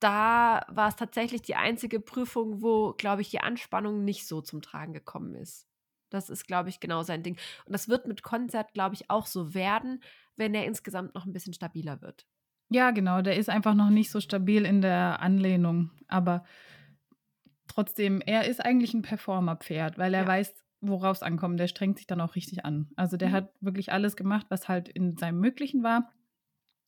Da 0.00 0.66
war 0.68 0.88
es 0.88 0.96
tatsächlich 0.96 1.42
die 1.42 1.54
einzige 1.54 2.00
Prüfung, 2.00 2.60
wo, 2.60 2.92
glaube 2.92 3.22
ich, 3.22 3.30
die 3.30 3.40
Anspannung 3.40 4.04
nicht 4.04 4.26
so 4.26 4.42
zum 4.42 4.60
Tragen 4.60 4.92
gekommen 4.92 5.34
ist. 5.34 5.66
Das 6.10 6.28
ist, 6.28 6.46
glaube 6.46 6.68
ich, 6.68 6.80
genau 6.80 7.02
sein 7.02 7.22
Ding. 7.22 7.38
Und 7.64 7.72
das 7.72 7.88
wird 7.88 8.06
mit 8.06 8.22
Konzert, 8.22 8.74
glaube 8.74 8.94
ich, 8.94 9.10
auch 9.10 9.26
so 9.26 9.54
werden, 9.54 10.02
wenn 10.36 10.54
er 10.54 10.66
insgesamt 10.66 11.14
noch 11.14 11.24
ein 11.24 11.32
bisschen 11.32 11.54
stabiler 11.54 12.02
wird. 12.02 12.26
Ja, 12.70 12.90
genau, 12.90 13.22
der 13.22 13.36
ist 13.36 13.48
einfach 13.48 13.74
noch 13.74 13.90
nicht 13.90 14.10
so 14.10 14.20
stabil 14.20 14.64
in 14.66 14.82
der 14.82 15.20
Anlehnung. 15.20 15.90
Aber 16.08 16.44
trotzdem, 17.68 18.20
er 18.20 18.46
ist 18.46 18.64
eigentlich 18.64 18.94
ein 18.94 19.02
Performer-Pferd, 19.02 19.98
weil 19.98 20.14
er 20.14 20.22
Ja. 20.22 20.26
weiß, 20.26 20.63
worauf 20.88 21.16
es 21.18 21.22
ankommt. 21.22 21.58
Der 21.60 21.68
strengt 21.68 21.98
sich 21.98 22.06
dann 22.06 22.20
auch 22.20 22.34
richtig 22.34 22.64
an. 22.64 22.90
Also 22.96 23.16
der 23.16 23.28
Mhm. 23.28 23.32
hat 23.32 23.52
wirklich 23.60 23.92
alles 23.92 24.16
gemacht, 24.16 24.46
was 24.48 24.68
halt 24.68 24.88
in 24.88 25.16
seinem 25.16 25.40
Möglichen 25.40 25.82
war. 25.82 26.12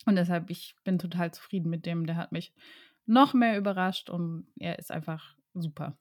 Und 0.04 0.16
deshalb, 0.16 0.50
ich 0.50 0.76
bin 0.84 0.98
total 0.98 1.32
zufrieden 1.32 1.70
mit 1.70 1.86
dem. 1.86 2.06
Der 2.06 2.16
hat 2.16 2.32
mich 2.32 2.52
noch 3.06 3.34
mehr 3.34 3.56
überrascht 3.58 4.10
und 4.10 4.46
er 4.58 4.78
ist 4.78 4.90
einfach 4.90 5.36
super. 5.54 5.96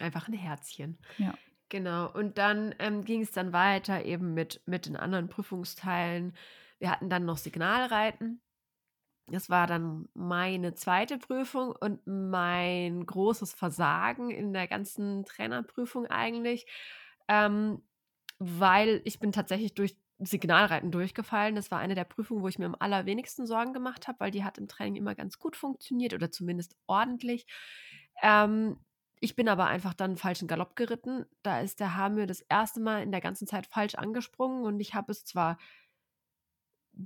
Einfach 0.00 0.28
ein 0.28 0.34
Herzchen. 0.34 0.98
Ja. 1.16 1.34
Genau. 1.70 2.10
Und 2.12 2.38
dann 2.38 2.74
ähm, 2.78 3.04
ging 3.04 3.22
es 3.22 3.30
dann 3.30 3.52
weiter 3.52 4.04
eben 4.04 4.34
mit, 4.34 4.62
mit 4.66 4.86
den 4.86 4.96
anderen 4.96 5.28
Prüfungsteilen. 5.28 6.34
Wir 6.78 6.90
hatten 6.90 7.10
dann 7.10 7.24
noch 7.24 7.36
Signalreiten. 7.36 8.40
Das 9.30 9.50
war 9.50 9.66
dann 9.66 10.08
meine 10.14 10.74
zweite 10.74 11.18
Prüfung 11.18 11.74
und 11.78 12.00
mein 12.06 13.04
großes 13.04 13.52
Versagen 13.52 14.30
in 14.30 14.54
der 14.54 14.66
ganzen 14.66 15.24
Trainerprüfung 15.26 16.06
eigentlich, 16.06 16.66
ähm, 17.28 17.82
weil 18.38 19.00
ich 19.04 19.18
bin 19.20 19.32
tatsächlich 19.32 19.74
durch 19.74 19.96
Signalreiten 20.18 20.90
durchgefallen. 20.90 21.54
Das 21.54 21.70
war 21.70 21.78
eine 21.78 21.94
der 21.94 22.04
Prüfungen, 22.04 22.42
wo 22.42 22.48
ich 22.48 22.58
mir 22.58 22.66
am 22.66 22.76
allerwenigsten 22.78 23.46
Sorgen 23.46 23.72
gemacht 23.72 24.08
habe, 24.08 24.20
weil 24.20 24.30
die 24.30 24.44
hat 24.44 24.58
im 24.58 24.68
Training 24.68 24.96
immer 24.96 25.14
ganz 25.14 25.38
gut 25.38 25.56
funktioniert 25.56 26.14
oder 26.14 26.30
zumindest 26.30 26.76
ordentlich. 26.86 27.46
Ähm, 28.22 28.78
ich 29.20 29.36
bin 29.36 29.48
aber 29.48 29.66
einfach 29.66 29.94
dann 29.94 30.16
falschen 30.16 30.48
Galopp 30.48 30.76
geritten. 30.76 31.26
Da 31.42 31.60
ist 31.60 31.80
der 31.80 31.96
Hamir 31.96 32.26
das 32.26 32.40
erste 32.40 32.80
Mal 32.80 33.02
in 33.02 33.10
der 33.12 33.20
ganzen 33.20 33.46
Zeit 33.46 33.66
falsch 33.66 33.94
angesprungen 33.94 34.64
und 34.64 34.80
ich 34.80 34.94
habe 34.94 35.12
es 35.12 35.24
zwar 35.24 35.58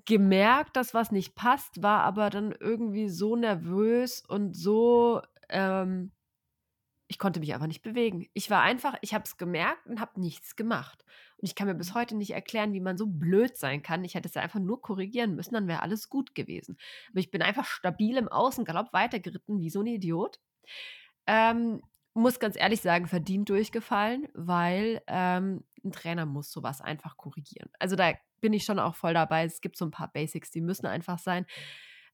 gemerkt, 0.07 0.77
dass 0.77 0.95
was 0.95 1.13
nicht 1.13 1.35
passt, 1.35 1.83
war 1.83 2.03
aber 2.03 2.31
dann 2.31 2.55
irgendwie 2.59 3.09
so 3.09 3.37
nervös 3.37 4.23
und 4.27 4.57
so, 4.57 5.21
ähm, 5.51 6.13
ich 7.13 7.19
konnte 7.19 7.41
mich 7.41 7.53
einfach 7.53 7.67
nicht 7.67 7.83
bewegen. 7.83 8.27
Ich 8.33 8.49
war 8.49 8.63
einfach, 8.63 8.95
ich 9.03 9.13
habe 9.13 9.25
es 9.25 9.37
gemerkt 9.37 9.87
und 9.87 10.01
habe 10.01 10.19
nichts 10.19 10.57
gemacht. 10.57 11.05
Und 11.37 11.47
ich 11.47 11.55
kann 11.55 11.67
mir 11.67 11.75
bis 11.75 11.93
heute 11.93 12.17
nicht 12.17 12.31
erklären, 12.31 12.73
wie 12.73 12.81
man 12.81 12.97
so 12.97 13.07
blöd 13.07 13.55
sein 13.59 13.83
kann. 13.83 14.03
Ich 14.03 14.15
hätte 14.15 14.29
es 14.29 14.35
ja 14.35 14.41
einfach 14.41 14.61
nur 14.61 14.81
korrigieren 14.81 15.35
müssen, 15.35 15.53
dann 15.53 15.69
wäre 15.69 15.83
alles 15.83 16.09
gut 16.09 16.35
gewesen. 16.35 16.79
Aber 17.11 17.21
ich 17.21 17.31
bin 17.31 17.43
einfach 17.43 17.67
stabil 17.67 18.17
im 18.17 18.29
Außengalopp 18.29 18.95
weitergeritten, 18.95 19.61
wie 19.61 19.69
so 19.69 19.81
ein 19.81 19.89
Idiot. 19.89 20.41
Ähm, 21.27 21.83
muss 22.15 22.41
ganz 22.41 22.57
ehrlich 22.57 22.81
sagen, 22.81 23.07
verdient 23.07 23.51
durchgefallen, 23.51 24.29
weil 24.33 25.03
ähm, 25.07 25.65
ein 25.85 25.93
Trainer 25.93 26.25
muss 26.25 26.51
sowas 26.51 26.81
einfach 26.81 27.19
korrigieren. 27.19 27.69
Also 27.79 27.95
da 27.95 28.15
bin 28.41 28.55
ich 28.55 28.65
schon 28.65 28.79
auch 28.79 28.95
voll 28.95 29.13
dabei. 29.13 29.45
Es 29.45 29.61
gibt 29.61 29.77
so 29.77 29.85
ein 29.85 29.91
paar 29.91 30.11
Basics, 30.11 30.51
die 30.51 30.63
müssen 30.63 30.87
einfach 30.87 31.19
sein. 31.19 31.45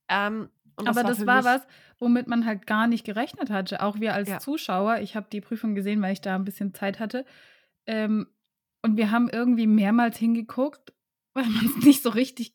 Ähm, 0.09 0.49
und 0.58 0.58
Aber 0.87 1.03
das 1.03 1.27
war 1.27 1.45
was, 1.45 1.67
womit 1.99 2.27
man 2.27 2.45
halt 2.45 2.67
gar 2.67 2.87
nicht 2.87 3.05
gerechnet 3.05 3.51
hatte. 3.51 3.83
Auch 3.83 4.01
wir 4.01 4.15
als 4.15 4.29
Ja. 4.29 4.39
Zuschauer. 4.39 4.99
Ich 4.99 5.17
habe 5.17 5.27
die 5.31 5.41
Prüfung 5.41 5.75
gesehen, 5.75 6.01
weil 6.03 6.13
ich 6.13 6.21
da 6.21 6.35
ein 6.35 6.45
bisschen 6.45 6.75
Zeit 6.75 7.01
hatte. 7.01 7.25
Ähm, 7.87 8.29
und 8.83 8.97
wir 8.97 9.11
haben 9.11 9.29
irgendwie 9.29 9.67
mehrmals 9.67 10.17
hingeguckt, 10.19 10.93
weil 11.35 11.47
man 11.47 11.67
es 11.67 11.85
nicht 11.85 12.03
so 12.03 12.11
richtig 12.11 12.55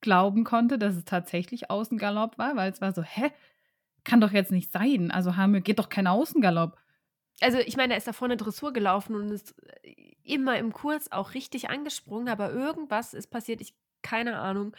glauben 0.00 0.44
konnte, 0.44 0.78
dass 0.78 0.96
es 0.96 1.04
tatsächlich 1.04 1.70
Außengalopp 1.70 2.38
war, 2.38 2.56
weil 2.56 2.70
es 2.70 2.80
war 2.80 2.92
so, 2.92 3.02
hä? 3.02 3.30
Kann 4.04 4.20
doch 4.20 4.32
jetzt 4.32 4.52
nicht 4.52 4.72
sein. 4.72 5.10
Also 5.10 5.36
Hamir 5.36 5.60
geht 5.60 5.78
doch 5.78 5.88
kein 5.88 6.06
Außengalopp. 6.06 6.78
Also 7.40 7.58
ich 7.58 7.76
meine, 7.76 7.94
er 7.94 7.98
ist 7.98 8.06
da 8.08 8.12
vorne 8.12 8.36
Dressur 8.36 8.72
gelaufen 8.72 9.14
und 9.14 9.28
ist 9.28 9.54
äh, 9.82 9.94
immer 10.24 10.56
im 10.58 10.72
Kurs 10.72 11.12
auch 11.12 11.34
richtig 11.34 11.70
angesprungen, 11.70 12.28
aber 12.28 12.52
irgendwas 12.52 13.14
ist 13.14 13.28
passiert, 13.28 13.60
ich 13.60 13.74
keine 14.02 14.38
Ahnung. 14.38 14.74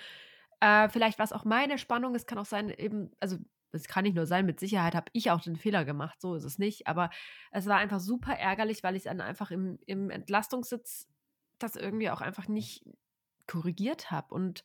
Äh, 0.61 0.89
vielleicht 0.89 1.19
war 1.19 1.23
es 1.25 1.33
auch 1.33 1.45
meine 1.45 1.77
Spannung, 1.77 2.15
es 2.15 2.25
kann 2.25 2.37
auch 2.37 2.45
sein, 2.45 2.69
eben, 2.69 3.11
also 3.19 3.37
es 3.71 3.87
kann 3.87 4.03
nicht 4.03 4.15
nur 4.15 4.25
sein, 4.25 4.45
mit 4.45 4.59
Sicherheit 4.59 4.95
habe 4.95 5.09
ich 5.13 5.31
auch 5.31 5.41
den 5.41 5.55
Fehler 5.55 5.85
gemacht, 5.85 6.19
so 6.21 6.35
ist 6.35 6.43
es 6.43 6.57
nicht, 6.59 6.87
aber 6.87 7.09
es 7.51 7.65
war 7.67 7.77
einfach 7.77 7.99
super 7.99 8.33
ärgerlich, 8.33 8.83
weil 8.83 8.95
ich 8.95 9.03
dann 9.03 9.21
einfach 9.21 9.51
im, 9.51 9.79
im 9.85 10.09
Entlastungssitz 10.09 11.07
das 11.59 11.75
irgendwie 11.75 12.09
auch 12.09 12.21
einfach 12.21 12.47
nicht 12.47 12.83
korrigiert 13.47 14.11
habe 14.11 14.33
und 14.33 14.63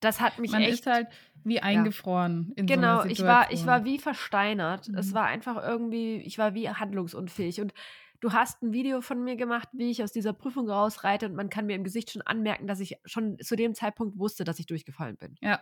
das 0.00 0.20
hat 0.20 0.38
mich 0.38 0.52
Man 0.52 0.62
echt 0.62 0.86
ist 0.86 0.86
halt 0.86 1.08
wie 1.44 1.60
eingefroren 1.60 2.52
in 2.56 2.66
Genau, 2.68 2.98
so 2.98 3.08
einer 3.08 3.08
ich 3.08 3.26
war, 3.26 3.50
ich 3.52 3.66
war 3.66 3.84
wie 3.84 3.98
versteinert. 3.98 4.90
Es 4.94 5.12
Mhm. 5.12 5.14
war 5.14 5.24
einfach 5.24 5.56
irgendwie, 5.62 6.18
ich 6.18 6.38
war 6.38 6.54
wie 6.54 6.68
handlungsunfähig. 6.68 7.60
Und 7.60 7.72
du 8.20 8.32
hast 8.32 8.62
ein 8.62 8.72
Video 8.72 9.00
von 9.00 9.22
mir 9.24 9.36
gemacht, 9.36 9.68
wie 9.72 9.90
ich 9.90 10.02
aus 10.02 10.12
dieser 10.12 10.32
Prüfung 10.32 10.68
rausreite 10.68 11.26
und 11.26 11.34
man 11.34 11.50
kann 11.50 11.66
mir 11.66 11.74
im 11.76 11.84
Gesicht 11.84 12.10
schon 12.10 12.22
anmerken, 12.22 12.66
dass 12.66 12.80
ich 12.80 12.96
schon 13.04 13.38
zu 13.38 13.56
dem 13.56 13.74
Zeitpunkt 13.74 14.18
wusste, 14.18 14.44
dass 14.44 14.58
ich 14.58 14.66
durchgefallen 14.66 15.16
bin. 15.16 15.36
Ja, 15.40 15.60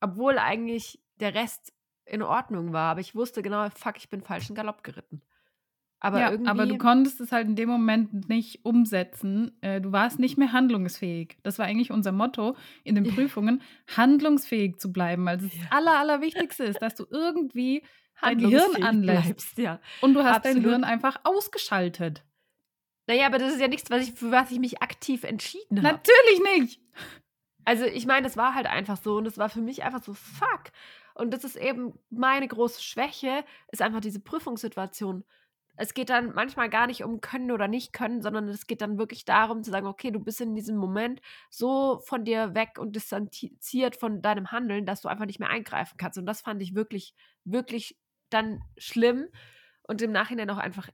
Obwohl 0.00 0.38
eigentlich 0.38 1.00
der 1.20 1.34
Rest 1.34 1.72
in 2.04 2.22
Ordnung 2.22 2.72
war, 2.72 2.90
aber 2.92 3.00
ich 3.00 3.14
wusste 3.14 3.42
genau, 3.42 3.68
fuck, 3.70 3.96
ich 3.96 4.10
bin 4.10 4.22
falschen 4.22 4.54
Galopp 4.54 4.84
geritten. 4.84 5.22
Aber 5.98 6.20
ja, 6.20 6.30
irgendwie. 6.30 6.50
aber 6.50 6.66
du 6.66 6.76
konntest 6.76 7.20
es 7.22 7.32
halt 7.32 7.48
in 7.48 7.56
dem 7.56 7.70
Moment 7.70 8.28
nicht 8.28 8.64
umsetzen. 8.66 9.56
Äh, 9.62 9.80
Du 9.80 9.92
warst 9.92 10.18
nicht 10.18 10.36
mehr 10.36 10.52
handlungsfähig. 10.52 11.38
Das 11.42 11.58
war 11.58 11.64
eigentlich 11.66 11.90
unser 11.90 12.12
Motto 12.12 12.54
in 12.84 12.94
den. 12.94 13.04
Prüfungen, 13.04 13.62
handlungsfähig 13.96 14.76
zu 14.78 14.92
bleiben, 14.92 15.24
weil 15.24 15.38
das 15.38 15.54
Ja. 15.54 15.62
aller, 15.70 15.98
allerwichtigste 15.98 16.64
ist, 16.64 16.82
dass 16.82 16.94
du 16.94 17.06
irgendwie 17.10 17.82
dein 18.20 18.38
Gehirn 18.38 18.82
anlässt. 18.82 19.24
bleibst, 19.24 19.58
ja. 19.58 19.80
Und 20.00 20.14
du 20.14 20.24
hast 20.24 20.44
dein 20.44 20.56
Absolut. 20.56 20.70
Hirn 20.70 20.84
einfach 20.84 21.20
ausgeschaltet. 21.24 22.24
Naja, 23.06 23.26
aber 23.26 23.38
das 23.38 23.54
ist 23.54 23.60
ja 23.60 23.68
nichts, 23.68 23.90
was 23.90 24.08
ich, 24.08 24.14
für 24.14 24.30
was 24.32 24.50
ich 24.50 24.58
mich 24.58 24.82
aktiv 24.82 25.24
entschieden 25.24 25.78
habe. 25.78 26.00
Natürlich 26.00 26.60
nicht. 26.60 26.80
Also 27.64 27.84
ich 27.84 28.06
meine, 28.06 28.26
es 28.26 28.36
war 28.36 28.54
halt 28.54 28.66
einfach 28.66 28.96
so 28.96 29.16
und 29.16 29.26
es 29.26 29.38
war 29.38 29.48
für 29.48 29.60
mich 29.60 29.82
einfach 29.82 30.02
so, 30.02 30.14
fuck. 30.14 30.72
Und 31.14 31.32
das 31.32 31.44
ist 31.44 31.56
eben 31.56 31.94
meine 32.10 32.46
große 32.46 32.82
Schwäche, 32.82 33.44
ist 33.72 33.82
einfach 33.82 34.00
diese 34.00 34.20
Prüfungssituation. 34.20 35.24
Es 35.76 35.92
geht 35.92 36.08
dann 36.08 36.32
manchmal 36.34 36.70
gar 36.70 36.86
nicht 36.86 37.04
um 37.04 37.20
können 37.20 37.50
oder 37.50 37.68
nicht 37.68 37.92
können, 37.92 38.22
sondern 38.22 38.48
es 38.48 38.66
geht 38.66 38.80
dann 38.80 38.98
wirklich 38.98 39.24
darum 39.24 39.62
zu 39.62 39.70
sagen, 39.70 39.86
okay, 39.86 40.10
du 40.10 40.20
bist 40.20 40.40
in 40.40 40.54
diesem 40.54 40.76
Moment 40.76 41.20
so 41.50 42.00
von 42.04 42.24
dir 42.24 42.54
weg 42.54 42.78
und 42.78 42.96
distanziert 42.96 43.96
von 43.96 44.22
deinem 44.22 44.50
Handeln, 44.52 44.86
dass 44.86 45.02
du 45.02 45.08
einfach 45.08 45.26
nicht 45.26 45.38
mehr 45.38 45.50
eingreifen 45.50 45.96
kannst. 45.98 46.18
Und 46.18 46.26
das 46.26 46.40
fand 46.40 46.62
ich 46.62 46.74
wirklich, 46.74 47.14
wirklich 47.44 47.98
dann 48.30 48.60
schlimm 48.76 49.28
und 49.82 50.02
im 50.02 50.12
Nachhinein 50.12 50.50
auch 50.50 50.58
einfach 50.58 50.88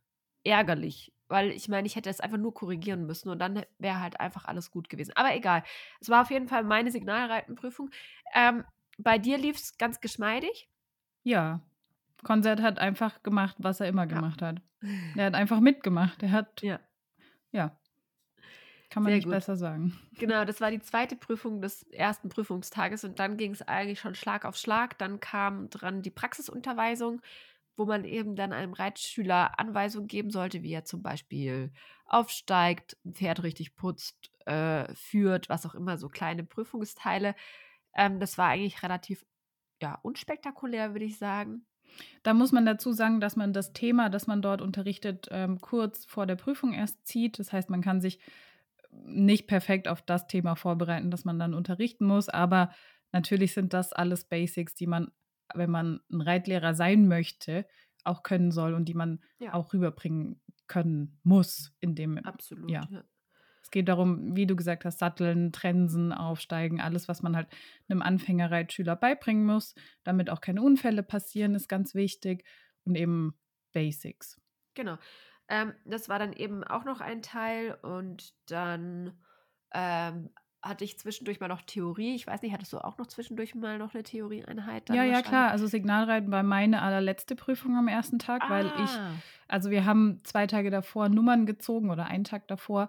ärgerlich, 0.44 1.12
weil 1.28 1.50
ich 1.50 1.68
meine, 1.68 1.86
ich 1.86 1.96
hätte 1.96 2.10
es 2.10 2.20
einfach 2.20 2.38
nur 2.38 2.54
korrigieren 2.54 3.06
müssen 3.06 3.28
und 3.28 3.38
dann 3.38 3.62
wäre 3.78 4.00
halt 4.00 4.20
einfach 4.20 4.44
alles 4.44 4.70
gut 4.70 4.88
gewesen. 4.88 5.12
Aber 5.14 5.34
egal. 5.34 5.62
Es 6.00 6.08
war 6.08 6.22
auf 6.22 6.30
jeden 6.30 6.48
Fall 6.48 6.64
meine 6.64 6.90
Signalreitenprüfung. 6.90 7.90
Ähm, 8.34 8.64
bei 8.98 9.18
dir 9.18 9.38
lief 9.38 9.56
es 9.56 9.76
ganz 9.78 10.00
geschmeidig. 10.00 10.68
Ja. 11.22 11.60
Konzert 12.22 12.60
hat 12.60 12.78
einfach 12.78 13.22
gemacht, 13.22 13.56
was 13.58 13.80
er 13.80 13.88
immer 13.88 14.06
gemacht 14.06 14.42
hat. 14.42 14.60
Er 15.16 15.26
hat 15.26 15.34
einfach 15.34 15.60
mitgemacht. 15.60 16.22
Er 16.22 16.32
hat 16.32 16.62
Ja. 16.62 16.80
Ja. 17.52 17.76
Kann 18.92 19.04
man 19.04 19.10
Sehr 19.10 19.16
nicht 19.16 19.24
gut. 19.24 19.34
besser 19.34 19.56
sagen. 19.56 19.98
Genau, 20.18 20.44
das 20.44 20.60
war 20.60 20.70
die 20.70 20.80
zweite 20.80 21.16
Prüfung 21.16 21.62
des 21.62 21.84
ersten 21.84 22.28
Prüfungstages 22.28 23.04
und 23.04 23.18
dann 23.18 23.38
ging 23.38 23.52
es 23.52 23.62
eigentlich 23.62 24.00
schon 24.00 24.14
Schlag 24.14 24.44
auf 24.44 24.56
Schlag. 24.56 24.98
Dann 24.98 25.18
kam 25.18 25.70
dran 25.70 26.02
die 26.02 26.10
Praxisunterweisung, 26.10 27.22
wo 27.74 27.86
man 27.86 28.04
eben 28.04 28.36
dann 28.36 28.52
einem 28.52 28.74
Reitschüler 28.74 29.58
Anweisungen 29.58 30.08
geben 30.08 30.30
sollte, 30.30 30.62
wie 30.62 30.74
er 30.74 30.84
zum 30.84 31.02
Beispiel 31.02 31.72
aufsteigt, 32.04 32.98
ein 33.06 33.14
Pferd 33.14 33.42
richtig 33.42 33.76
putzt, 33.76 34.30
äh, 34.44 34.94
führt, 34.94 35.48
was 35.48 35.64
auch 35.64 35.74
immer, 35.74 35.96
so 35.96 36.10
kleine 36.10 36.44
Prüfungsteile. 36.44 37.34
Ähm, 37.94 38.20
das 38.20 38.36
war 38.36 38.48
eigentlich 38.48 38.82
relativ 38.82 39.24
ja, 39.80 39.98
unspektakulär, 40.02 40.92
würde 40.92 41.06
ich 41.06 41.16
sagen. 41.16 41.64
Da 42.22 42.34
muss 42.34 42.52
man 42.52 42.66
dazu 42.66 42.92
sagen, 42.92 43.20
dass 43.20 43.36
man 43.36 43.54
das 43.54 43.72
Thema, 43.72 44.10
das 44.10 44.26
man 44.26 44.42
dort 44.42 44.60
unterrichtet, 44.60 45.28
ähm, 45.30 45.60
kurz 45.62 46.04
vor 46.04 46.26
der 46.26 46.36
Prüfung 46.36 46.74
erst 46.74 47.06
zieht. 47.06 47.38
Das 47.38 47.52
heißt, 47.52 47.70
man 47.70 47.80
kann 47.80 48.02
sich 48.02 48.18
nicht 48.92 49.46
perfekt 49.46 49.88
auf 49.88 50.02
das 50.02 50.26
Thema 50.26 50.54
vorbereiten, 50.54 51.10
das 51.10 51.24
man 51.24 51.38
dann 51.38 51.54
unterrichten 51.54 52.06
muss. 52.06 52.28
Aber 52.28 52.72
natürlich 53.12 53.54
sind 53.54 53.72
das 53.72 53.92
alles 53.92 54.24
Basics, 54.24 54.74
die 54.74 54.86
man, 54.86 55.10
wenn 55.54 55.70
man 55.70 56.00
ein 56.10 56.20
Reitlehrer 56.20 56.74
sein 56.74 57.08
möchte, 57.08 57.66
auch 58.04 58.22
können 58.22 58.50
soll 58.50 58.74
und 58.74 58.86
die 58.86 58.94
man 58.94 59.20
Ja. 59.38 59.54
auch 59.54 59.72
rüberbringen 59.72 60.40
können 60.66 61.18
muss 61.22 61.72
in 61.80 61.94
dem 61.94 62.18
Absolut. 62.18 62.70
Ja. 62.70 62.86
ja. 62.90 63.04
Es 63.62 63.70
geht 63.70 63.88
darum, 63.88 64.34
wie 64.36 64.46
du 64.46 64.56
gesagt 64.56 64.84
hast, 64.84 64.98
Satteln, 64.98 65.52
Trensen, 65.52 66.12
Aufsteigen, 66.12 66.80
alles, 66.80 67.08
was 67.08 67.22
man 67.22 67.36
halt 67.36 67.48
einem 67.88 68.02
Anfängerreitschüler 68.02 68.96
beibringen 68.96 69.46
muss, 69.46 69.74
damit 70.04 70.30
auch 70.30 70.40
keine 70.40 70.62
Unfälle 70.62 71.02
passieren, 71.02 71.54
ist 71.54 71.68
ganz 71.68 71.94
wichtig. 71.94 72.44
Und 72.84 72.96
eben 72.96 73.38
Basics. 73.72 74.40
Genau. 74.74 74.98
Ähm, 75.52 75.74
das 75.84 76.08
war 76.08 76.18
dann 76.18 76.32
eben 76.32 76.64
auch 76.64 76.84
noch 76.84 77.02
ein 77.02 77.20
Teil 77.20 77.76
und 77.82 78.32
dann 78.46 79.12
ähm, 79.74 80.30
hatte 80.62 80.84
ich 80.84 80.98
zwischendurch 80.98 81.40
mal 81.40 81.48
noch 81.48 81.60
Theorie. 81.60 82.14
Ich 82.14 82.26
weiß 82.26 82.40
nicht, 82.40 82.54
hattest 82.54 82.72
du 82.72 82.78
auch 82.78 82.96
noch 82.96 83.06
zwischendurch 83.06 83.54
mal 83.54 83.78
noch 83.78 83.92
eine 83.92 84.02
Theorieeinheit? 84.02 84.88
Ja, 84.88 85.04
ja, 85.04 85.20
klar. 85.20 85.50
Also 85.50 85.66
Signalreiten 85.66 86.30
war 86.30 86.42
meine 86.42 86.80
allerletzte 86.80 87.36
Prüfung 87.36 87.76
am 87.76 87.86
ersten 87.86 88.18
Tag, 88.18 88.48
weil 88.48 88.66
ich, 88.66 88.90
Ah, 88.90 89.10
also 89.46 89.70
wir 89.70 89.84
haben 89.84 90.20
zwei 90.24 90.46
Tage 90.46 90.70
davor 90.70 91.10
Nummern 91.10 91.44
gezogen 91.44 91.90
oder 91.90 92.06
einen 92.06 92.24
Tag 92.24 92.48
davor. 92.48 92.88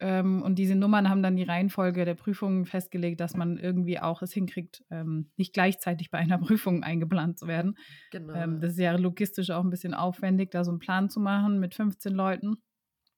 Ähm, 0.00 0.42
und 0.42 0.58
diese 0.58 0.74
Nummern 0.74 1.10
haben 1.10 1.22
dann 1.22 1.36
die 1.36 1.42
Reihenfolge 1.42 2.06
der 2.06 2.14
Prüfungen 2.14 2.64
festgelegt, 2.64 3.20
dass 3.20 3.36
man 3.36 3.58
irgendwie 3.58 4.00
auch 4.00 4.22
es 4.22 4.32
hinkriegt, 4.32 4.82
ähm, 4.90 5.30
nicht 5.36 5.52
gleichzeitig 5.52 6.10
bei 6.10 6.18
einer 6.18 6.38
Prüfung 6.38 6.82
eingeplant 6.82 7.38
zu 7.38 7.46
werden. 7.46 7.76
genau. 8.10 8.32
Ähm, 8.34 8.60
das 8.60 8.72
ist 8.72 8.78
ja 8.78 8.96
logistisch 8.96 9.50
auch 9.50 9.62
ein 9.62 9.70
bisschen 9.70 9.92
aufwendig, 9.92 10.50
da 10.50 10.64
so 10.64 10.70
einen 10.70 10.78
Plan 10.78 11.10
zu 11.10 11.20
machen 11.20 11.60
mit 11.60 11.74
15 11.74 12.14
Leuten, 12.14 12.56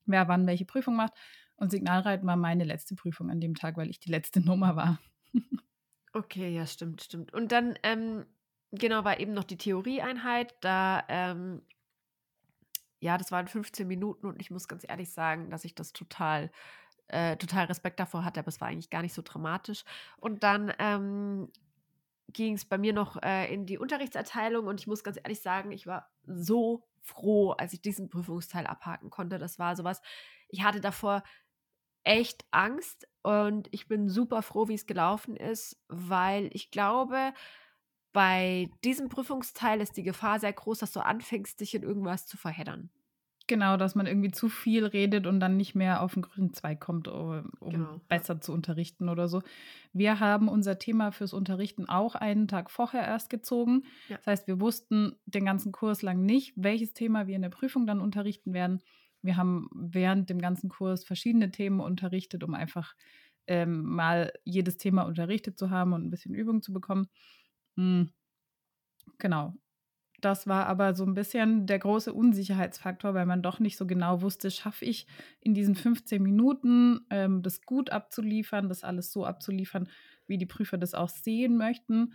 wer 0.06 0.26
wann 0.26 0.46
welche 0.46 0.64
Prüfung 0.64 0.96
macht. 0.96 1.12
Und 1.54 1.70
Signalreiten 1.70 2.26
war 2.26 2.36
meine 2.36 2.64
letzte 2.64 2.96
Prüfung 2.96 3.30
an 3.30 3.40
dem 3.40 3.54
Tag, 3.54 3.76
weil 3.76 3.88
ich 3.88 4.00
die 4.00 4.10
letzte 4.10 4.40
Nummer 4.44 4.74
war. 4.74 4.98
Okay, 6.12 6.54
ja, 6.54 6.66
stimmt, 6.66 7.02
stimmt. 7.02 7.32
Und 7.32 7.52
dann, 7.52 7.78
ähm, 7.84 8.26
genau, 8.72 9.04
war 9.04 9.20
eben 9.20 9.32
noch 9.32 9.44
die 9.44 9.56
Theorieeinheit. 9.56 10.54
Da, 10.60 11.04
ähm, 11.08 11.62
ja, 13.02 13.18
das 13.18 13.32
waren 13.32 13.48
15 13.48 13.86
Minuten 13.88 14.26
und 14.28 14.40
ich 14.40 14.52
muss 14.52 14.68
ganz 14.68 14.84
ehrlich 14.88 15.10
sagen, 15.10 15.50
dass 15.50 15.64
ich 15.64 15.74
das 15.74 15.92
total, 15.92 16.52
äh, 17.08 17.36
total 17.36 17.66
Respekt 17.66 17.98
davor 17.98 18.24
hatte, 18.24 18.38
aber 18.38 18.48
es 18.48 18.60
war 18.60 18.68
eigentlich 18.68 18.90
gar 18.90 19.02
nicht 19.02 19.12
so 19.12 19.22
dramatisch. 19.22 19.84
Und 20.18 20.44
dann 20.44 20.72
ähm, 20.78 21.50
ging 22.28 22.54
es 22.54 22.64
bei 22.64 22.78
mir 22.78 22.92
noch 22.92 23.20
äh, 23.20 23.52
in 23.52 23.66
die 23.66 23.76
Unterrichtserteilung 23.76 24.68
und 24.68 24.78
ich 24.78 24.86
muss 24.86 25.02
ganz 25.02 25.16
ehrlich 25.16 25.40
sagen, 25.40 25.72
ich 25.72 25.88
war 25.88 26.10
so 26.24 26.86
froh, 27.00 27.50
als 27.50 27.72
ich 27.72 27.82
diesen 27.82 28.08
Prüfungsteil 28.08 28.68
abhaken 28.68 29.10
konnte. 29.10 29.40
Das 29.40 29.58
war 29.58 29.74
sowas, 29.74 30.00
ich 30.48 30.62
hatte 30.62 30.80
davor 30.80 31.24
echt 32.04 32.44
Angst 32.52 33.08
und 33.22 33.66
ich 33.72 33.88
bin 33.88 34.08
super 34.08 34.42
froh, 34.42 34.68
wie 34.68 34.74
es 34.74 34.86
gelaufen 34.86 35.34
ist, 35.36 35.82
weil 35.88 36.50
ich 36.52 36.70
glaube, 36.70 37.34
bei 38.12 38.70
diesem 38.84 39.08
Prüfungsteil 39.08 39.80
ist 39.80 39.96
die 39.96 40.02
Gefahr 40.02 40.38
sehr 40.40 40.52
groß, 40.52 40.78
dass 40.78 40.92
du 40.92 41.00
anfängst, 41.00 41.60
dich 41.60 41.74
in 41.74 41.82
irgendwas 41.82 42.26
zu 42.26 42.36
verheddern. 42.36 42.90
Genau, 43.48 43.76
dass 43.76 43.94
man 43.94 44.06
irgendwie 44.06 44.30
zu 44.30 44.48
viel 44.48 44.86
redet 44.86 45.26
und 45.26 45.40
dann 45.40 45.56
nicht 45.56 45.74
mehr 45.74 46.02
auf 46.02 46.14
den 46.14 46.22
grünen 46.22 46.54
Zweig 46.54 46.80
kommt, 46.80 47.08
um 47.08 47.50
Genau, 47.60 48.00
besser 48.08 48.40
zu 48.40 48.52
unterrichten 48.52 49.08
oder 49.08 49.28
so. 49.28 49.42
Wir 49.92 50.20
haben 50.20 50.48
unser 50.48 50.78
Thema 50.78 51.10
fürs 51.10 51.32
Unterrichten 51.32 51.88
auch 51.88 52.14
einen 52.14 52.46
Tag 52.46 52.70
vorher 52.70 53.02
erst 53.02 53.30
gezogen. 53.30 53.82
Ja. 54.08 54.16
Das 54.18 54.26
heißt, 54.26 54.46
wir 54.46 54.60
wussten 54.60 55.16
den 55.26 55.44
ganzen 55.44 55.72
Kurs 55.72 56.02
lang 56.02 56.24
nicht, 56.24 56.52
welches 56.56 56.92
Thema 56.92 57.26
wir 57.26 57.36
in 57.36 57.42
der 57.42 57.48
Prüfung 57.48 57.86
dann 57.86 58.00
unterrichten 58.00 58.52
werden. 58.52 58.80
Wir 59.22 59.36
haben 59.36 59.68
während 59.74 60.30
dem 60.30 60.40
ganzen 60.40 60.68
Kurs 60.68 61.04
verschiedene 61.04 61.50
Themen 61.50 61.80
unterrichtet, 61.80 62.44
um 62.44 62.54
einfach 62.54 62.94
ähm, 63.46 63.82
mal 63.84 64.32
jedes 64.44 64.76
Thema 64.76 65.02
unterrichtet 65.02 65.58
zu 65.58 65.70
haben 65.70 65.92
und 65.92 66.04
ein 66.04 66.10
bisschen 66.10 66.34
Übung 66.34 66.62
zu 66.62 66.72
bekommen. 66.72 67.08
Mm, 67.78 68.04
Genau. 69.18 69.54
Das 70.20 70.46
war 70.48 70.66
aber 70.66 70.94
so 70.94 71.04
ein 71.04 71.14
bisschen 71.14 71.66
der 71.66 71.78
große 71.80 72.12
Unsicherheitsfaktor, 72.14 73.14
weil 73.14 73.26
man 73.26 73.42
doch 73.42 73.60
nicht 73.60 73.76
so 73.76 73.86
genau 73.86 74.22
wusste, 74.22 74.50
schaffe 74.50 74.84
ich 74.84 75.06
in 75.40 75.54
diesen 75.54 75.74
15 75.76 76.22
Minuten 76.22 77.00
ähm, 77.10 77.42
das 77.42 77.62
gut 77.62 77.90
abzuliefern, 77.90 78.68
das 78.68 78.84
alles 78.84 79.12
so 79.12 79.26
abzuliefern, 79.26 79.88
wie 80.26 80.38
die 80.38 80.46
Prüfer 80.46 80.78
das 80.78 80.94
auch 80.94 81.10
sehen 81.10 81.56
möchten. 81.58 82.14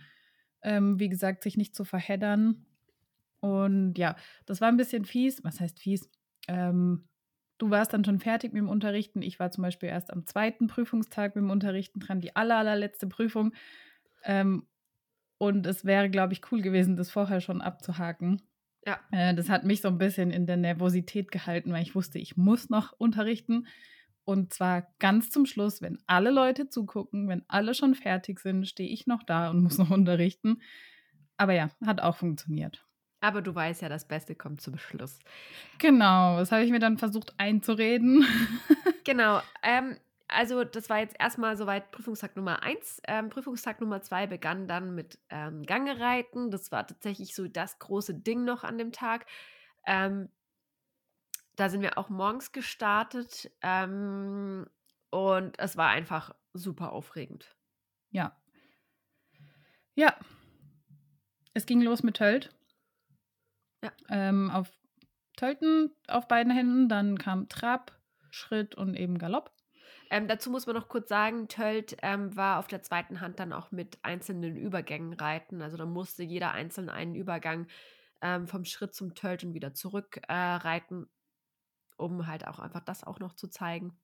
Ähm, 0.62 1.00
wie 1.00 1.08
gesagt, 1.10 1.44
sich 1.44 1.56
nicht 1.56 1.74
zu 1.76 1.84
verheddern. 1.84 2.66
Und 3.40 3.98
ja, 3.98 4.16
das 4.46 4.60
war 4.60 4.68
ein 4.68 4.76
bisschen 4.76 5.04
fies. 5.04 5.44
Was 5.44 5.60
heißt 5.60 5.80
fies? 5.80 6.10
Ähm, 6.48 7.08
du 7.58 7.70
warst 7.70 7.92
dann 7.92 8.04
schon 8.04 8.20
fertig 8.20 8.52
mit 8.52 8.60
dem 8.62 8.68
Unterrichten. 8.68 9.22
Ich 9.22 9.38
war 9.40 9.50
zum 9.50 9.62
Beispiel 9.62 9.88
erst 9.90 10.12
am 10.12 10.26
zweiten 10.26 10.66
Prüfungstag 10.66 11.36
mit 11.36 11.42
dem 11.44 11.50
Unterrichten 11.50 12.00
dran, 12.00 12.20
die 12.20 12.36
aller, 12.36 12.56
allerletzte 12.58 13.06
Prüfung. 13.06 13.52
Ähm, 14.24 14.66
und 15.38 15.66
es 15.66 15.84
wäre, 15.84 16.10
glaube 16.10 16.32
ich, 16.32 16.42
cool 16.50 16.60
gewesen, 16.60 16.96
das 16.96 17.10
vorher 17.10 17.40
schon 17.40 17.60
abzuhaken. 17.60 18.42
Ja. 18.86 18.98
Äh, 19.12 19.34
das 19.34 19.48
hat 19.48 19.64
mich 19.64 19.80
so 19.80 19.88
ein 19.88 19.98
bisschen 19.98 20.30
in 20.30 20.46
der 20.46 20.56
Nervosität 20.56 21.30
gehalten, 21.30 21.72
weil 21.72 21.82
ich 21.82 21.94
wusste, 21.94 22.18
ich 22.18 22.36
muss 22.36 22.70
noch 22.70 22.92
unterrichten. 22.92 23.66
Und 24.24 24.52
zwar 24.52 24.88
ganz 24.98 25.30
zum 25.30 25.46
Schluss, 25.46 25.80
wenn 25.80 25.98
alle 26.06 26.30
Leute 26.30 26.68
zugucken, 26.68 27.28
wenn 27.28 27.44
alle 27.48 27.72
schon 27.74 27.94
fertig 27.94 28.40
sind, 28.40 28.66
stehe 28.68 28.90
ich 28.90 29.06
noch 29.06 29.22
da 29.22 29.50
und 29.50 29.62
muss 29.62 29.78
noch 29.78 29.90
unterrichten. 29.90 30.60
Aber 31.36 31.54
ja, 31.54 31.70
hat 31.86 32.00
auch 32.02 32.16
funktioniert. 32.16 32.84
Aber 33.20 33.42
du 33.42 33.54
weißt 33.54 33.82
ja, 33.82 33.88
das 33.88 34.06
Beste 34.06 34.34
kommt 34.34 34.60
zum 34.60 34.78
Schluss. 34.78 35.18
Genau, 35.78 36.38
das 36.38 36.52
habe 36.52 36.62
ich 36.62 36.70
mir 36.70 36.78
dann 36.78 36.98
versucht 36.98 37.34
einzureden. 37.38 38.24
Genau. 39.04 39.40
Ähm, 39.62 39.96
also, 40.28 40.64
das 40.64 40.90
war 40.90 40.98
jetzt 40.98 41.16
erstmal 41.18 41.56
soweit 41.56 41.90
Prüfungstag 41.90 42.36
Nummer 42.36 42.62
1. 42.62 43.02
Ähm, 43.06 43.30
Prüfungstag 43.30 43.80
Nummer 43.80 44.02
2 44.02 44.26
begann 44.26 44.68
dann 44.68 44.94
mit 44.94 45.18
ähm, 45.30 45.64
Gangereiten. 45.64 46.50
Das 46.50 46.70
war 46.70 46.86
tatsächlich 46.86 47.34
so 47.34 47.48
das 47.48 47.78
große 47.78 48.14
Ding 48.14 48.44
noch 48.44 48.62
an 48.62 48.78
dem 48.78 48.92
Tag. 48.92 49.26
Ähm, 49.86 50.28
da 51.56 51.68
sind 51.68 51.82
wir 51.82 51.98
auch 51.98 52.08
morgens 52.08 52.52
gestartet. 52.52 53.50
Ähm, 53.62 54.66
und 55.10 55.58
es 55.58 55.76
war 55.76 55.88
einfach 55.88 56.34
super 56.52 56.92
aufregend. 56.92 57.56
Ja. 58.10 58.36
Ja. 59.94 60.14
Es 61.54 61.66
ging 61.66 61.80
los 61.80 62.02
mit 62.02 62.18
Tölt. 62.18 62.54
Ja. 63.82 63.92
Ähm, 64.08 64.50
auf 64.50 64.70
Tölten 65.36 65.92
auf 66.08 66.28
beiden 66.28 66.52
Händen, 66.52 66.88
dann 66.88 67.16
kam 67.16 67.48
Trab, 67.48 67.96
Schritt 68.30 68.74
und 68.74 68.94
eben 68.94 69.18
Galopp. 69.18 69.52
Ähm, 70.10 70.28
dazu 70.28 70.50
muss 70.50 70.66
man 70.66 70.74
noch 70.76 70.88
kurz 70.88 71.08
sagen, 71.08 71.48
Tölt 71.48 71.96
ähm, 72.02 72.34
war 72.36 72.58
auf 72.58 72.66
der 72.66 72.82
zweiten 72.82 73.20
Hand 73.20 73.38
dann 73.40 73.52
auch 73.52 73.70
mit 73.70 73.98
einzelnen 74.02 74.56
Übergängen 74.56 75.12
reiten. 75.12 75.62
Also 75.62 75.76
da 75.76 75.86
musste 75.86 76.22
jeder 76.22 76.52
einzeln 76.52 76.88
einen 76.88 77.14
Übergang 77.14 77.66
ähm, 78.20 78.46
vom 78.48 78.64
Schritt 78.64 78.94
zum 78.94 79.14
Tölt 79.14 79.44
und 79.44 79.54
wieder 79.54 79.74
zurück 79.74 80.20
äh, 80.28 80.32
reiten, 80.34 81.06
um 81.96 82.26
halt 82.26 82.46
auch 82.46 82.58
einfach 82.58 82.82
das 82.84 83.04
auch 83.04 83.20
noch 83.20 83.34
zu 83.34 83.48
zeigen. 83.48 83.98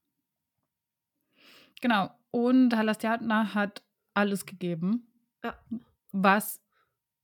Genau. 1.80 2.11
Und 2.30 2.74
Halastiatna 2.76 3.55
hat 3.55 3.82
alles 4.14 4.46
gegeben, 4.46 5.07
Ja. 5.42 5.55
was 6.12 6.61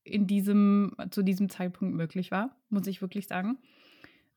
in 0.03 0.27
diesem, 0.27 0.95
zu 1.11 1.23
diesem 1.23 1.49
Zeitpunkt 1.49 1.95
möglich 1.95 2.31
war, 2.31 2.57
muss 2.69 2.87
ich 2.87 3.01
wirklich 3.01 3.27
sagen. 3.27 3.59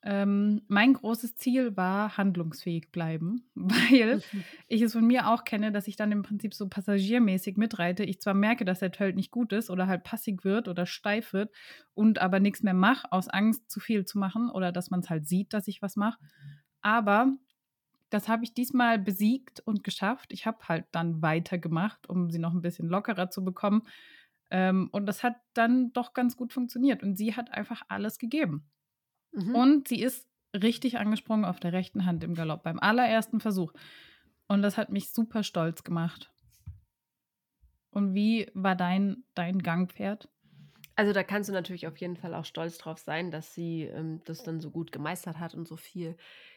Ähm, 0.06 0.60
mein 0.68 0.92
großes 0.92 1.34
Ziel 1.36 1.78
war 1.78 2.18
handlungsfähig 2.18 2.92
bleiben, 2.92 3.48
weil 3.54 4.22
ich 4.68 4.82
es 4.82 4.92
von 4.92 5.06
mir 5.06 5.28
auch 5.28 5.44
kenne, 5.44 5.72
dass 5.72 5.88
ich 5.88 5.96
dann 5.96 6.12
im 6.12 6.22
Prinzip 6.22 6.52
so 6.52 6.68
passagiermäßig 6.68 7.56
mitreite. 7.56 8.04
Ich 8.04 8.20
zwar 8.20 8.34
merke, 8.34 8.66
dass 8.66 8.80
der 8.80 8.92
Tölt 8.92 9.16
nicht 9.16 9.30
gut 9.30 9.54
ist 9.54 9.70
oder 9.70 9.86
halt 9.86 10.04
passig 10.04 10.44
wird 10.44 10.68
oder 10.68 10.84
steif 10.84 11.32
wird 11.32 11.54
und 11.94 12.18
aber 12.20 12.38
nichts 12.38 12.62
mehr 12.62 12.74
mache, 12.74 13.10
aus 13.12 13.28
Angst 13.28 13.70
zu 13.70 13.80
viel 13.80 14.04
zu 14.04 14.18
machen 14.18 14.50
oder 14.50 14.72
dass 14.72 14.90
man 14.90 15.00
es 15.00 15.08
halt 15.08 15.26
sieht, 15.26 15.54
dass 15.54 15.68
ich 15.68 15.80
was 15.80 15.96
mache. 15.96 16.18
Aber 16.82 17.32
das 18.10 18.28
habe 18.28 18.44
ich 18.44 18.52
diesmal 18.52 18.98
besiegt 18.98 19.60
und 19.60 19.84
geschafft. 19.84 20.34
Ich 20.34 20.44
habe 20.44 20.68
halt 20.68 20.84
dann 20.92 21.22
weitergemacht, 21.22 22.10
um 22.10 22.30
sie 22.30 22.38
noch 22.38 22.52
ein 22.52 22.60
bisschen 22.60 22.88
lockerer 22.88 23.30
zu 23.30 23.42
bekommen. 23.42 23.84
Ähm, 24.50 24.90
und 24.92 25.06
das 25.06 25.22
hat 25.22 25.36
dann 25.54 25.94
doch 25.94 26.12
ganz 26.12 26.36
gut 26.36 26.52
funktioniert. 26.52 27.02
Und 27.02 27.16
sie 27.16 27.34
hat 27.34 27.50
einfach 27.54 27.82
alles 27.88 28.18
gegeben. 28.18 28.66
Mhm. 29.34 29.54
Und 29.54 29.88
sie 29.88 30.00
ist 30.00 30.26
richtig 30.54 30.98
angesprungen 30.98 31.44
auf 31.44 31.60
der 31.60 31.72
rechten 31.72 32.06
Hand 32.06 32.24
im 32.24 32.34
Galopp, 32.34 32.62
beim 32.62 32.78
allerersten 32.78 33.40
Versuch. 33.40 33.72
Und 34.46 34.62
das 34.62 34.76
hat 34.76 34.90
mich 34.90 35.10
super 35.10 35.42
stolz 35.42 35.84
gemacht. 35.84 36.30
Und 37.90 38.14
wie 38.14 38.50
war 38.54 38.74
dein, 38.74 39.24
dein 39.34 39.62
Gangpferd? 39.62 40.28
Also 40.96 41.12
da 41.12 41.24
kannst 41.24 41.48
du 41.48 41.52
natürlich 41.52 41.86
auf 41.86 41.96
jeden 41.96 42.16
Fall 42.16 42.34
auch 42.34 42.44
stolz 42.44 42.78
drauf 42.78 42.98
sein, 42.98 43.30
dass 43.30 43.54
sie 43.54 43.82
ähm, 43.82 44.20
das 44.24 44.42
dann 44.44 44.60
so 44.60 44.70
gut 44.70 44.92
gemeistert 44.92 45.38
hat 45.38 45.54
und 45.54 45.66
so 45.66 45.76
viel 45.76 46.16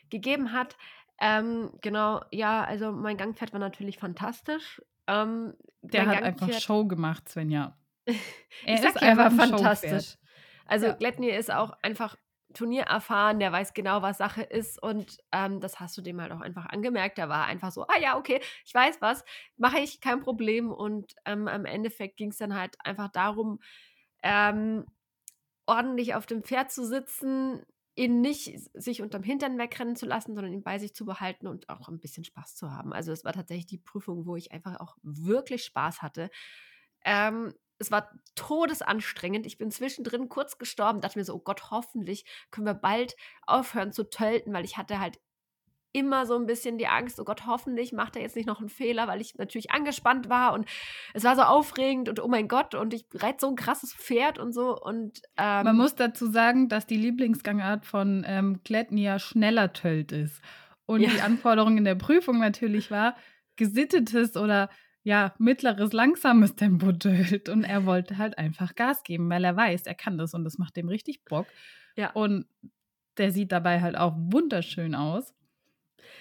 gegeben 0.10 0.52
hat. 0.52 0.78
Ähm, 1.20 1.72
genau, 1.82 2.22
ja, 2.32 2.64
also 2.64 2.92
mein 2.92 3.18
Gangpferd 3.18 3.54
war 3.54 3.60
natürlich 3.60 3.98
fantastisch. 3.98 4.82
Ähm, 5.08 5.56
Der 5.82 6.06
hat 6.06 6.22
einfach 6.22 6.52
Show 6.54 6.86
gemacht, 6.86 7.30
Svenja. 7.30 7.78
Er 8.66 8.76
ich 8.76 8.84
ist 8.84 9.02
einfach 9.02 9.32
fantastisch. 9.32 10.18
Also 10.66 10.88
ja. 10.88 10.94
Gletnier 10.94 11.38
ist 11.38 11.52
auch 11.52 11.72
einfach 11.82 12.18
Turnier 12.58 12.84
erfahren, 12.84 13.40
der 13.40 13.52
weiß 13.52 13.74
genau, 13.74 14.02
was 14.02 14.18
Sache 14.18 14.42
ist 14.42 14.82
und 14.82 15.20
ähm, 15.32 15.60
das 15.60 15.80
hast 15.80 15.98
du 15.98 16.02
dem 16.02 16.20
halt 16.22 16.32
auch 16.32 16.42
einfach 16.42 16.66
angemerkt. 16.68 17.18
Der 17.18 17.30
war 17.30 17.46
einfach 17.46 17.72
so, 17.72 17.84
ah 17.88 18.00
ja, 18.02 18.18
okay, 18.18 18.42
ich 18.66 18.74
weiß 18.74 19.02
was, 19.02 19.24
mache 19.58 19.80
ich, 19.80 20.02
kein 20.02 20.22
Problem. 20.22 20.72
Und 20.72 21.16
ähm, 21.26 21.48
am 21.48 21.66
Endeffekt 21.66 22.18
ging 22.18 22.32
es 22.32 22.38
dann 22.38 22.56
halt 22.56 22.76
einfach 22.84 23.10
darum, 23.10 23.60
ähm, 24.24 24.86
ordentlich 25.68 26.16
auf 26.16 26.26
dem 26.26 26.44
Pferd 26.44 26.72
zu 26.72 26.86
sitzen, 26.86 27.62
ihn 27.96 28.22
nicht 28.22 28.60
sich 28.74 29.02
unterm 29.02 29.24
Hintern 29.24 29.58
wegrennen 29.58 29.96
zu 29.96 30.06
lassen, 30.06 30.36
sondern 30.36 30.54
ihn 30.54 30.64
bei 30.64 30.80
sich 30.80 30.94
zu 30.94 31.06
behalten 31.06 31.48
und 31.48 31.68
auch 31.70 31.90
ein 31.90 32.00
bisschen 32.00 32.24
Spaß 32.24 32.56
zu 32.56 32.72
haben. 32.72 32.94
Also 32.94 33.12
es 33.12 33.24
war 33.26 33.34
tatsächlich 33.34 33.66
die 33.66 33.80
Prüfung, 33.80 34.26
wo 34.26 34.36
ich 34.36 34.52
einfach 34.52 34.80
auch 34.80 34.98
wirklich 35.02 35.64
Spaß 35.66 36.02
hatte. 36.02 36.30
Ähm, 37.04 37.54
es 37.80 37.92
war 37.92 38.12
todesanstrengend. 38.36 39.46
Ich 39.46 39.58
bin 39.58 39.72
zwischendrin 39.72 40.30
kurz 40.30 40.58
gestorben, 40.58 41.02
dachte 41.02 41.20
mir 41.20 41.26
so, 41.26 41.36
oh 41.36 41.42
Gott, 41.44 41.72
hoffentlich 41.72 42.26
können 42.52 42.68
wir 42.68 42.74
bald 42.74 43.16
aufhören 43.46 43.92
zu 43.92 44.10
tölten, 44.10 44.54
weil 44.54 44.66
ich 44.66 44.78
hatte 44.78 45.00
halt 45.00 45.20
immer 45.94 46.26
so 46.26 46.36
ein 46.36 46.46
bisschen 46.46 46.78
die 46.78 46.88
Angst, 46.88 47.20
oh 47.20 47.24
Gott, 47.24 47.46
hoffentlich 47.48 47.92
macht 47.92 48.16
er 48.16 48.22
jetzt 48.22 48.36
nicht 48.36 48.46
noch 48.46 48.60
einen 48.60 48.70
Fehler, 48.70 49.08
weil 49.08 49.22
ich 49.22 49.36
natürlich 49.36 49.72
angespannt 49.72 50.30
war 50.30 50.54
und 50.54 50.68
es 51.14 51.24
war 51.24 51.36
so 51.36 51.42
aufregend 51.42 52.10
und 52.10 52.22
oh 52.22 52.28
mein 52.28 52.48
Gott 52.48 52.76
und 52.76 52.94
ich 52.94 53.06
reite 53.14 53.38
so 53.42 53.48
ein 53.48 53.56
krasses 53.56 53.94
Pferd 53.94 54.38
und 54.38 54.54
so 54.54 54.80
und 54.80 55.22
ähm, 55.38 55.64
Man 55.64 55.78
muss 55.78 55.96
dazu 55.96 56.30
sagen, 56.30 56.70
dass 56.70 56.86
die 56.86 56.98
Lieblingsgangart 56.98 57.86
von 57.86 58.24
ähm, 58.28 58.62
Klettnia 58.64 59.18
schneller 59.18 59.74
tölt 59.74 60.12
ist 60.12 60.42
und 60.86 61.02
ja. 61.02 61.10
die 61.10 61.22
Anforderung 61.22 61.78
in 61.78 61.86
der 61.86 61.96
Prüfung 61.96 62.40
natürlich 62.40 62.92
war, 62.92 63.16
gesittetes 63.56 64.38
oder 64.38 64.70
ja, 65.08 65.34
mittleres, 65.38 65.94
langsames 65.94 66.58
Tempo 66.58 66.92
tölt 66.92 67.48
und 67.48 67.64
er 67.64 67.86
wollte 67.86 68.18
halt 68.18 68.38
einfach 68.38 68.76
Gas 68.76 69.04
geben, 69.04 69.30
weil 69.30 69.46
er 69.46 69.56
weiß, 69.56 69.84
er 69.86 69.96
kann 69.96 70.18
das 70.18 70.34
und 70.34 70.44
das 70.44 70.58
macht 70.58 70.76
dem 70.76 70.90
richtig 70.90 71.24
Bock. 71.24 71.48
Ja. 71.96 72.12
Und 72.12 72.46
der 73.18 73.32
sieht 73.32 73.54
dabei 73.54 73.80
halt 73.80 73.98
auch 73.98 74.16
wunderschön 74.18 74.96
aus. 74.96 75.34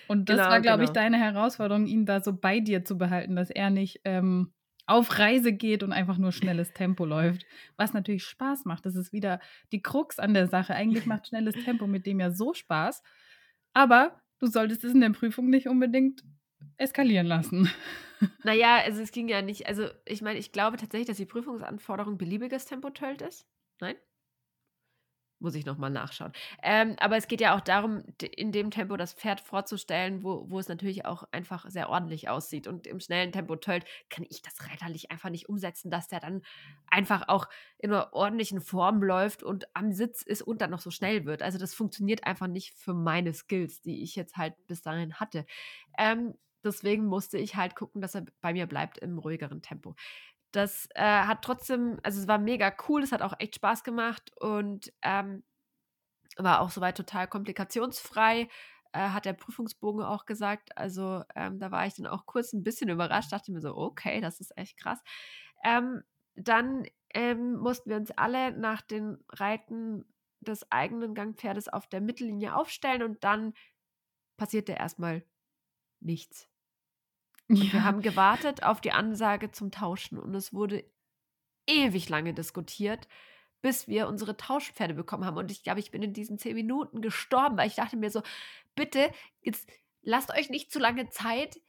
Und 0.06 0.28
das 0.28 0.36
genau, 0.36 0.50
war, 0.50 0.60
glaube 0.60 0.78
genau. 0.78 0.88
ich, 0.88 0.94
deine 0.94 1.18
Herausforderung, 1.18 1.86
ihn 1.86 2.06
da 2.06 2.22
so 2.22 2.32
bei 2.32 2.60
dir 2.60 2.84
zu 2.84 2.96
behalten, 2.96 3.34
dass 3.34 3.50
er 3.50 3.70
nicht 3.70 4.02
ähm, 4.04 4.52
auf 4.86 5.18
Reise 5.18 5.52
geht 5.52 5.82
und 5.82 5.92
einfach 5.92 6.16
nur 6.16 6.30
schnelles 6.30 6.72
Tempo 6.72 7.04
läuft. 7.04 7.44
Was 7.76 7.92
natürlich 7.92 8.22
Spaß 8.22 8.66
macht. 8.66 8.86
Das 8.86 8.94
ist 8.94 9.12
wieder 9.12 9.40
die 9.72 9.82
Krux 9.82 10.20
an 10.20 10.32
der 10.32 10.46
Sache. 10.46 10.76
Eigentlich 10.76 11.06
macht 11.06 11.26
schnelles 11.26 11.56
Tempo 11.64 11.88
mit 11.88 12.06
dem 12.06 12.20
ja 12.20 12.30
so 12.30 12.54
Spaß. 12.54 13.02
Aber 13.72 14.22
du 14.38 14.46
solltest 14.46 14.84
es 14.84 14.94
in 14.94 15.00
der 15.00 15.10
Prüfung 15.10 15.50
nicht 15.50 15.66
unbedingt 15.66 16.22
eskalieren 16.76 17.26
lassen. 17.26 17.70
Naja, 18.44 18.78
also 18.78 19.02
es 19.02 19.12
ging 19.12 19.28
ja 19.28 19.42
nicht. 19.42 19.66
Also, 19.66 19.88
ich 20.06 20.22
meine, 20.22 20.38
ich 20.38 20.50
glaube 20.50 20.78
tatsächlich, 20.78 21.06
dass 21.06 21.18
die 21.18 21.26
Prüfungsanforderung 21.26 22.16
beliebiges 22.16 22.64
Tempo 22.64 22.88
tölt 22.88 23.20
ist. 23.20 23.46
Nein? 23.78 23.96
Muss 25.38 25.54
ich 25.54 25.66
nochmal 25.66 25.90
nachschauen. 25.90 26.32
Ähm, 26.62 26.96
aber 26.98 27.18
es 27.18 27.28
geht 27.28 27.42
ja 27.42 27.54
auch 27.54 27.60
darum, 27.60 28.02
in 28.22 28.52
dem 28.52 28.70
Tempo 28.70 28.96
das 28.96 29.12
Pferd 29.12 29.42
vorzustellen, 29.42 30.22
wo, 30.22 30.48
wo 30.48 30.58
es 30.58 30.68
natürlich 30.68 31.04
auch 31.04 31.24
einfach 31.30 31.68
sehr 31.68 31.90
ordentlich 31.90 32.30
aussieht. 32.30 32.66
Und 32.66 32.86
im 32.86 33.00
schnellen 33.00 33.32
Tempo 33.32 33.54
tölt, 33.56 33.84
kann 34.08 34.24
ich 34.30 34.40
das 34.40 34.66
reiterlich 34.66 35.10
einfach 35.10 35.28
nicht 35.28 35.50
umsetzen, 35.50 35.90
dass 35.90 36.08
der 36.08 36.20
dann 36.20 36.40
einfach 36.86 37.28
auch 37.28 37.48
in 37.76 37.92
einer 37.92 38.14
ordentlichen 38.14 38.62
Form 38.62 39.02
läuft 39.02 39.42
und 39.42 39.66
am 39.74 39.92
Sitz 39.92 40.22
ist 40.22 40.40
und 40.40 40.62
dann 40.62 40.70
noch 40.70 40.80
so 40.80 40.90
schnell 40.90 41.26
wird. 41.26 41.42
Also 41.42 41.58
das 41.58 41.74
funktioniert 41.74 42.24
einfach 42.24 42.46
nicht 42.46 42.72
für 42.72 42.94
meine 42.94 43.34
Skills, 43.34 43.82
die 43.82 44.02
ich 44.02 44.16
jetzt 44.16 44.38
halt 44.38 44.54
bis 44.66 44.80
dahin 44.80 45.20
hatte. 45.20 45.44
Ähm, 45.98 46.32
deswegen 46.66 47.06
musste 47.06 47.38
ich 47.38 47.56
halt 47.56 47.74
gucken, 47.76 48.00
dass 48.02 48.14
er 48.14 48.26
bei 48.40 48.52
mir 48.52 48.66
bleibt 48.66 48.98
im 48.98 49.18
ruhigeren 49.18 49.62
Tempo. 49.62 49.94
Das 50.52 50.88
äh, 50.94 51.02
hat 51.02 51.42
trotzdem, 51.42 51.98
also 52.02 52.20
es 52.20 52.28
war 52.28 52.38
mega 52.38 52.72
cool, 52.88 53.02
es 53.02 53.12
hat 53.12 53.22
auch 53.22 53.34
echt 53.38 53.56
Spaß 53.56 53.84
gemacht 53.84 54.32
und 54.40 54.92
ähm, 55.02 55.44
war 56.36 56.60
auch 56.60 56.70
soweit 56.70 56.96
total 56.96 57.26
komplikationsfrei, 57.28 58.48
äh, 58.92 58.98
hat 58.98 59.24
der 59.24 59.32
Prüfungsbogen 59.32 60.02
auch 60.02 60.26
gesagt. 60.26 60.76
Also 60.76 61.24
ähm, 61.34 61.58
da 61.58 61.70
war 61.70 61.86
ich 61.86 61.94
dann 61.94 62.06
auch 62.06 62.26
kurz 62.26 62.52
ein 62.52 62.62
bisschen 62.62 62.88
überrascht, 62.88 63.32
dachte 63.32 63.52
mir 63.52 63.60
so, 63.60 63.76
okay, 63.76 64.20
das 64.20 64.40
ist 64.40 64.56
echt 64.56 64.78
krass. 64.78 65.02
Ähm, 65.64 66.02
dann 66.34 66.86
ähm, 67.14 67.56
mussten 67.56 67.90
wir 67.90 67.96
uns 67.96 68.10
alle 68.12 68.52
nach 68.52 68.82
den 68.82 69.18
Reiten 69.30 70.04
des 70.40 70.70
eigenen 70.70 71.14
Gangpferdes 71.14 71.68
auf 71.68 71.86
der 71.88 72.00
Mittellinie 72.00 72.54
aufstellen 72.54 73.02
und 73.02 73.24
dann 73.24 73.54
passierte 74.36 74.72
erstmal 74.72 75.24
nichts. 76.00 76.48
Und 77.48 77.56
ja. 77.56 77.72
wir 77.72 77.84
haben 77.84 78.02
gewartet 78.02 78.62
auf 78.62 78.80
die 78.80 78.92
Ansage 78.92 79.52
zum 79.52 79.70
Tauschen 79.70 80.18
und 80.18 80.34
es 80.34 80.52
wurde 80.52 80.84
ewig 81.66 82.08
lange 82.08 82.34
diskutiert, 82.34 83.08
bis 83.62 83.88
wir 83.88 84.08
unsere 84.08 84.36
Tauschpferde 84.36 84.94
bekommen 84.94 85.24
haben. 85.24 85.36
Und 85.36 85.50
ich 85.50 85.62
glaube, 85.62 85.80
ich 85.80 85.90
bin 85.90 86.02
in 86.02 86.12
diesen 86.12 86.38
zehn 86.38 86.54
Minuten 86.54 87.00
gestorben, 87.00 87.56
weil 87.56 87.68
ich 87.68 87.74
dachte 87.74 87.96
mir 87.96 88.10
so, 88.10 88.22
bitte, 88.74 89.10
jetzt 89.42 89.68
lasst 90.02 90.30
euch 90.32 90.50
nicht 90.50 90.70
zu 90.70 90.78
lange 90.78 91.08
Zeit. 91.08 91.60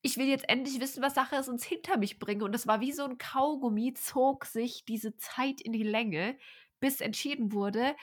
Ich 0.00 0.16
will 0.16 0.26
jetzt 0.26 0.48
endlich 0.48 0.80
wissen, 0.80 1.02
was 1.02 1.14
Sache 1.14 1.36
ist, 1.36 1.48
und 1.48 1.56
es 1.56 1.64
hinter 1.64 1.96
mich 1.96 2.18
bringen. 2.18 2.42
Und 2.42 2.52
das 2.52 2.66
war 2.66 2.80
wie 2.80 2.92
so 2.92 3.04
ein 3.04 3.18
Kaugummi, 3.18 3.94
zog 3.94 4.44
sich 4.46 4.84
diese 4.84 5.16
Zeit 5.16 5.60
in 5.60 5.72
die 5.72 5.82
Länge, 5.82 6.38
bis 6.80 7.00
entschieden 7.00 7.52
wurde, 7.52 7.96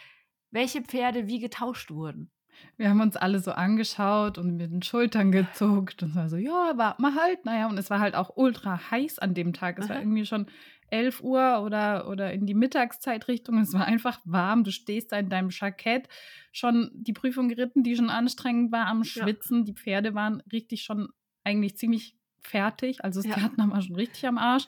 welche 0.50 0.82
Pferde 0.82 1.28
wie 1.28 1.40
getauscht 1.40 1.92
wurden. 1.92 2.32
Wir 2.78 2.90
haben 2.90 3.02
uns 3.02 3.16
alle 3.16 3.40
so 3.40 3.52
angeschaut 3.52 4.38
und 4.38 4.58
mit 4.58 4.72
den 4.72 4.82
Schultern 4.82 5.32
gezuckt 5.32 6.04
und 6.04 6.16
war 6.16 6.30
so, 6.30 6.38
ja, 6.38 6.74
warte 6.76 7.02
mal 7.02 7.16
halt. 7.16 7.46
Naja, 7.46 7.68
und 7.68 7.78
es 7.78 7.90
war 7.90 8.00
halt 8.00 8.16
auch 8.16 8.36
ultra 8.36 8.92
heiß 8.92 9.20
an 9.20 9.34
dem 9.34 9.54
Tag. 9.54 9.80
Es 9.80 9.86
Aha. 9.86 9.96
war 9.96 10.02
irgendwie 10.02 10.26
schon 10.26 10.48
11 10.92 11.22
Uhr 11.22 11.62
oder, 11.64 12.08
oder 12.08 12.34
in 12.34 12.46
die 12.46 12.54
Mittagszeitrichtung. 12.54 13.60
Es 13.60 13.74
war 13.74 13.86
einfach 13.86 14.20
warm. 14.26 14.64
Du 14.64 14.72
stehst 14.72 15.12
da 15.12 15.18
in 15.18 15.30
deinem 15.30 15.50
Jackett, 15.50 16.08
schon 16.52 16.92
die 16.94 17.14
Prüfung 17.14 17.50
geritten, 17.50 17.84
die 17.84 17.96
schon 17.96 18.10
anstrengend 18.10 18.72
war, 18.72 18.88
am 18.88 19.04
Schwitzen. 19.04 19.60
Ja. 19.60 19.64
Die 19.66 19.74
Pferde 19.74 20.14
waren 20.14 20.42
richtig 20.52 20.84
schon 20.84 21.10
eigentlich 21.44 21.78
ziemlich 21.78 22.18
fertig. 22.42 23.04
Also 23.04 23.22
das 23.22 23.30
ja. 23.30 23.52
War 23.58 23.82
schon 23.82 23.96
richtig 23.96 24.28
am 24.28 24.38
Arsch. 24.38 24.68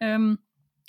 Ähm, 0.00 0.38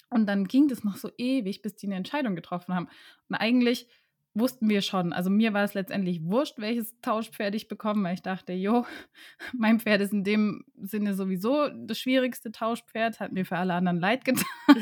und 0.10 0.28
dann 0.28 0.46
ging 0.46 0.68
das 0.68 0.84
noch 0.84 0.98
so 0.98 1.10
ewig, 1.18 1.62
bis 1.62 1.76
die 1.76 1.88
eine 1.88 1.96
Entscheidung 1.96 2.36
getroffen 2.36 2.76
haben. 2.76 2.88
Und 3.30 3.36
eigentlich 3.36 3.88
wussten 4.36 4.70
wir 4.70 4.82
schon. 4.82 5.14
Also 5.14 5.30
mir 5.30 5.54
war 5.54 5.64
es 5.64 5.74
letztendlich 5.74 6.24
wurscht, 6.24 6.60
welches 6.60 7.00
Tauschpferd 7.02 7.56
ich 7.56 7.68
bekomme, 7.68 8.04
weil 8.04 8.16
ich 8.16 8.22
dachte, 8.22 8.54
jo, 8.54 8.86
mein 9.54 9.80
Pferd 9.80 10.02
ist 10.02 10.14
in 10.14 10.24
dem 10.24 10.66
Sinne 10.76 11.16
sowieso 11.16 11.70
das 11.70 11.98
schwierigste 11.98 12.52
Tauschpferd, 12.52 13.20
hat 13.20 13.32
mir 13.32 13.46
für 13.46 13.58
alle 13.58 13.74
anderen 13.74 14.00
leid 14.00 14.26
getan. 14.26 14.46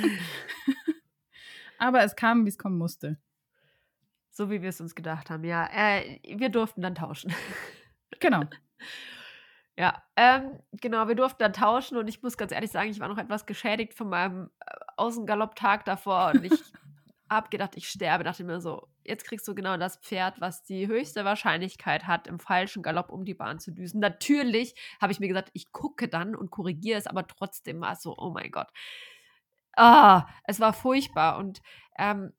Aber 1.78 2.04
es 2.04 2.16
kam, 2.16 2.46
wie 2.46 2.50
es 2.50 2.58
kommen 2.58 2.78
musste. 2.78 3.18
So 4.32 4.50
wie 4.50 4.62
wir 4.62 4.70
es 4.70 4.82
uns 4.82 4.96
gedacht 4.96 5.30
haben, 5.30 5.44
ja. 5.44 5.70
Äh, 5.72 6.20
wir 6.38 6.50
durften 6.50 6.82
dann 6.82 6.96
tauschen. 6.96 7.34
Genau. 8.20 8.44
Ja, 9.76 10.04
ähm, 10.16 10.60
genau, 10.74 11.08
wir 11.08 11.16
durften 11.16 11.42
dann 11.42 11.54
tauschen 11.54 11.98
und 11.98 12.08
ich 12.08 12.22
muss 12.22 12.38
ganz 12.38 12.52
ehrlich 12.52 12.70
sagen, 12.70 12.92
ich 12.92 13.00
war 13.00 13.08
noch 13.08 13.18
etwas 13.18 13.48
geschädigt 13.48 13.96
von 13.96 14.08
meinem 14.08 14.52
äh, 14.60 14.76
Außengalopptag 14.98 15.84
davor 15.84 16.32
und 16.36 16.44
ich 16.44 16.54
habe 17.30 17.50
gedacht, 17.50 17.76
ich 17.76 17.88
sterbe. 17.88 18.24
Dachte 18.24 18.44
mir 18.44 18.62
so, 18.62 18.88
jetzt 19.04 19.26
kriegst 19.26 19.48
du 19.48 19.56
genau 19.56 19.78
das 19.78 19.98
Pferd, 19.98 20.40
was 20.42 20.64
die 20.64 20.88
höchste 20.88 21.26
Wahrscheinlichkeit 21.26 22.08
hat, 22.08 22.28
im 22.28 22.40
falschen 22.40 22.84
Galopp 22.84 23.10
um 23.10 23.26
die 23.26 23.34
Bahn 23.34 23.60
zu 23.60 23.72
düsen. 23.72 24.00
Natürlich 24.00 24.76
habe 25.02 25.12
ich 25.12 25.20
mir 25.20 25.28
gesagt, 25.28 25.50
ich 25.54 25.72
gucke 25.72 26.08
dann 26.08 26.36
und 26.36 26.52
korrigiere 26.52 26.98
es, 27.00 27.08
aber 27.08 27.28
trotzdem 27.28 27.82
war 27.82 27.94
es 27.94 28.02
so, 28.02 28.16
oh 28.18 28.32
mein 28.32 28.52
Gott. 28.52 28.70
Ah, 29.76 30.28
es 30.44 30.60
war 30.60 30.74
furchtbar 30.74 31.38
und 31.38 31.62
ähm, 31.98 32.34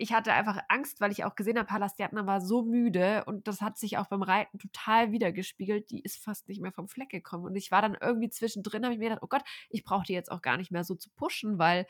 ich 0.00 0.12
hatte 0.12 0.32
einfach 0.32 0.60
Angst, 0.68 1.00
weil 1.00 1.10
ich 1.10 1.24
auch 1.24 1.34
gesehen 1.34 1.58
habe, 1.58 1.66
Palastiatna 1.66 2.24
war 2.24 2.40
so 2.40 2.62
müde 2.62 3.24
und 3.24 3.48
das 3.48 3.60
hat 3.60 3.78
sich 3.78 3.98
auch 3.98 4.06
beim 4.06 4.22
Reiten 4.22 4.58
total 4.58 5.10
wiedergespiegelt. 5.10 5.90
Die 5.90 6.00
ist 6.02 6.22
fast 6.22 6.48
nicht 6.48 6.60
mehr 6.60 6.70
vom 6.72 6.88
Fleck 6.88 7.08
gekommen 7.08 7.44
und 7.44 7.56
ich 7.56 7.72
war 7.72 7.82
dann 7.82 7.96
irgendwie 8.00 8.30
zwischendrin, 8.30 8.84
habe 8.84 8.94
ich 8.94 9.00
mir 9.00 9.08
gedacht, 9.08 9.24
oh 9.24 9.28
Gott, 9.28 9.42
ich 9.70 9.82
brauche 9.82 10.04
die 10.04 10.12
jetzt 10.12 10.30
auch 10.30 10.40
gar 10.40 10.56
nicht 10.56 10.70
mehr 10.70 10.84
so 10.84 10.94
zu 10.94 11.10
pushen, 11.10 11.58
weil 11.58 11.84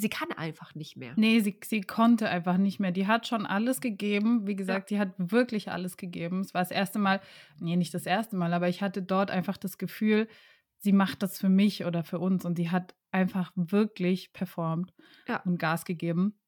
sie 0.00 0.08
kann 0.08 0.32
einfach 0.32 0.74
nicht 0.74 0.96
mehr. 0.96 1.12
Nee, 1.16 1.40
sie, 1.40 1.58
sie 1.64 1.80
konnte 1.82 2.28
einfach 2.28 2.56
nicht 2.56 2.80
mehr. 2.80 2.92
Die 2.92 3.06
hat 3.06 3.26
schon 3.26 3.46
alles 3.46 3.80
gegeben. 3.80 4.46
Wie 4.46 4.56
gesagt, 4.56 4.90
ja. 4.90 4.96
die 4.96 5.00
hat 5.00 5.14
wirklich 5.18 5.70
alles 5.70 5.96
gegeben. 5.96 6.40
Es 6.40 6.54
war 6.54 6.62
das 6.62 6.70
erste 6.70 6.98
Mal, 6.98 7.20
nee, 7.58 7.76
nicht 7.76 7.94
das 7.94 8.06
erste 8.06 8.36
Mal, 8.36 8.52
aber 8.52 8.68
ich 8.68 8.82
hatte 8.82 9.02
dort 9.02 9.30
einfach 9.30 9.56
das 9.56 9.78
Gefühl, 9.78 10.28
sie 10.78 10.92
macht 10.92 11.22
das 11.22 11.38
für 11.38 11.48
mich 11.48 11.84
oder 11.84 12.02
für 12.02 12.18
uns 12.18 12.44
und 12.44 12.58
die 12.58 12.70
hat 12.70 12.94
einfach 13.10 13.52
wirklich 13.54 14.32
performt 14.32 14.92
ja. 15.28 15.42
und 15.42 15.58
Gas 15.58 15.84
gegeben. 15.84 16.38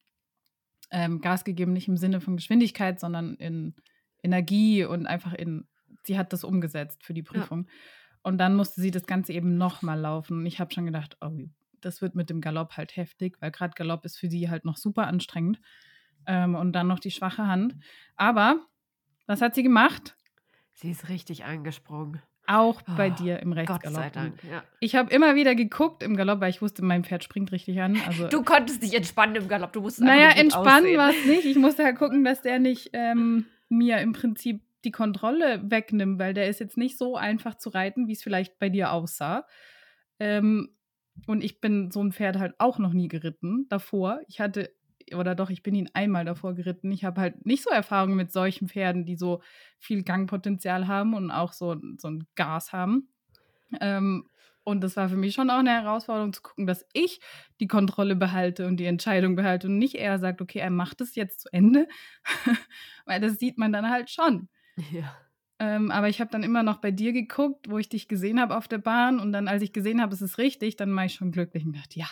Ähm, 0.91 1.21
Gas 1.21 1.45
gegeben 1.45 1.73
nicht 1.73 1.89
im 1.89 1.97
Sinne 1.97 2.21
von 2.21 2.37
Geschwindigkeit, 2.37 3.01
sondern 3.01 3.35
in, 3.35 3.75
Energie 4.23 4.85
und 4.85 5.07
einfach 5.07 5.33
in, 5.33 5.67
sie 6.05 6.17
hat 6.17 6.33
das 6.33 6.45
umgesetzt 6.45 7.05
für 7.05 7.15
die 7.15 7.23
Prüfung. 7.23 7.67
Ja. 7.67 7.73
Und 8.23 8.39
dann 8.39 8.55
musste 8.55 8.81
sie 8.81 8.93
das 8.93 9.07
Ganze 9.07 9.33
eben 9.33 9.57
nochmal 9.59 9.99
laufen. 9.99 10.39
Und 10.39 10.47
ich 10.47 10.61
habe 10.61 10.73
schon 10.73 10.87
gedacht, 10.87 11.17
oh, 11.21 11.31
das 11.85 12.03
wird 12.03 12.15
mit 12.15 12.31
dem 12.31 12.41
Galopp 12.41 12.77
halt 12.77 12.97
heftig, 12.97 13.37
weil 13.41 13.51
gerade 13.51 13.75
Galopp 13.75 14.05
ist 14.05 14.19
für 14.19 14.29
sie 14.29 14.51
halt 14.51 14.65
noch 14.65 14.77
super 14.77 15.07
anstrengend. 15.07 15.61
Ähm, 16.27 16.55
und 16.55 16.73
dann 16.73 16.87
noch 16.87 17.01
die 17.01 17.11
schwache 17.11 17.47
Hand. 17.47 17.75
Aber 18.17 18.61
was 19.27 19.41
hat 19.41 19.55
sie 19.55 19.63
gemacht? 19.63 20.17
Sie 20.73 20.91
ist 20.91 21.09
richtig 21.09 21.45
angesprungen. 21.45 22.23
Auch 22.47 22.83
bei 22.83 23.13
oh, 23.13 23.15
dir 23.15 23.41
im 23.41 23.53
Rechtsgalopp. 23.53 23.85
Gott 23.85 23.95
sei 23.95 24.11
Dank, 24.11 24.43
ja. 24.51 24.65
Ich 24.81 24.97
habe 24.97 25.13
immer 25.15 25.37
wieder 25.37 25.55
geguckt 25.55 26.03
im 26.03 26.17
Galopp, 26.17 26.41
weil 26.41 26.51
ich 26.51 26.61
wusste, 26.61 26.85
mein 26.85 27.05
Pferd 27.05 27.23
springt 27.23 27.53
richtig 27.53 27.81
an. 27.81 27.97
Also, 28.07 28.27
du 28.29 28.43
konntest 28.43 28.83
dich 28.83 28.95
entspannen 28.95 29.37
im 29.37 29.49
Galopp, 29.49 29.73
du 29.73 29.81
musstest 29.81 30.07
Naja, 30.07 30.31
entspannen 30.31 30.97
war 30.97 31.11
es 31.11 31.25
nicht. 31.25 31.45
Ich 31.45 31.57
musste 31.57 31.85
halt 31.85 31.97
gucken, 31.99 32.25
dass 32.25 32.43
der 32.43 32.59
nicht 32.59 32.91
ähm, 32.95 33.47
mir 33.69 33.99
im 33.99 34.13
Prinzip 34.13 34.61
die 34.85 34.91
Kontrolle 34.91 35.63
wegnimmt, 35.71 36.19
weil 36.19 36.35
der 36.35 36.49
ist 36.49 36.59
jetzt 36.59 36.77
nicht 36.77 36.99
so 36.99 37.17
einfach 37.17 37.55
zu 37.55 37.71
reiten, 37.71 38.09
wie 38.09 38.13
es 38.13 38.23
vielleicht 38.23 38.59
bei 38.59 38.69
dir 38.69 38.93
aussah. 38.93 39.47
Ähm, 40.19 40.71
und 41.27 41.45
ich 41.45 41.61
bin 41.61 41.91
so 41.91 42.03
ein 42.03 42.13
Pferd 42.13 42.39
halt 42.39 42.55
auch 42.59 42.79
noch 42.79 42.93
nie 42.93 43.09
geritten 43.09 43.67
davor. 43.69 44.21
Ich 44.29 44.41
hatte 44.41 44.75
oder 45.15 45.35
doch, 45.35 45.51
ich 45.51 45.63
bin 45.63 45.75
ihn 45.75 45.91
einmal 45.95 46.25
davor 46.25 46.55
geritten. 46.55 46.91
Ich 46.93 47.05
habe 47.05 47.21
halt 47.21 47.45
nicht 47.45 47.63
so 47.63 47.71
Erfahrungen 47.71 48.17
mit 48.17 48.33
solchen 48.33 48.69
Pferden, 48.69 49.05
die 49.05 49.17
so 49.17 49.43
viel 49.79 50.05
Gangpotenzial 50.05 50.87
haben 50.87 51.15
und 51.15 51.31
auch 51.31 51.53
so, 51.53 51.77
so 51.99 52.09
ein 52.09 52.27
Gas 52.35 52.73
haben. 52.73 53.09
Ähm, 53.81 54.29
und 54.65 54.83
das 54.83 54.97
war 54.97 55.09
für 55.09 55.17
mich 55.17 55.35
schon 55.35 55.51
auch 55.51 55.59
eine 55.59 55.73
Herausforderung 55.73 56.33
zu 56.33 56.43
gucken, 56.43 56.67
dass 56.67 56.87
ich 56.93 57.21
die 57.61 57.67
Kontrolle 57.67 58.15
behalte 58.15 58.67
und 58.67 58.77
die 58.77 58.87
Entscheidung 58.87 59.35
behalte 59.35 59.67
und 59.67 59.79
nicht 59.79 59.97
er 59.97 60.19
sagt, 60.19 60.41
okay, 60.41 60.61
er 60.61 60.71
macht 60.71 61.01
es 61.01 61.15
jetzt 61.17 61.41
zu 61.41 61.53
Ende. 61.53 61.89
Weil 63.05 63.21
das 63.21 63.39
sieht 63.39 63.59
man 63.59 63.73
dann 63.73 63.91
halt 63.91 64.11
schon. 64.11 64.49
Ja. 64.93 65.17
Ähm, 65.63 65.93
aber 65.93 66.09
ich 66.09 66.21
habe 66.21 66.31
dann 66.31 66.43
immer 66.43 66.65
noch 66.65 66.79
bei 66.79 66.91
dir 66.91 67.13
geguckt, 67.13 67.71
wo 67.71 67.79
ich 67.79 67.89
dich 67.89 68.09
gesehen 68.09 68.41
habe 68.41 68.57
auf 68.57 68.67
der 68.67 68.79
Bahn. 68.79 69.21
Und 69.21 69.33
dann, 69.33 69.47
als 69.47 69.63
ich 69.63 69.73
gesehen 69.73 70.03
habe, 70.03 70.13
es 70.13 70.21
ist 70.21 70.37
richtig, 70.37 70.75
dann 70.75 70.95
war 70.97 71.05
ich 71.05 71.15
schon 71.15 71.31
glücklich 71.31 71.65
und 71.65 71.77
dachte, 71.77 72.01
ja, 72.01 72.09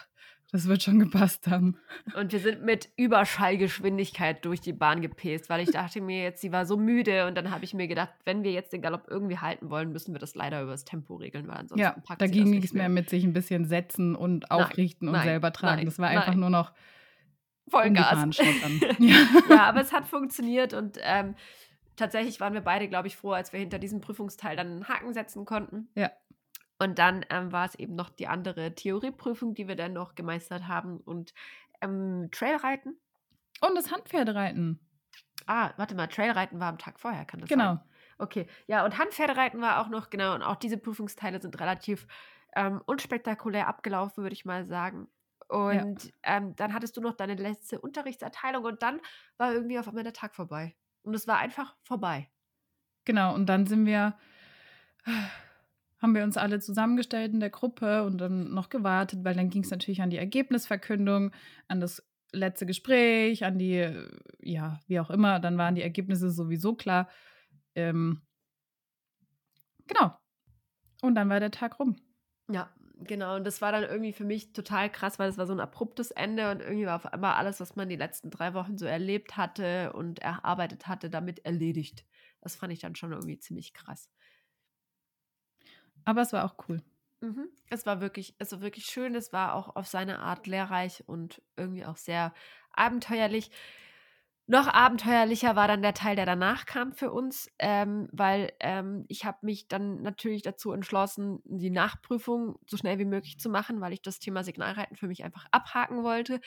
das 0.52 0.68
wird 0.68 0.84
schon 0.84 1.00
gepasst 1.00 1.48
haben. 1.48 1.76
Und 2.14 2.30
wir 2.30 2.38
sind 2.38 2.62
mit 2.64 2.90
Überschallgeschwindigkeit 2.96 4.44
durch 4.44 4.60
die 4.60 4.72
Bahn 4.72 5.00
gepäst, 5.00 5.48
weil 5.48 5.62
ich 5.62 5.72
dachte 5.72 6.00
mir 6.00 6.22
jetzt, 6.22 6.40
sie 6.40 6.52
war 6.52 6.64
so 6.64 6.76
müde 6.76 7.26
und 7.26 7.34
dann 7.36 7.50
habe 7.50 7.64
ich 7.64 7.74
mir 7.74 7.88
gedacht, 7.88 8.10
wenn 8.24 8.44
wir 8.44 8.52
jetzt 8.52 8.72
den 8.72 8.82
Galopp 8.82 9.08
irgendwie 9.10 9.38
halten 9.38 9.68
wollen, 9.68 9.90
müssen 9.90 10.14
wir 10.14 10.20
das 10.20 10.36
leider 10.36 10.62
über 10.62 10.72
das 10.72 10.84
Tempo 10.84 11.16
regeln, 11.16 11.48
weil 11.48 11.56
ansonsten 11.56 11.80
ja, 11.80 11.96
packt 12.04 12.22
da 12.22 12.28
ging 12.28 12.50
nichts 12.50 12.72
mehr 12.72 12.88
mit 12.88 13.10
sich 13.10 13.24
ein 13.24 13.32
bisschen 13.32 13.64
setzen 13.64 14.14
und 14.14 14.50
aufrichten 14.52 15.06
nein, 15.06 15.14
und 15.14 15.18
nein, 15.18 15.28
selber 15.28 15.52
tragen. 15.52 15.76
Nein, 15.76 15.86
das 15.86 15.98
war 15.98 16.08
einfach 16.08 16.34
nur 16.34 16.50
noch 16.50 16.72
Vollgas. 17.68 18.36
ja. 18.98 19.16
ja, 19.48 19.62
aber 19.64 19.80
es 19.80 19.92
hat 19.92 20.06
funktioniert 20.06 20.72
und 20.74 20.98
ähm, 21.02 21.34
tatsächlich 22.00 22.40
waren 22.40 22.54
wir 22.54 22.60
beide, 22.60 22.88
glaube 22.88 23.08
ich, 23.08 23.16
froh, 23.16 23.32
als 23.32 23.52
wir 23.52 23.60
hinter 23.60 23.78
diesem 23.78 24.00
Prüfungsteil 24.00 24.56
dann 24.56 24.66
einen 24.66 24.88
Haken 24.88 25.12
setzen 25.12 25.44
konnten. 25.44 25.88
Ja. 25.94 26.10
Und 26.78 26.98
dann 26.98 27.24
ähm, 27.30 27.52
war 27.52 27.66
es 27.66 27.74
eben 27.74 27.94
noch 27.94 28.08
die 28.08 28.26
andere 28.26 28.74
Theorieprüfung, 28.74 29.54
die 29.54 29.68
wir 29.68 29.76
dann 29.76 29.92
noch 29.92 30.14
gemeistert 30.14 30.66
haben 30.66 30.98
und 30.98 31.34
ähm, 31.82 32.28
Trailreiten. 32.32 32.98
Und 33.60 33.76
das 33.76 33.92
Handpferdereiten. 33.92 34.80
Ah, 35.46 35.72
warte 35.76 35.94
mal, 35.94 36.06
Trailreiten 36.06 36.58
war 36.58 36.68
am 36.68 36.78
Tag 36.78 36.98
vorher, 36.98 37.24
kann 37.24 37.40
das 37.40 37.48
genau. 37.48 37.64
sein? 37.64 37.76
Genau. 37.76 37.86
Okay, 38.18 38.46
ja, 38.66 38.84
und 38.84 38.98
Handpferdereiten 38.98 39.60
war 39.60 39.80
auch 39.80 39.88
noch, 39.88 40.10
genau, 40.10 40.34
und 40.34 40.42
auch 40.42 40.56
diese 40.56 40.76
Prüfungsteile 40.76 41.40
sind 41.40 41.58
relativ 41.60 42.06
ähm, 42.54 42.82
unspektakulär 42.84 43.66
abgelaufen, 43.68 44.22
würde 44.22 44.34
ich 44.34 44.44
mal 44.44 44.66
sagen. 44.66 45.08
Und 45.48 46.04
ja. 46.04 46.10
ähm, 46.22 46.54
dann 46.56 46.72
hattest 46.74 46.96
du 46.96 47.00
noch 47.00 47.14
deine 47.14 47.34
letzte 47.34 47.80
Unterrichtserteilung 47.80 48.64
und 48.64 48.82
dann 48.82 49.00
war 49.36 49.52
irgendwie 49.52 49.78
auf 49.78 49.88
einmal 49.88 50.04
der 50.04 50.12
Tag 50.12 50.34
vorbei. 50.34 50.76
Und 51.02 51.14
es 51.14 51.26
war 51.26 51.38
einfach 51.38 51.76
vorbei. 51.82 52.28
Genau, 53.04 53.34
und 53.34 53.46
dann 53.46 53.66
sind 53.66 53.86
wir 53.86 54.14
haben 56.00 56.14
wir 56.14 56.24
uns 56.24 56.36
alle 56.36 56.60
zusammengestellt 56.60 57.32
in 57.32 57.40
der 57.40 57.50
Gruppe 57.50 58.04
und 58.04 58.18
dann 58.18 58.52
noch 58.54 58.70
gewartet, 58.70 59.22
weil 59.22 59.34
dann 59.34 59.50
ging 59.50 59.62
es 59.62 59.70
natürlich 59.70 60.00
an 60.00 60.10
die 60.10 60.16
Ergebnisverkündung, 60.16 61.30
an 61.68 61.80
das 61.80 62.02
letzte 62.32 62.64
Gespräch, 62.64 63.44
an 63.44 63.58
die, 63.58 63.92
ja, 64.40 64.80
wie 64.86 65.00
auch 65.00 65.10
immer, 65.10 65.40
dann 65.40 65.58
waren 65.58 65.74
die 65.74 65.82
Ergebnisse 65.82 66.30
sowieso 66.30 66.74
klar. 66.74 67.08
Ähm, 67.74 68.22
genau. 69.86 70.16
Und 71.02 71.14
dann 71.16 71.28
war 71.28 71.40
der 71.40 71.50
Tag 71.50 71.78
rum. 71.78 71.96
Ja, 72.50 72.70
genau. 73.04 73.36
Und 73.36 73.44
das 73.44 73.60
war 73.60 73.72
dann 73.72 73.84
irgendwie 73.84 74.12
für 74.12 74.24
mich 74.24 74.52
total 74.52 74.90
krass, 74.90 75.18
weil 75.18 75.28
es 75.28 75.38
war 75.38 75.46
so 75.46 75.52
ein 75.52 75.60
abruptes 75.60 76.10
Ende 76.10 76.50
und 76.50 76.60
irgendwie 76.60 76.86
war 76.86 76.96
auf 76.96 77.06
einmal 77.06 77.34
alles, 77.34 77.60
was 77.60 77.76
man 77.76 77.88
die 77.88 77.96
letzten 77.96 78.30
drei 78.30 78.54
Wochen 78.54 78.78
so 78.78 78.86
erlebt 78.86 79.36
hatte 79.36 79.92
und 79.92 80.20
erarbeitet 80.20 80.86
hatte, 80.88 81.10
damit 81.10 81.44
erledigt. 81.44 82.04
Das 82.40 82.56
fand 82.56 82.72
ich 82.72 82.80
dann 82.80 82.94
schon 82.96 83.12
irgendwie 83.12 83.38
ziemlich 83.38 83.74
krass. 83.74 84.10
Aber 86.04 86.22
es 86.22 86.32
war 86.32 86.44
auch 86.44 86.56
cool. 86.68 86.82
Mhm. 87.20 87.48
Es 87.68 87.86
war 87.86 88.00
wirklich, 88.00 88.34
es 88.38 88.52
war 88.52 88.60
wirklich 88.60 88.86
schön. 88.86 89.14
Es 89.14 89.32
war 89.32 89.54
auch 89.54 89.76
auf 89.76 89.86
seine 89.86 90.18
Art 90.20 90.46
lehrreich 90.46 91.04
und 91.06 91.42
irgendwie 91.56 91.84
auch 91.84 91.96
sehr 91.96 92.32
abenteuerlich. 92.72 93.50
Noch 94.50 94.66
abenteuerlicher 94.66 95.54
war 95.54 95.68
dann 95.68 95.80
der 95.80 95.94
Teil, 95.94 96.16
der 96.16 96.26
danach 96.26 96.66
kam 96.66 96.92
für 96.92 97.12
uns, 97.12 97.48
ähm, 97.60 98.08
weil 98.10 98.52
ähm, 98.58 99.04
ich 99.06 99.24
habe 99.24 99.38
mich 99.42 99.68
dann 99.68 100.02
natürlich 100.02 100.42
dazu 100.42 100.72
entschlossen, 100.72 101.38
die 101.44 101.70
Nachprüfung 101.70 102.58
so 102.66 102.76
schnell 102.76 102.98
wie 102.98 103.04
möglich 103.04 103.38
zu 103.38 103.48
machen, 103.48 103.80
weil 103.80 103.92
ich 103.92 104.02
das 104.02 104.18
Thema 104.18 104.42
Signalreiten 104.42 104.96
für 104.96 105.06
mich 105.06 105.22
einfach 105.22 105.46
abhaken 105.52 106.02
wollte. 106.02 106.40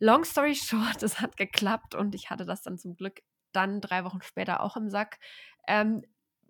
Long 0.00 0.24
story 0.24 0.56
short, 0.56 1.00
es 1.04 1.20
hat 1.20 1.36
geklappt 1.36 1.94
und 1.94 2.16
ich 2.16 2.28
hatte 2.28 2.44
das 2.44 2.62
dann 2.62 2.76
zum 2.76 2.96
Glück 2.96 3.20
dann 3.52 3.80
drei 3.80 4.02
Wochen 4.02 4.20
später 4.20 4.60
auch 4.60 4.76
im 4.76 4.90
Sack. 4.90 5.20
Ähm, 5.68 6.02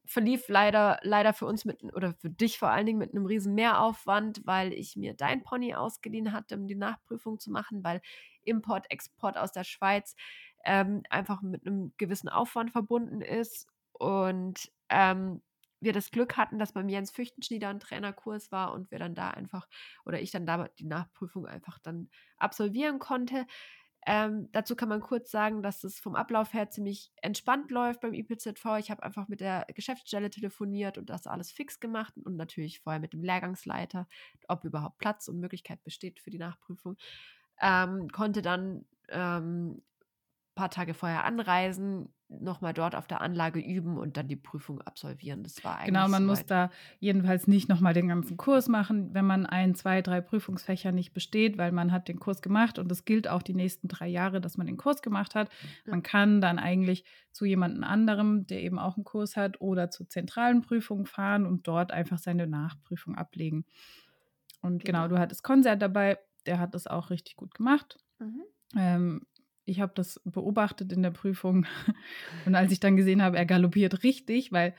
verlief 0.06 0.48
leider, 0.48 1.00
leider 1.02 1.34
für 1.34 1.44
uns 1.44 1.66
mit, 1.66 1.84
oder 1.92 2.14
für 2.14 2.30
dich 2.30 2.58
vor 2.58 2.70
allen 2.70 2.86
Dingen 2.86 2.98
mit 2.98 3.12
einem 3.12 3.26
riesen 3.26 3.54
Mehraufwand, 3.54 4.40
weil 4.46 4.72
ich 4.72 4.96
mir 4.96 5.12
dein 5.12 5.42
Pony 5.42 5.74
ausgeliehen 5.74 6.32
hatte, 6.32 6.56
um 6.56 6.66
die 6.66 6.76
Nachprüfung 6.76 7.38
zu 7.38 7.50
machen, 7.50 7.84
weil 7.84 8.00
Import, 8.42 8.90
Export 8.90 9.36
aus 9.36 9.52
der 9.52 9.64
Schweiz 9.64 10.16
ähm, 10.68 11.02
einfach 11.08 11.40
mit 11.40 11.66
einem 11.66 11.94
gewissen 11.96 12.28
Aufwand 12.28 12.72
verbunden 12.72 13.22
ist. 13.22 13.66
Und 13.92 14.70
ähm, 14.90 15.40
wir 15.80 15.94
das 15.94 16.10
Glück 16.10 16.36
hatten, 16.36 16.58
dass 16.58 16.74
beim 16.74 16.90
Jens 16.90 17.10
Füchtenschnieder 17.10 17.68
ein 17.68 17.80
Trainerkurs 17.80 18.52
war 18.52 18.74
und 18.74 18.90
wir 18.90 18.98
dann 18.98 19.14
da 19.14 19.30
einfach, 19.30 19.66
oder 20.04 20.20
ich 20.20 20.30
dann 20.30 20.44
da 20.44 20.68
die 20.78 20.84
Nachprüfung 20.84 21.46
einfach 21.46 21.78
dann 21.78 22.10
absolvieren 22.36 22.98
konnte. 22.98 23.46
Ähm, 24.06 24.48
dazu 24.52 24.76
kann 24.76 24.90
man 24.90 25.00
kurz 25.00 25.30
sagen, 25.30 25.62
dass 25.62 25.84
es 25.84 25.98
vom 25.98 26.14
Ablauf 26.14 26.52
her 26.52 26.68
ziemlich 26.68 27.12
entspannt 27.22 27.70
läuft 27.70 28.00
beim 28.00 28.12
IPZV. 28.12 28.76
Ich 28.78 28.90
habe 28.90 29.02
einfach 29.02 29.28
mit 29.28 29.40
der 29.40 29.66
Geschäftsstelle 29.74 30.28
telefoniert 30.28 30.98
und 30.98 31.08
das 31.08 31.26
alles 31.26 31.50
fix 31.50 31.80
gemacht 31.80 32.12
und 32.24 32.36
natürlich 32.36 32.80
vorher 32.80 33.00
mit 33.00 33.14
dem 33.14 33.22
Lehrgangsleiter, 33.22 34.06
ob 34.48 34.64
überhaupt 34.64 34.98
Platz 34.98 35.28
und 35.28 35.40
Möglichkeit 35.40 35.82
besteht 35.82 36.20
für 36.20 36.30
die 36.30 36.38
Nachprüfung. 36.38 36.96
Ähm, 37.60 38.08
konnte 38.10 38.42
dann 38.42 38.84
ähm, 39.08 39.82
paar 40.58 40.70
Tage 40.70 40.92
vorher 40.92 41.24
anreisen, 41.24 42.08
nochmal 42.28 42.74
dort 42.74 42.96
auf 42.96 43.06
der 43.06 43.20
Anlage 43.20 43.60
üben 43.60 43.96
und 43.96 44.16
dann 44.16 44.26
die 44.26 44.36
Prüfung 44.36 44.82
absolvieren. 44.82 45.44
Das 45.44 45.62
war 45.64 45.76
eigentlich 45.76 45.86
Genau, 45.86 46.08
man 46.08 46.26
muss 46.26 46.44
da 46.44 46.70
jedenfalls 46.98 47.46
nicht 47.46 47.68
nochmal 47.68 47.94
den 47.94 48.08
ganzen 48.08 48.36
Kurs 48.36 48.68
machen, 48.68 49.14
wenn 49.14 49.24
man 49.24 49.46
ein, 49.46 49.76
zwei, 49.76 50.02
drei 50.02 50.20
Prüfungsfächer 50.20 50.90
nicht 50.90 51.14
besteht, 51.14 51.56
weil 51.58 51.70
man 51.70 51.92
hat 51.92 52.08
den 52.08 52.18
Kurs 52.18 52.42
gemacht 52.42 52.78
und 52.78 52.90
das 52.90 53.04
gilt 53.04 53.28
auch 53.28 53.42
die 53.42 53.54
nächsten 53.54 53.86
drei 53.86 54.08
Jahre, 54.08 54.40
dass 54.40 54.58
man 54.58 54.66
den 54.66 54.76
Kurs 54.76 55.00
gemacht 55.00 55.36
hat. 55.36 55.48
Ja. 55.86 55.92
Man 55.92 56.02
kann 56.02 56.40
dann 56.40 56.58
eigentlich 56.58 57.04
zu 57.30 57.44
jemandem 57.44 57.84
anderem, 57.84 58.46
der 58.48 58.62
eben 58.62 58.80
auch 58.80 58.96
einen 58.96 59.04
Kurs 59.04 59.36
hat, 59.36 59.60
oder 59.60 59.90
zur 59.90 60.08
zentralen 60.08 60.60
Prüfung 60.60 61.06
fahren 61.06 61.46
und 61.46 61.68
dort 61.68 61.92
einfach 61.92 62.18
seine 62.18 62.48
Nachprüfung 62.48 63.14
ablegen. 63.14 63.64
Und 64.60 64.84
genau, 64.84 65.04
genau 65.04 65.08
du 65.14 65.18
hattest 65.20 65.44
Konzert 65.44 65.80
dabei, 65.80 66.18
der 66.46 66.58
hat 66.58 66.74
das 66.74 66.86
auch 66.88 67.10
richtig 67.10 67.36
gut 67.36 67.54
gemacht. 67.54 67.98
Mhm. 68.18 68.42
Ähm, 68.76 69.22
ich 69.68 69.80
habe 69.80 69.92
das 69.94 70.20
beobachtet 70.24 70.92
in 70.92 71.02
der 71.02 71.10
Prüfung. 71.10 71.66
Und 72.46 72.54
als 72.54 72.72
ich 72.72 72.80
dann 72.80 72.96
gesehen 72.96 73.22
habe, 73.22 73.36
er 73.36 73.46
galoppiert 73.46 74.02
richtig, 74.02 74.52
weil 74.52 74.74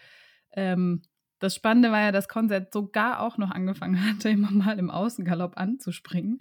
ähm, 0.54 1.02
das 1.40 1.56
Spannende 1.56 1.92
war 1.92 2.02
ja, 2.02 2.12
dass 2.12 2.28
Konzert 2.28 2.74
sogar 2.74 3.22
auch 3.22 3.38
noch 3.38 3.52
angefangen 3.52 4.04
hatte, 4.10 4.30
immer 4.30 4.52
mal 4.52 4.80
im 4.80 4.90
Außengalopp 4.90 5.58
anzuspringen. 5.58 6.40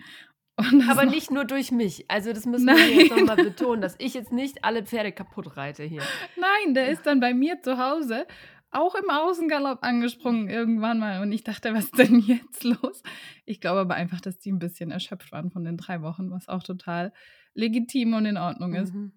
Aber 0.88 1.04
nicht 1.04 1.30
nur 1.30 1.44
durch 1.44 1.70
mich. 1.70 2.10
Also 2.10 2.32
das 2.32 2.44
müssen 2.44 2.66
Nein. 2.66 2.76
wir 2.78 3.02
jetzt 3.02 3.16
nochmal 3.16 3.36
betonen, 3.36 3.80
dass 3.80 3.94
ich 3.98 4.14
jetzt 4.14 4.32
nicht 4.32 4.64
alle 4.64 4.84
Pferde 4.84 5.12
kaputt 5.12 5.56
reite 5.56 5.84
hier. 5.84 6.02
Nein, 6.36 6.74
der 6.74 6.88
ist 6.88 7.06
dann 7.06 7.20
bei 7.20 7.32
mir 7.32 7.62
zu 7.62 7.78
Hause 7.78 8.26
auch 8.70 8.94
im 8.94 9.08
Außengalopp 9.08 9.82
angesprungen 9.82 10.48
irgendwann 10.48 10.98
mal. 10.98 11.22
Und 11.22 11.32
ich 11.32 11.44
dachte, 11.44 11.72
was 11.74 11.84
ist 11.84 11.98
denn 11.98 12.18
jetzt 12.18 12.64
los? 12.64 13.02
Ich 13.44 13.60
glaube 13.60 13.80
aber 13.80 13.94
einfach, 13.94 14.20
dass 14.20 14.38
die 14.38 14.52
ein 14.52 14.58
bisschen 14.58 14.90
erschöpft 14.90 15.32
waren 15.32 15.50
von 15.50 15.64
den 15.64 15.76
drei 15.76 16.02
Wochen, 16.02 16.30
was 16.30 16.48
auch 16.48 16.62
total 16.62 17.12
legitim 17.54 18.14
und 18.14 18.26
in 18.26 18.36
Ordnung 18.36 18.74
ist. 18.74 18.94
Mhm. 18.94 19.12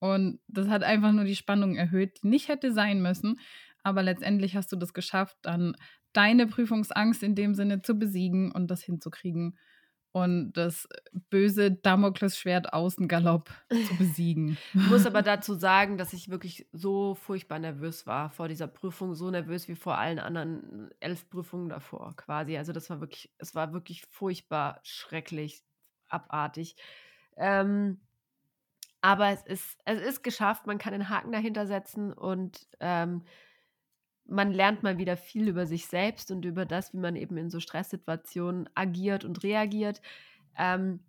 Und 0.00 0.40
das 0.46 0.68
hat 0.68 0.82
einfach 0.84 1.12
nur 1.12 1.24
die 1.24 1.36
Spannung 1.36 1.76
erhöht, 1.76 2.22
die 2.22 2.28
nicht 2.28 2.48
hätte 2.48 2.72
sein 2.72 3.02
müssen. 3.02 3.40
Aber 3.82 4.02
letztendlich 4.02 4.54
hast 4.56 4.70
du 4.72 4.76
das 4.76 4.92
geschafft, 4.94 5.36
dann 5.42 5.76
deine 6.12 6.46
Prüfungsangst 6.46 7.22
in 7.22 7.34
dem 7.34 7.54
Sinne 7.54 7.82
zu 7.82 7.94
besiegen 7.94 8.52
und 8.52 8.68
das 8.70 8.82
hinzukriegen. 8.82 9.58
und 10.12 10.52
das 10.54 10.88
böse 11.30 11.70
Damoklesschwert 11.72 12.72
Außengalopp 12.72 13.50
zu 13.86 13.96
besiegen. 13.98 14.58
Ich 14.74 14.86
muss 14.86 15.06
aber 15.06 15.22
dazu 15.22 15.54
sagen, 15.54 15.98
dass 15.98 16.12
ich 16.12 16.28
wirklich 16.30 16.66
so 16.72 17.14
furchtbar 17.14 17.58
nervös 17.58 18.06
war 18.06 18.30
vor 18.30 18.48
dieser 18.48 18.66
Prüfung, 18.68 19.14
so 19.14 19.30
nervös 19.30 19.68
wie 19.68 19.76
vor 19.76 19.98
allen 19.98 20.18
anderen 20.18 20.90
elf 21.00 21.28
Prüfungen 21.28 21.68
davor 21.68 22.16
quasi. 22.16 22.56
Also 22.56 22.72
das 22.72 22.90
war 22.90 23.00
wirklich, 23.00 23.32
es 23.38 23.54
war 23.54 23.72
wirklich 23.72 24.02
furchtbar 24.10 24.80
schrecklich, 24.82 25.62
abartig. 26.08 26.76
Ähm, 27.38 28.00
aber 29.00 29.28
es 29.28 29.42
ist, 29.46 29.78
es 29.84 30.00
ist 30.00 30.22
geschafft, 30.22 30.66
man 30.66 30.78
kann 30.78 30.92
den 30.92 31.08
Haken 31.08 31.32
dahinter 31.32 31.66
setzen 31.66 32.12
und 32.12 32.66
ähm, 32.80 33.24
man 34.26 34.52
lernt 34.52 34.82
mal 34.82 34.98
wieder 34.98 35.16
viel 35.16 35.48
über 35.48 35.66
sich 35.66 35.86
selbst 35.86 36.30
und 36.30 36.44
über 36.44 36.66
das, 36.66 36.92
wie 36.92 36.98
man 36.98 37.16
eben 37.16 37.36
in 37.38 37.48
so 37.48 37.60
Stresssituationen 37.60 38.68
agiert 38.74 39.24
und 39.24 39.42
reagiert. 39.42 40.02
Ähm, 40.56 41.00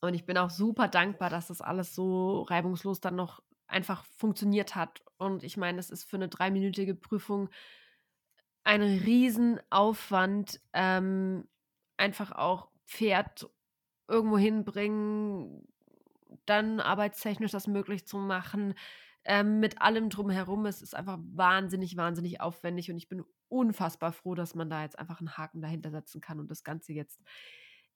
und 0.00 0.14
ich 0.14 0.26
bin 0.26 0.36
auch 0.36 0.50
super 0.50 0.88
dankbar, 0.88 1.30
dass 1.30 1.48
das 1.48 1.60
alles 1.60 1.94
so 1.94 2.42
reibungslos 2.42 3.00
dann 3.00 3.16
noch 3.16 3.42
einfach 3.66 4.04
funktioniert 4.04 4.74
hat. 4.76 5.02
Und 5.16 5.42
ich 5.42 5.56
meine, 5.56 5.78
es 5.78 5.90
ist 5.90 6.08
für 6.08 6.16
eine 6.16 6.28
dreiminütige 6.28 6.94
Prüfung 6.94 7.48
ein 8.64 8.82
Riesenaufwand, 8.82 10.60
ähm, 10.72 11.48
einfach 11.96 12.32
auch 12.32 12.68
Pferd 12.86 13.48
irgendwo 14.08 14.38
hinbringen, 14.38 15.66
dann 16.46 16.80
arbeitstechnisch 16.80 17.52
das 17.52 17.66
möglich 17.66 18.06
zu 18.06 18.18
machen, 18.18 18.74
ähm, 19.24 19.60
mit 19.60 19.80
allem 19.80 20.10
drumherum. 20.10 20.66
Es 20.66 20.82
ist 20.82 20.94
einfach 20.94 21.18
wahnsinnig, 21.20 21.96
wahnsinnig 21.96 22.40
aufwendig 22.40 22.90
und 22.90 22.96
ich 22.96 23.08
bin 23.08 23.24
unfassbar 23.48 24.12
froh, 24.12 24.34
dass 24.34 24.54
man 24.54 24.70
da 24.70 24.82
jetzt 24.82 24.98
einfach 24.98 25.20
einen 25.20 25.36
Haken 25.36 25.60
dahinter 25.60 25.90
setzen 25.90 26.20
kann 26.20 26.40
und 26.40 26.50
das 26.50 26.64
Ganze 26.64 26.92
jetzt 26.92 27.20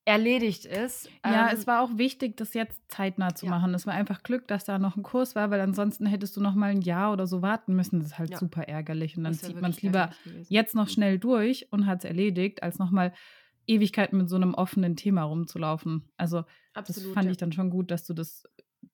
erledigt 0.07 0.65
ist. 0.65 1.11
Ja, 1.25 1.49
ähm, 1.49 1.55
es 1.57 1.67
war 1.67 1.83
auch 1.83 1.99
wichtig, 1.99 2.37
das 2.37 2.55
jetzt 2.55 2.81
zeitnah 2.89 3.35
zu 3.35 3.47
ja. 3.47 3.51
machen. 3.51 3.75
Es 3.75 3.87
war 3.87 3.95
einfach 3.95 4.23
Glück, 4.23 4.47
dass 4.47 4.65
da 4.65 4.79
noch 4.79 4.97
ein 4.97 5.03
Kurs 5.03 5.35
war, 5.35 5.51
weil 5.51 5.61
ansonsten 5.61 6.07
hättest 6.07 6.37
du 6.37 6.41
noch 6.41 6.55
mal 6.55 6.71
ein 6.71 6.81
Jahr 6.81 7.13
oder 7.13 7.27
so 7.27 7.43
warten 7.43 7.75
müssen. 7.75 7.99
Das 7.99 8.11
ist 8.11 8.19
halt 8.19 8.31
ja. 8.31 8.39
super 8.39 8.69
ärgerlich 8.69 9.17
und 9.17 9.25
dann 9.25 9.35
zieht 9.35 9.61
man 9.61 9.73
es 9.73 9.83
lieber 9.83 10.11
jetzt 10.49 10.77
noch 10.77 10.85
mhm. 10.85 10.91
schnell 10.91 11.19
durch 11.19 11.73
und 11.73 11.87
hat 11.87 11.99
es 11.99 12.05
erledigt, 12.05 12.63
als 12.63 12.79
noch 12.79 12.93
mal 12.93 13.13
Ewigkeiten 13.67 14.19
mit 14.19 14.29
so 14.29 14.37
einem 14.37 14.55
offenen 14.55 14.97
Thema 14.97 15.23
rumzulaufen. 15.23 16.09
Also 16.17 16.45
Absolut, 16.75 17.09
das 17.09 17.15
fand 17.15 17.25
ja. 17.27 17.31
ich 17.33 17.37
dann 17.37 17.53
schon 17.53 17.71
gut, 17.71 17.91
dass 17.91 18.05
du 18.05 18.15
das 18.15 18.45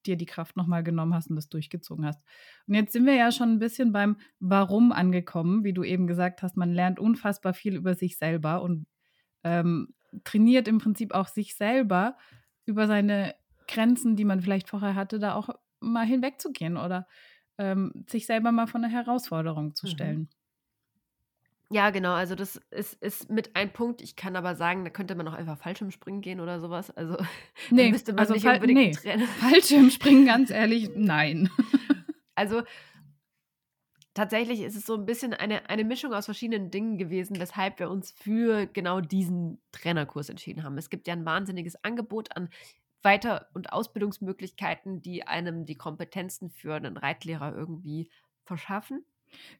dir 0.05 0.15
die 0.15 0.25
Kraft 0.25 0.57
nochmal 0.57 0.83
genommen 0.83 1.13
hast 1.13 1.29
und 1.29 1.35
das 1.35 1.49
durchgezogen 1.49 2.05
hast. 2.05 2.23
Und 2.67 2.73
jetzt 2.75 2.93
sind 2.93 3.05
wir 3.05 3.15
ja 3.15 3.31
schon 3.31 3.51
ein 3.51 3.59
bisschen 3.59 3.91
beim 3.91 4.17
Warum 4.39 4.91
angekommen, 4.91 5.63
wie 5.63 5.73
du 5.73 5.83
eben 5.83 6.07
gesagt 6.07 6.41
hast, 6.41 6.57
man 6.57 6.73
lernt 6.73 6.99
unfassbar 6.99 7.53
viel 7.53 7.75
über 7.75 7.95
sich 7.95 8.17
selber 8.17 8.61
und 8.61 8.87
ähm, 9.43 9.93
trainiert 10.23 10.67
im 10.67 10.79
Prinzip 10.79 11.13
auch 11.13 11.27
sich 11.27 11.55
selber 11.55 12.17
über 12.65 12.87
seine 12.87 13.35
Grenzen, 13.67 14.15
die 14.15 14.25
man 14.25 14.41
vielleicht 14.41 14.69
vorher 14.69 14.95
hatte, 14.95 15.19
da 15.19 15.35
auch 15.35 15.49
mal 15.79 16.05
hinwegzugehen 16.05 16.77
oder 16.77 17.07
ähm, 17.57 18.05
sich 18.07 18.25
selber 18.25 18.51
mal 18.51 18.67
vor 18.67 18.81
eine 18.81 18.91
Herausforderung 18.91 19.75
zu 19.75 19.87
mhm. 19.87 19.91
stellen. 19.91 20.19
Mhm. 20.19 20.29
Ja, 21.73 21.89
genau. 21.89 22.13
Also 22.13 22.35
das 22.35 22.61
ist, 22.69 23.01
ist 23.01 23.31
mit 23.31 23.55
ein 23.55 23.73
Punkt. 23.73 24.03
Ich 24.03 24.15
kann 24.15 24.35
aber 24.35 24.55
sagen, 24.55 24.83
da 24.83 24.91
könnte 24.91 25.15
man 25.15 25.27
auch 25.27 25.33
einfach 25.33 25.57
Fallschirmspringen 25.57 26.21
gehen 26.21 26.39
oder 26.39 26.59
sowas. 26.59 26.91
Also 26.91 27.17
nee, 27.71 27.89
müsste 27.89 28.13
man 28.13 28.19
also 28.19 28.35
nicht 28.35 28.45
unbedingt 28.45 28.79
nee. 28.79 28.91
trennen. 28.91 29.27
Fallschirmspringen, 29.39 30.27
ganz 30.27 30.51
ehrlich, 30.51 30.91
nein. 30.95 31.49
Also 32.35 32.63
tatsächlich 34.15 34.61
ist 34.61 34.75
es 34.75 34.87
so 34.87 34.95
ein 34.95 35.05
bisschen 35.05 35.35
eine, 35.35 35.69
eine 35.69 35.83
Mischung 35.83 36.15
aus 36.15 36.25
verschiedenen 36.25 36.71
Dingen 36.71 36.97
gewesen, 36.97 37.39
weshalb 37.39 37.77
wir 37.77 37.91
uns 37.91 38.09
für 38.09 38.65
genau 38.65 39.01
diesen 39.01 39.61
Trainerkurs 39.71 40.29
entschieden 40.29 40.63
haben. 40.63 40.75
Es 40.79 40.89
gibt 40.89 41.07
ja 41.07 41.13
ein 41.13 41.27
wahnsinniges 41.27 41.75
Angebot 41.83 42.35
an 42.35 42.49
Weiter- 43.03 43.49
und 43.53 43.71
Ausbildungsmöglichkeiten, 43.71 45.03
die 45.03 45.27
einem 45.27 45.67
die 45.67 45.75
Kompetenzen 45.75 46.49
für 46.49 46.73
einen 46.73 46.97
Reitlehrer 46.97 47.55
irgendwie 47.55 48.09
verschaffen. 48.45 49.05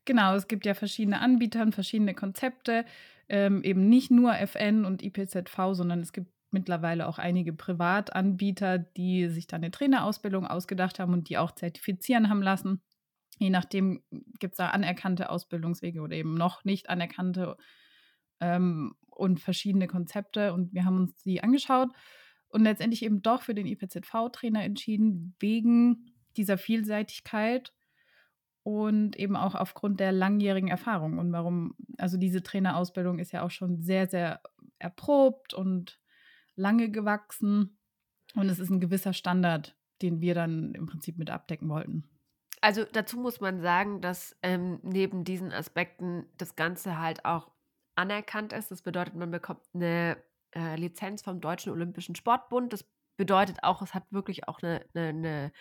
Genau, 0.06 0.36
es 0.36 0.48
gibt 0.48 0.66
ja 0.66 0.74
verschiedene 0.74 1.20
Anbieter, 1.20 1.72
verschiedene 1.72 2.14
Konzepte, 2.14 2.86
ähm, 3.30 3.64
eben 3.64 3.90
nicht 3.90 4.12
nur 4.12 4.38
FN 4.38 4.86
und 4.86 5.04
IPZV, 5.04 5.74
sondern 5.74 6.02
es 6.02 6.14
gibt 6.14 6.32
mittlerweile 6.52 7.08
auch 7.08 7.18
einige 7.18 7.52
Privatanbieter, 7.52 8.78
die 8.78 9.28
sich 9.30 9.48
da 9.48 9.58
eine 9.58 9.72
Trainerausbildung 9.72 10.46
ausgedacht 10.46 11.00
haben 11.00 11.14
und 11.14 11.30
die 11.30 11.38
auch 11.38 11.52
zertifizieren 11.52 12.30
haben 12.30 12.42
lassen. 12.42 12.82
Je 13.40 13.50
nachdem 13.50 14.04
gibt 14.40 14.54
es 14.54 14.58
da 14.58 14.70
anerkannte 14.70 15.30
Ausbildungswege 15.30 16.02
oder 16.02 16.16
eben 16.16 16.36
noch 16.36 16.64
nicht 16.64 16.90
anerkannte 16.90 17.58
ähm, 18.40 18.96
und 19.08 19.40
verschiedene 19.40 19.88
Konzepte. 19.88 20.54
Und 20.54 20.74
wir 20.74 20.86
haben 20.86 20.98
uns 20.98 21.16
die 21.24 21.42
angeschaut 21.42 21.90
und 22.50 22.64
letztendlich 22.64 23.04
eben 23.04 23.22
doch 23.22 23.42
für 23.42 23.56
den 23.56 23.66
IPZV-Trainer 23.66 24.64
entschieden, 24.64 25.36
wegen 25.40 26.14
dieser 26.38 26.58
Vielseitigkeit 26.58 27.74
und 28.64 29.18
eben 29.18 29.36
auch 29.36 29.56
aufgrund 29.56 30.00
der 30.00 30.12
langjährigen 30.12 30.70
Erfahrung 30.70 31.20
und 31.20 31.32
warum, 31.32 31.76
also 31.98 32.18
diese 32.18 32.44
Trainerausbildung 32.44 33.20
ist 33.20 33.32
ja 33.32 33.44
auch 33.44 33.52
schon 33.52 33.82
sehr, 33.82 34.08
sehr 34.08 34.42
erprobt 34.80 35.54
und 35.54 36.00
lange 36.56 36.90
gewachsen 36.90 37.78
und 38.36 38.50
es 38.50 38.60
ist 38.60 38.70
ein 38.70 38.80
gewisser 38.80 39.14
Standard, 39.14 39.78
den 40.02 40.22
wir 40.22 40.34
dann 40.34 40.74
im 40.76 40.86
Prinzip 40.86 41.18
mit 41.18 41.30
abdecken 41.30 41.70
wollten. 41.70 42.10
Also 42.62 42.86
dazu 42.90 43.18
muss 43.18 43.42
man 43.42 43.60
sagen, 43.60 44.00
dass 44.00 44.38
ähm, 44.42 44.80
neben 44.84 45.26
diesen 45.26 45.52
Aspekten 45.52 46.26
das 46.38 46.56
Ganze 46.56 46.98
halt 46.98 47.26
auch 47.26 47.52
anerkannt 47.96 48.54
ist. 48.54 48.72
Das 48.72 48.82
bedeutet, 48.82 49.16
man 49.16 49.32
bekommt 49.32 49.62
eine 49.74 50.18
äh, 50.56 50.78
Lizenz 50.78 51.22
vom 51.22 51.42
Deutschen 51.42 51.74
Olympischen 51.74 52.16
Sportbund. 52.16 52.72
Das 52.72 52.86
bedeutet 53.18 53.58
auch, 53.64 53.82
es 53.82 53.94
hat 53.94 54.06
wirklich 54.12 54.48
auch 54.48 54.62
eine, 54.64 54.86
eine, 54.96 55.10
eine 55.10 55.52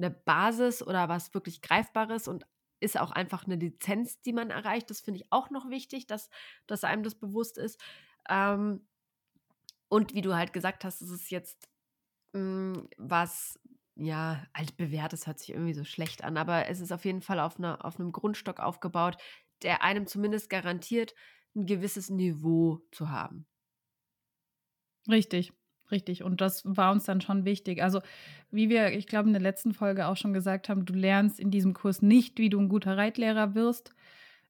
eine 0.00 0.10
Basis 0.10 0.82
oder 0.82 1.08
was 1.08 1.34
wirklich 1.34 1.62
Greifbares 1.62 2.28
und 2.28 2.46
ist 2.80 2.98
auch 2.98 3.10
einfach 3.10 3.44
eine 3.44 3.56
Lizenz, 3.56 4.20
die 4.22 4.32
man 4.32 4.50
erreicht. 4.50 4.90
Das 4.90 5.00
finde 5.00 5.20
ich 5.20 5.30
auch 5.30 5.50
noch 5.50 5.68
wichtig, 5.68 6.06
dass, 6.06 6.30
dass 6.66 6.84
einem 6.84 7.02
das 7.02 7.14
bewusst 7.14 7.58
ist. 7.58 7.80
Ähm, 8.28 8.86
und 9.88 10.14
wie 10.14 10.22
du 10.22 10.34
halt 10.34 10.52
gesagt 10.52 10.84
hast, 10.84 11.02
es 11.02 11.10
ist 11.10 11.30
jetzt 11.30 11.68
mh, 12.32 12.40
hm, 12.74 12.88
was, 12.96 13.58
ja, 13.96 14.46
altbewährtes 14.52 15.26
hört 15.26 15.38
sich 15.38 15.50
irgendwie 15.50 15.74
so 15.74 15.84
schlecht 15.84 16.24
an, 16.24 16.36
aber 16.36 16.68
es 16.68 16.80
ist 16.80 16.92
auf 16.92 17.04
jeden 17.04 17.22
Fall 17.22 17.40
auf, 17.40 17.58
einer, 17.58 17.84
auf 17.84 18.00
einem 18.00 18.12
Grundstock 18.12 18.60
aufgebaut, 18.60 19.18
der 19.62 19.82
einem 19.82 20.06
zumindest 20.06 20.48
garantiert, 20.48 21.14
ein 21.54 21.66
gewisses 21.66 22.08
Niveau 22.10 22.80
zu 22.92 23.10
haben. 23.10 23.46
Richtig. 25.08 25.52
Richtig, 25.90 26.22
und 26.22 26.40
das 26.40 26.62
war 26.64 26.92
uns 26.92 27.04
dann 27.04 27.20
schon 27.20 27.44
wichtig. 27.44 27.82
Also, 27.82 28.00
wie 28.50 28.68
wir, 28.68 28.92
ich 28.92 29.06
glaube, 29.06 29.28
in 29.28 29.32
der 29.32 29.42
letzten 29.42 29.74
Folge 29.74 30.06
auch 30.06 30.16
schon 30.16 30.32
gesagt 30.32 30.68
haben, 30.68 30.84
du 30.84 30.94
lernst 30.94 31.40
in 31.40 31.50
diesem 31.50 31.74
Kurs 31.74 32.02
nicht, 32.02 32.38
wie 32.38 32.50
du 32.50 32.60
ein 32.60 32.68
guter 32.68 32.96
Reitlehrer 32.96 33.54
wirst, 33.54 33.92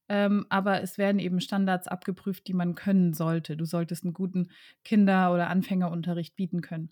ähm, 0.09 0.45
aber 0.49 0.83
es 0.83 0.99
werden 0.99 1.19
eben 1.19 1.41
Standards 1.41 1.89
abgeprüft, 1.89 2.47
die 2.49 2.53
man 2.53 2.75
können 2.75 3.15
sollte. 3.15 3.57
Du 3.57 3.65
solltest 3.65 4.05
einen 4.05 4.13
guten 4.13 4.51
Kinder- 4.85 5.33
oder 5.33 5.49
Anfängerunterricht 5.49 6.37
bieten 6.37 6.61
können. 6.61 6.91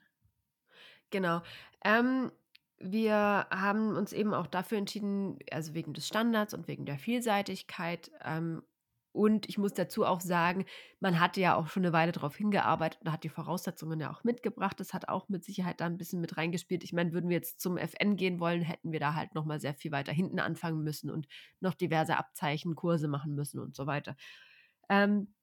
Genau. 1.10 1.42
Ähm, 1.84 2.30
wir 2.78 3.46
haben 3.50 3.96
uns 3.96 4.12
eben 4.12 4.34
auch 4.34 4.46
dafür 4.46 4.78
entschieden, 4.78 5.38
also 5.50 5.74
wegen 5.74 5.94
des 5.94 6.06
Standards 6.06 6.54
und 6.54 6.68
wegen 6.68 6.86
der 6.86 6.98
Vielseitigkeit 6.98 8.10
ähm, 8.24 8.62
und 9.18 9.48
ich 9.48 9.58
muss 9.58 9.74
dazu 9.74 10.06
auch 10.06 10.20
sagen, 10.20 10.64
man 11.00 11.18
hatte 11.18 11.40
ja 11.40 11.56
auch 11.56 11.66
schon 11.66 11.84
eine 11.84 11.92
Weile 11.92 12.12
darauf 12.12 12.36
hingearbeitet 12.36 13.00
und 13.02 13.10
hat 13.10 13.24
die 13.24 13.28
Voraussetzungen 13.28 13.98
ja 13.98 14.12
auch 14.12 14.22
mitgebracht. 14.22 14.78
Das 14.78 14.94
hat 14.94 15.08
auch 15.08 15.28
mit 15.28 15.44
Sicherheit 15.44 15.80
da 15.80 15.86
ein 15.86 15.98
bisschen 15.98 16.20
mit 16.20 16.36
reingespielt. 16.36 16.84
Ich 16.84 16.92
meine, 16.92 17.12
würden 17.12 17.28
wir 17.28 17.36
jetzt 17.36 17.60
zum 17.60 17.78
FN 17.78 18.14
gehen 18.14 18.38
wollen, 18.38 18.62
hätten 18.62 18.92
wir 18.92 19.00
da 19.00 19.14
halt 19.14 19.34
nochmal 19.34 19.58
sehr 19.58 19.74
viel 19.74 19.90
weiter 19.90 20.12
hinten 20.12 20.38
anfangen 20.38 20.84
müssen 20.84 21.10
und 21.10 21.26
noch 21.58 21.74
diverse 21.74 22.16
Abzeichen, 22.16 22.76
Kurse 22.76 23.08
machen 23.08 23.34
müssen 23.34 23.58
und 23.58 23.74
so 23.74 23.88
weiter. 23.88 24.14
Ähm, 24.88 25.34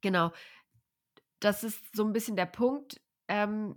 genau. 0.00 0.32
Das 1.40 1.64
ist 1.64 1.94
so 1.94 2.06
ein 2.06 2.14
bisschen 2.14 2.36
der 2.36 2.46
Punkt, 2.46 3.02
ähm, 3.28 3.76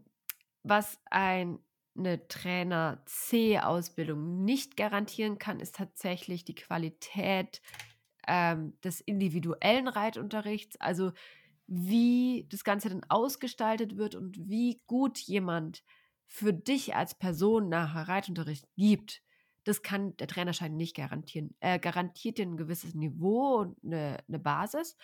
was 0.64 1.01
ein 1.09 1.59
eine 1.97 2.26
Trainer 2.30 3.03
C-Ausbildung 3.05 4.45
nicht 4.45 4.78
garantieren 4.78 5.38
kann, 5.38 5.59
ist 5.59 5.76
tatsächlich 5.76 6.45
die 6.45 6.55
Qualität 6.55 7.62
ähm, 8.28 8.74
des 8.84 9.01
individuellen 9.01 9.88
Reitunterrichts, 9.88 10.80
also 10.80 11.11
wie 11.67 12.47
das 12.49 12.63
Ganze 12.63 12.89
dann 12.89 13.05
ausgestaltet 13.07 13.97
wird 13.97 14.15
und 14.15 14.38
wie 14.49 14.82
gut 14.88 15.17
jemand 15.19 15.84
für 16.28 16.53
dich 16.53 16.95
als 16.95 17.15
Person 17.15 17.69
nachher 17.69 18.07
Reitunterricht 18.07 18.65
gibt, 18.76 19.22
das 19.63 19.82
kann 19.82 20.15
der 20.17 20.28
Trainerschein 20.28 20.76
nicht 20.76 20.95
garantieren. 20.95 21.55
Er 21.59 21.78
garantiert 21.78 22.38
dir 22.38 22.45
ein 22.45 22.57
gewisses 22.57 22.95
Niveau 22.95 23.59
und 23.59 23.78
eine, 23.84 24.17
eine 24.28 24.39
Basis, 24.39 24.97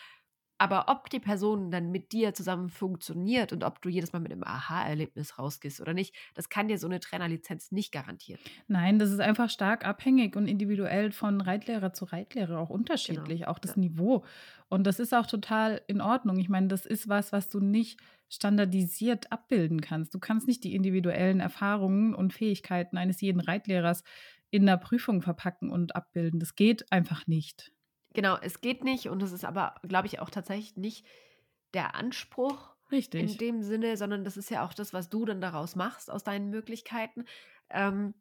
Aber 0.57 0.85
ob 0.87 1.09
die 1.09 1.19
Person 1.19 1.69
dann 1.69 1.91
mit 1.91 2.11
dir 2.11 2.33
zusammen 2.33 2.69
funktioniert 2.69 3.53
und 3.53 3.63
ob 3.63 3.81
du 3.81 3.89
jedes 3.89 4.11
Mal 4.11 4.19
mit 4.19 4.31
einem 4.31 4.43
Aha-Erlebnis 4.43 5.37
rausgehst 5.37 5.79
oder 5.81 5.93
nicht, 5.93 6.15
das 6.33 6.49
kann 6.49 6.67
dir 6.67 6.79
so 6.79 6.87
eine 6.87 6.99
Trainerlizenz 6.99 7.71
nicht 7.71 7.91
garantieren. 7.91 8.39
Nein, 8.67 8.97
das 8.97 9.11
ist 9.11 9.19
einfach 9.19 9.49
stark 9.49 9.85
abhängig 9.85 10.35
und 10.35 10.47
individuell 10.47 11.11
von 11.11 11.41
Reitlehrer 11.41 11.93
zu 11.93 12.05
Reitlehrer 12.05 12.59
auch 12.59 12.69
unterschiedlich, 12.71 13.39
genau. 13.41 13.51
auch 13.51 13.59
das 13.59 13.75
ja. 13.75 13.81
Niveau. 13.81 14.25
Und 14.69 14.85
das 14.85 14.99
ist 14.99 15.13
auch 15.13 15.27
total 15.27 15.81
in 15.87 16.01
Ordnung. 16.01 16.37
Ich 16.37 16.49
meine, 16.49 16.67
das 16.67 16.85
ist 16.85 17.07
was, 17.07 17.31
was 17.31 17.49
du 17.49 17.59
nicht 17.59 17.99
standardisiert 18.29 19.31
abbilden 19.31 19.81
kannst. 19.81 20.13
Du 20.13 20.19
kannst 20.19 20.47
nicht 20.47 20.63
die 20.63 20.75
individuellen 20.75 21.39
Erfahrungen 21.39 22.13
und 22.13 22.33
Fähigkeiten 22.33 22.97
eines 22.97 23.21
jeden 23.21 23.39
Reitlehrers 23.39 24.03
in 24.49 24.65
der 24.65 24.77
Prüfung 24.77 25.21
verpacken 25.21 25.69
und 25.69 25.95
abbilden. 25.95 26.39
Das 26.39 26.55
geht 26.55 26.91
einfach 26.91 27.27
nicht. 27.27 27.71
Genau, 28.17 28.35
es 28.41 28.61
geht 28.61 28.83
nicht 28.83 29.09
und 29.09 29.21
es 29.21 29.31
ist 29.31 29.45
aber, 29.45 29.75
glaube 29.83 30.07
ich, 30.07 30.19
auch 30.19 30.31
tatsächlich 30.31 30.75
nicht 30.75 31.05
der 31.75 31.93
Anspruch 31.93 32.73
Richtig. 32.91 33.21
in 33.21 33.37
dem 33.37 33.61
Sinne, 33.61 33.95
sondern 33.95 34.23
das 34.23 34.37
ist 34.37 34.49
ja 34.49 34.65
auch 34.65 34.73
das, 34.73 34.91
was 34.91 35.09
du 35.09 35.23
dann 35.23 35.39
daraus 35.39 35.75
machst, 35.75 36.09
aus 36.09 36.23
deinen 36.23 36.49
Möglichkeiten. 36.49 37.25
Ähm, 37.69 38.15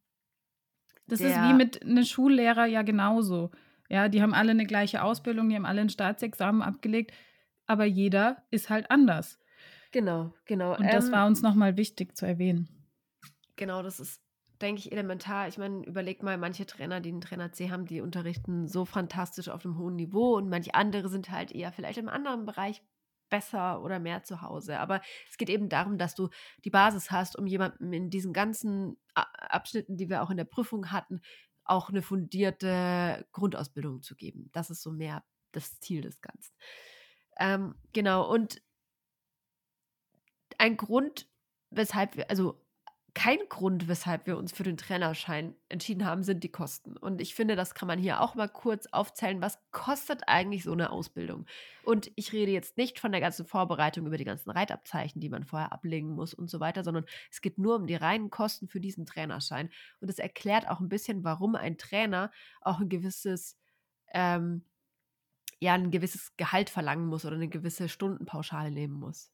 das 1.06 1.20
ist 1.20 1.40
wie 1.40 1.54
mit 1.54 1.80
einem 1.80 2.04
Schullehrer 2.04 2.66
ja 2.66 2.82
genauso. 2.82 3.52
Ja, 3.88 4.10
die 4.10 4.20
haben 4.20 4.34
alle 4.34 4.50
eine 4.50 4.66
gleiche 4.66 5.02
Ausbildung, 5.02 5.48
die 5.48 5.56
haben 5.56 5.64
alle 5.64 5.80
ein 5.80 5.88
Staatsexamen 5.88 6.60
abgelegt, 6.60 7.14
aber 7.64 7.86
jeder 7.86 8.44
ist 8.50 8.68
halt 8.68 8.90
anders. 8.90 9.38
Genau, 9.92 10.34
genau. 10.44 10.76
Und 10.76 10.92
das 10.92 11.06
ähm, 11.06 11.12
war 11.12 11.26
uns 11.26 11.40
nochmal 11.40 11.78
wichtig 11.78 12.18
zu 12.18 12.26
erwähnen. 12.26 12.68
Genau, 13.56 13.82
das 13.82 13.98
ist 13.98 14.20
denke 14.60 14.80
ich, 14.80 14.92
elementar. 14.92 15.48
Ich 15.48 15.58
meine, 15.58 15.84
überleg 15.84 16.22
mal, 16.22 16.38
manche 16.38 16.66
Trainer, 16.66 17.00
die 17.00 17.10
einen 17.10 17.20
Trainer 17.20 17.52
C 17.52 17.70
haben, 17.70 17.86
die 17.86 18.00
unterrichten 18.00 18.68
so 18.68 18.84
fantastisch 18.84 19.48
auf 19.48 19.64
einem 19.64 19.78
hohen 19.78 19.96
Niveau 19.96 20.36
und 20.36 20.48
manche 20.48 20.74
andere 20.74 21.08
sind 21.08 21.30
halt 21.30 21.52
eher 21.52 21.72
vielleicht 21.72 21.98
im 21.98 22.08
anderen 22.08 22.46
Bereich 22.46 22.82
besser 23.28 23.82
oder 23.82 23.98
mehr 23.98 24.22
zu 24.22 24.42
Hause. 24.42 24.78
Aber 24.78 25.00
es 25.28 25.36
geht 25.36 25.50
eben 25.50 25.68
darum, 25.68 25.98
dass 25.98 26.14
du 26.14 26.28
die 26.64 26.70
Basis 26.70 27.10
hast, 27.10 27.36
um 27.36 27.46
jemandem 27.46 27.92
in 27.92 28.10
diesen 28.10 28.32
ganzen 28.32 28.96
Abschnitten, 29.14 29.96
die 29.96 30.08
wir 30.08 30.22
auch 30.22 30.30
in 30.30 30.36
der 30.36 30.44
Prüfung 30.44 30.92
hatten, 30.92 31.20
auch 31.64 31.88
eine 31.88 32.02
fundierte 32.02 33.26
Grundausbildung 33.32 34.02
zu 34.02 34.14
geben. 34.14 34.50
Das 34.52 34.70
ist 34.70 34.82
so 34.82 34.92
mehr 34.92 35.24
das 35.52 35.80
Ziel 35.80 36.00
des 36.00 36.20
Ganzen. 36.20 36.54
Ähm, 37.38 37.74
genau, 37.92 38.30
und 38.30 38.62
ein 40.58 40.76
Grund, 40.76 41.28
weshalb 41.70 42.16
wir, 42.16 42.30
also 42.30 42.64
kein 43.16 43.38
Grund, 43.48 43.88
weshalb 43.88 44.26
wir 44.26 44.36
uns 44.36 44.52
für 44.52 44.62
den 44.62 44.76
Trainerschein 44.76 45.56
entschieden 45.70 46.04
haben, 46.04 46.22
sind 46.22 46.44
die 46.44 46.50
Kosten. 46.50 46.98
Und 46.98 47.22
ich 47.22 47.34
finde, 47.34 47.56
das 47.56 47.72
kann 47.72 47.88
man 47.88 47.98
hier 47.98 48.20
auch 48.20 48.34
mal 48.34 48.46
kurz 48.46 48.88
aufzählen. 48.92 49.40
Was 49.40 49.58
kostet 49.70 50.24
eigentlich 50.26 50.64
so 50.64 50.72
eine 50.72 50.90
Ausbildung? 50.90 51.46
Und 51.82 52.12
ich 52.14 52.34
rede 52.34 52.52
jetzt 52.52 52.76
nicht 52.76 53.00
von 53.00 53.12
der 53.12 53.22
ganzen 53.22 53.46
Vorbereitung 53.46 54.06
über 54.06 54.18
die 54.18 54.26
ganzen 54.26 54.50
Reitabzeichen, 54.50 55.22
die 55.22 55.30
man 55.30 55.44
vorher 55.44 55.72
ablegen 55.72 56.10
muss 56.10 56.34
und 56.34 56.50
so 56.50 56.60
weiter, 56.60 56.84
sondern 56.84 57.06
es 57.30 57.40
geht 57.40 57.56
nur 57.56 57.76
um 57.76 57.86
die 57.86 57.94
reinen 57.94 58.28
Kosten 58.28 58.68
für 58.68 58.80
diesen 58.80 59.06
Trainerschein. 59.06 59.70
Und 60.00 60.10
es 60.10 60.18
erklärt 60.18 60.68
auch 60.68 60.80
ein 60.80 60.90
bisschen, 60.90 61.24
warum 61.24 61.54
ein 61.54 61.78
Trainer 61.78 62.30
auch 62.60 62.80
ein 62.80 62.90
gewisses, 62.90 63.56
ähm, 64.12 64.62
ja, 65.58 65.72
ein 65.72 65.90
gewisses 65.90 66.36
Gehalt 66.36 66.68
verlangen 66.68 67.06
muss 67.06 67.24
oder 67.24 67.36
eine 67.36 67.48
gewisse 67.48 67.88
Stundenpauschale 67.88 68.70
nehmen 68.70 69.00
muss. 69.00 69.32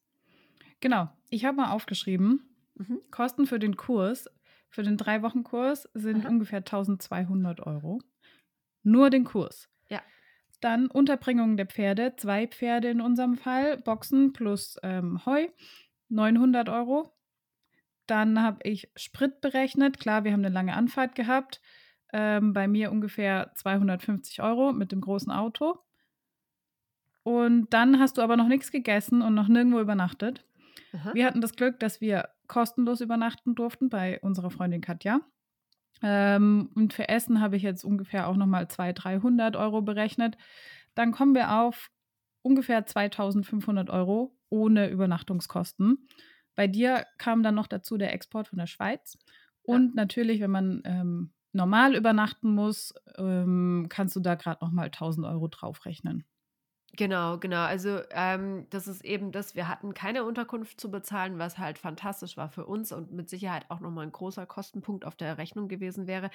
Genau. 0.79 1.09
Ich 1.29 1.43
habe 1.43 1.57
mal 1.57 1.73
aufgeschrieben, 1.73 2.52
Mhm. 2.75 3.01
Kosten 3.11 3.45
für 3.45 3.59
den 3.59 3.77
Kurs, 3.77 4.29
für 4.69 4.83
den 4.83 4.97
drei 4.97 5.21
Wochen 5.21 5.43
Kurs 5.43 5.87
sind 5.93 6.25
Aha. 6.25 6.29
ungefähr 6.29 6.59
1200 6.59 7.59
Euro. 7.61 8.01
Nur 8.81 9.09
den 9.09 9.23
Kurs. 9.23 9.69
Ja. 9.87 10.01
Dann 10.61 10.87
Unterbringung 10.87 11.57
der 11.57 11.67
Pferde, 11.67 12.15
zwei 12.17 12.47
Pferde 12.47 12.89
in 12.89 13.01
unserem 13.01 13.37
Fall, 13.37 13.77
Boxen 13.77 14.33
plus 14.33 14.77
ähm, 14.81 15.25
Heu, 15.25 15.47
900 16.09 16.69
Euro. 16.69 17.13
Dann 18.07 18.41
habe 18.41 18.59
ich 18.63 18.89
Sprit 18.95 19.41
berechnet. 19.41 19.99
Klar, 19.99 20.23
wir 20.23 20.33
haben 20.33 20.43
eine 20.43 20.53
lange 20.53 20.73
Anfahrt 20.73 21.15
gehabt. 21.15 21.61
Ähm, 22.11 22.53
bei 22.53 22.67
mir 22.67 22.91
ungefähr 22.91 23.51
250 23.55 24.41
Euro 24.41 24.73
mit 24.73 24.91
dem 24.91 25.01
großen 25.01 25.31
Auto. 25.31 25.79
Und 27.23 27.73
dann 27.73 27.99
hast 27.99 28.17
du 28.17 28.21
aber 28.21 28.37
noch 28.37 28.47
nichts 28.47 28.71
gegessen 28.71 29.21
und 29.21 29.33
noch 29.33 29.47
nirgendwo 29.47 29.79
übernachtet. 29.79 30.45
Aha. 30.93 31.13
Wir 31.13 31.25
hatten 31.25 31.41
das 31.41 31.55
Glück, 31.55 31.79
dass 31.79 32.01
wir 32.01 32.29
kostenlos 32.47 33.01
übernachten 33.01 33.55
durften 33.55 33.89
bei 33.89 34.19
unserer 34.21 34.49
Freundin 34.49 34.81
Katja. 34.81 35.21
Ähm, 36.01 36.69
und 36.75 36.93
für 36.93 37.07
Essen 37.07 37.39
habe 37.39 37.55
ich 37.55 37.63
jetzt 37.63 37.83
ungefähr 37.83 38.27
auch 38.27 38.35
nochmal 38.35 38.67
200, 38.67 39.03
300 39.03 39.55
Euro 39.55 39.81
berechnet. 39.81 40.37
Dann 40.95 41.11
kommen 41.11 41.33
wir 41.33 41.59
auf 41.59 41.89
ungefähr 42.41 42.85
2500 42.85 43.89
Euro 43.89 44.37
ohne 44.49 44.89
Übernachtungskosten. 44.89 46.07
Bei 46.55 46.67
dir 46.67 47.05
kam 47.17 47.41
dann 47.41 47.55
noch 47.55 47.67
dazu 47.67 47.97
der 47.97 48.13
Export 48.13 48.49
von 48.49 48.59
der 48.59 48.67
Schweiz. 48.67 49.17
Und 49.63 49.89
ja. 49.89 49.91
natürlich, 49.95 50.41
wenn 50.41 50.51
man 50.51 50.81
ähm, 50.85 51.33
normal 51.53 51.95
übernachten 51.95 52.53
muss, 52.53 52.93
ähm, 53.17 53.87
kannst 53.89 54.15
du 54.15 54.19
da 54.19 54.35
gerade 54.35 54.63
nochmal 54.63 54.87
1000 54.87 55.25
Euro 55.25 55.47
draufrechnen. 55.47 56.25
Genau, 56.95 57.39
genau. 57.39 57.63
Also 57.65 58.01
ähm, 58.11 58.67
das 58.69 58.87
ist 58.87 59.03
eben 59.03 59.31
das, 59.31 59.55
wir 59.55 59.67
hatten 59.67 59.95
keine 59.95 60.23
Unterkunft 60.25 60.79
zu 60.79 60.91
bezahlen, 60.91 61.39
was 61.39 61.57
halt 61.57 61.79
fantastisch 61.79 62.37
war 62.37 62.49
für 62.49 62.67
uns 62.67 62.91
und 62.91 63.11
mit 63.11 63.29
Sicherheit 63.29 63.65
auch 63.69 63.79
nochmal 63.79 64.05
ein 64.05 64.11
großer 64.11 64.45
Kostenpunkt 64.45 65.03
auf 65.03 65.15
der 65.15 65.39
Rechnung 65.39 65.67
gewesen 65.67 66.05
wäre. 66.05 66.29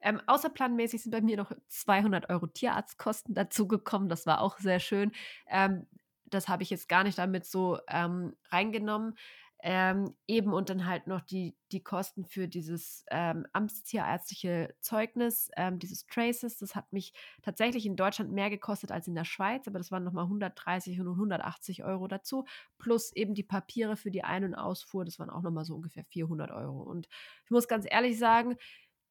Ähm, 0.00 0.20
außerplanmäßig 0.26 1.02
sind 1.02 1.12
bei 1.12 1.20
mir 1.20 1.36
noch 1.36 1.52
200 1.68 2.28
Euro 2.28 2.48
Tierarztkosten 2.48 3.34
dazugekommen. 3.36 4.08
Das 4.08 4.26
war 4.26 4.40
auch 4.40 4.58
sehr 4.58 4.80
schön. 4.80 5.12
Ähm, 5.48 5.86
das 6.26 6.48
habe 6.48 6.64
ich 6.64 6.70
jetzt 6.70 6.88
gar 6.88 7.04
nicht 7.04 7.18
damit 7.18 7.44
so 7.46 7.78
ähm, 7.88 8.34
reingenommen. 8.50 9.16
Ähm, 9.62 10.14
eben 10.26 10.52
und 10.54 10.70
dann 10.70 10.86
halt 10.86 11.06
noch 11.06 11.20
die, 11.20 11.54
die 11.70 11.82
Kosten 11.82 12.24
für 12.24 12.48
dieses 12.48 13.04
ähm, 13.10 13.46
amtstierärztliche 13.52 14.74
Zeugnis, 14.80 15.50
ähm, 15.56 15.78
dieses 15.78 16.06
Traces. 16.06 16.56
Das 16.58 16.74
hat 16.74 16.92
mich 16.92 17.12
tatsächlich 17.42 17.84
in 17.84 17.96
Deutschland 17.96 18.32
mehr 18.32 18.48
gekostet 18.48 18.90
als 18.90 19.06
in 19.06 19.14
der 19.14 19.24
Schweiz, 19.24 19.68
aber 19.68 19.78
das 19.78 19.90
waren 19.90 20.02
nochmal 20.02 20.24
130 20.24 20.98
und 21.00 21.08
180 21.08 21.84
Euro 21.84 22.08
dazu. 22.08 22.46
Plus 22.78 23.12
eben 23.14 23.34
die 23.34 23.42
Papiere 23.42 23.96
für 23.96 24.10
die 24.10 24.24
Ein- 24.24 24.44
und 24.44 24.54
Ausfuhr, 24.54 25.04
das 25.04 25.18
waren 25.18 25.30
auch 25.30 25.42
nochmal 25.42 25.64
so 25.66 25.74
ungefähr 25.74 26.04
400 26.04 26.50
Euro. 26.50 26.82
Und 26.82 27.08
ich 27.44 27.50
muss 27.50 27.68
ganz 27.68 27.86
ehrlich 27.88 28.18
sagen, 28.18 28.56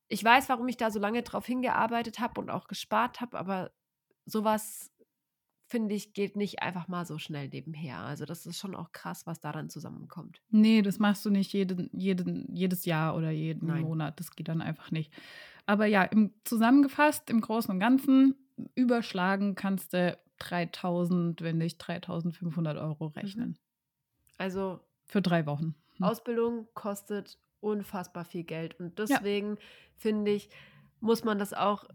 ich 0.07 0.23
weiß, 0.23 0.49
warum 0.49 0.67
ich 0.67 0.77
da 0.77 0.89
so 0.89 0.99
lange 0.99 1.21
drauf 1.21 1.45
hingearbeitet 1.45 2.19
habe 2.19 2.41
und 2.41 2.49
auch 2.49 2.67
gespart 2.67 3.21
habe, 3.21 3.37
aber 3.37 3.71
sowas 4.25 4.91
finde 5.69 5.93
ich, 5.93 6.13
geht 6.13 6.35
nicht 6.35 6.63
einfach 6.63 6.87
mal 6.87 7.05
so 7.05 7.19
schnell 7.19 7.47
nebenher. 7.47 7.99
Also 7.99 8.25
das 8.25 8.47
ist 8.47 8.57
schon 8.57 8.75
auch 8.75 8.91
krass, 8.91 9.27
was 9.27 9.39
da 9.39 9.51
dann 9.51 9.69
zusammenkommt. 9.69 10.41
Nee, 10.49 10.81
das 10.81 10.97
machst 10.97 11.23
du 11.25 11.29
nicht 11.29 11.53
jeden, 11.53 11.91
jeden, 11.93 12.53
jedes 12.55 12.85
Jahr 12.85 13.15
oder 13.15 13.29
jeden 13.29 13.67
Nein. 13.67 13.83
Monat. 13.83 14.19
Das 14.19 14.31
geht 14.31 14.47
dann 14.47 14.61
einfach 14.61 14.89
nicht. 14.89 15.13
Aber 15.67 15.85
ja, 15.85 16.03
im, 16.03 16.33
zusammengefasst, 16.43 17.29
im 17.29 17.39
Großen 17.39 17.71
und 17.71 17.79
Ganzen, 17.79 18.35
überschlagen 18.73 19.53
kannst 19.53 19.93
du 19.93 20.17
3000, 20.39 21.41
wenn 21.41 21.59
nicht 21.59 21.77
3500 21.77 22.77
Euro 22.77 23.09
mhm. 23.09 23.13
rechnen. 23.13 23.57
Also 24.39 24.79
für 25.05 25.21
drei 25.21 25.45
Wochen. 25.45 25.75
Hm. 25.97 26.03
Ausbildung 26.05 26.67
kostet 26.73 27.37
unfassbar 27.59 28.25
viel 28.25 28.43
Geld. 28.43 28.79
Und 28.79 28.97
deswegen 28.97 29.51
ja. 29.51 29.61
finde 29.97 30.31
ich, 30.31 30.49
muss 30.99 31.23
man 31.23 31.37
das 31.37 31.53
auch 31.53 31.85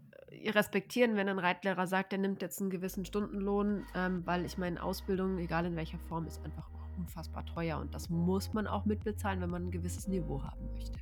respektieren, 0.53 1.15
wenn 1.15 1.29
ein 1.29 1.39
Reitlehrer 1.39 1.87
sagt, 1.87 2.13
er 2.13 2.19
nimmt 2.19 2.41
jetzt 2.41 2.61
einen 2.61 2.69
gewissen 2.69 3.05
Stundenlohn, 3.05 3.85
ähm, 3.95 4.21
weil 4.25 4.45
ich 4.45 4.57
meine, 4.57 4.81
Ausbildung, 4.81 5.37
egal 5.37 5.65
in 5.65 5.75
welcher 5.75 5.99
Form, 5.99 6.27
ist 6.27 6.43
einfach 6.43 6.69
unfassbar 6.97 7.45
teuer 7.45 7.79
und 7.79 7.93
das 7.93 8.09
muss 8.09 8.53
man 8.53 8.67
auch 8.67 8.85
mitbezahlen, 8.85 9.41
wenn 9.41 9.49
man 9.49 9.67
ein 9.67 9.71
gewisses 9.71 10.07
Niveau 10.07 10.41
haben 10.43 10.71
möchte. 10.73 10.99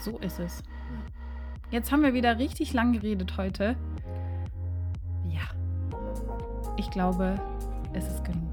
So 0.00 0.18
ist 0.18 0.38
es. 0.38 0.62
Jetzt 1.70 1.90
haben 1.90 2.02
wir 2.02 2.14
wieder 2.14 2.38
richtig 2.38 2.72
lang 2.72 2.92
geredet 2.92 3.36
heute. 3.36 3.76
Ja. 5.28 5.42
Ich 6.76 6.90
glaube, 6.90 7.40
es 7.92 8.06
ist 8.06 8.24
genug. 8.24 8.43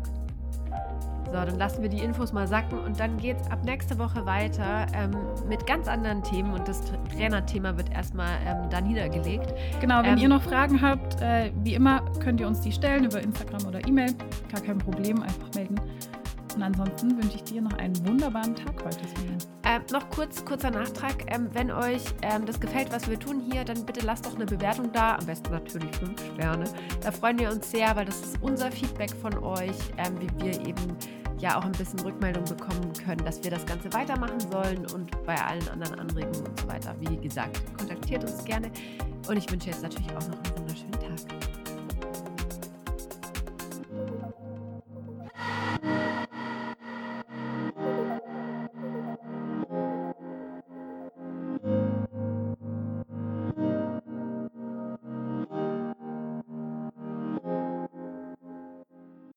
So, 1.32 1.38
dann 1.38 1.58
lassen 1.58 1.82
wir 1.82 1.88
die 1.88 2.00
Infos 2.00 2.34
mal 2.34 2.46
sacken 2.46 2.78
und 2.78 3.00
dann 3.00 3.18
geht 3.18 3.40
es 3.40 3.50
ab 3.50 3.64
nächste 3.64 3.98
Woche 3.98 4.26
weiter 4.26 4.86
ähm, 4.94 5.12
mit 5.48 5.66
ganz 5.66 5.88
anderen 5.88 6.22
Themen 6.24 6.54
und 6.54 6.68
das 6.68 6.82
Trainerthema 7.16 7.78
wird 7.78 7.90
erstmal 7.90 8.38
ähm, 8.46 8.70
da 8.70 8.82
niedergelegt. 8.82 9.54
Genau, 9.80 10.04
wenn 10.04 10.18
ähm, 10.18 10.18
ihr 10.18 10.28
noch 10.28 10.42
Fragen 10.42 10.82
habt, 10.82 11.22
äh, 11.22 11.52
wie 11.64 11.74
immer 11.74 12.04
könnt 12.20 12.42
ihr 12.42 12.48
uns 12.48 12.60
die 12.60 12.72
stellen 12.74 13.06
über 13.06 13.22
Instagram 13.22 13.66
oder 13.66 13.80
E-Mail. 13.88 14.14
Gar 14.52 14.62
kein 14.62 14.78
Problem, 14.78 15.22
einfach 15.22 15.48
melden. 15.56 15.80
Und 16.56 16.64
ansonsten 16.64 17.16
wünsche 17.16 17.38
ich 17.38 17.44
dir 17.44 17.62
noch 17.62 17.78
einen 17.78 17.96
wunderbaren 18.06 18.54
Tag 18.54 18.84
heute. 18.84 19.00
Äh, 19.64 19.80
noch 19.94 20.10
kurz, 20.10 20.44
kurzer 20.44 20.70
Nachtrag. 20.70 21.34
Ähm, 21.34 21.50
wenn 21.54 21.72
euch 21.72 22.04
ähm, 22.24 22.46
das 22.46 22.60
gefällt, 22.60 22.92
was 22.92 23.10
wir 23.10 23.18
tun 23.18 23.42
hier, 23.50 23.64
dann 23.64 23.86
bitte 23.86 24.06
lasst 24.06 24.26
doch 24.26 24.36
eine 24.36 24.46
Bewertung 24.46 24.92
da. 24.92 25.16
Am 25.16 25.26
besten 25.26 25.52
natürlich 25.52 25.96
fünf 25.96 26.22
Sterne. 26.34 26.66
Da 27.02 27.12
freuen 27.12 27.40
wir 27.40 27.52
uns 27.52 27.72
sehr, 27.72 27.96
weil 27.96 28.06
das 28.06 28.20
ist 28.20 28.38
unser 28.42 28.70
Feedback 28.70 29.12
von 29.12 29.38
euch, 29.38 29.78
ähm, 29.98 30.20
wie 30.20 30.44
wir 30.44 30.68
eben 30.68 30.98
ja 31.42 31.58
auch 31.58 31.66
ein 31.66 31.72
bisschen 31.72 32.00
Rückmeldung 32.00 32.46
bekommen 32.46 32.94
können, 33.04 33.24
dass 33.26 33.44
wir 33.44 33.52
das 33.52 33.66
Ganze 33.66 33.92
weitermachen 33.94 34.40
sollen 34.52 34.86
und 34.94 35.12
bei 35.26 35.36
allen 35.36 35.68
anderen 35.70 36.00
Anregungen 36.00 36.46
und 36.46 36.60
so 36.60 36.68
weiter. 36.68 36.96
Wie 37.00 37.18
gesagt, 37.18 37.62
kontaktiert 37.78 38.24
uns 38.24 38.44
gerne 38.46 38.72
und 39.28 39.38
ich 39.38 39.52
wünsche 39.52 39.70
jetzt 39.70 39.82
natürlich 39.82 40.10
auch 40.12 40.28
noch 40.28 40.38
einen 40.44 40.58
wunderschönen 40.58 40.92
Tag. 40.92 41.61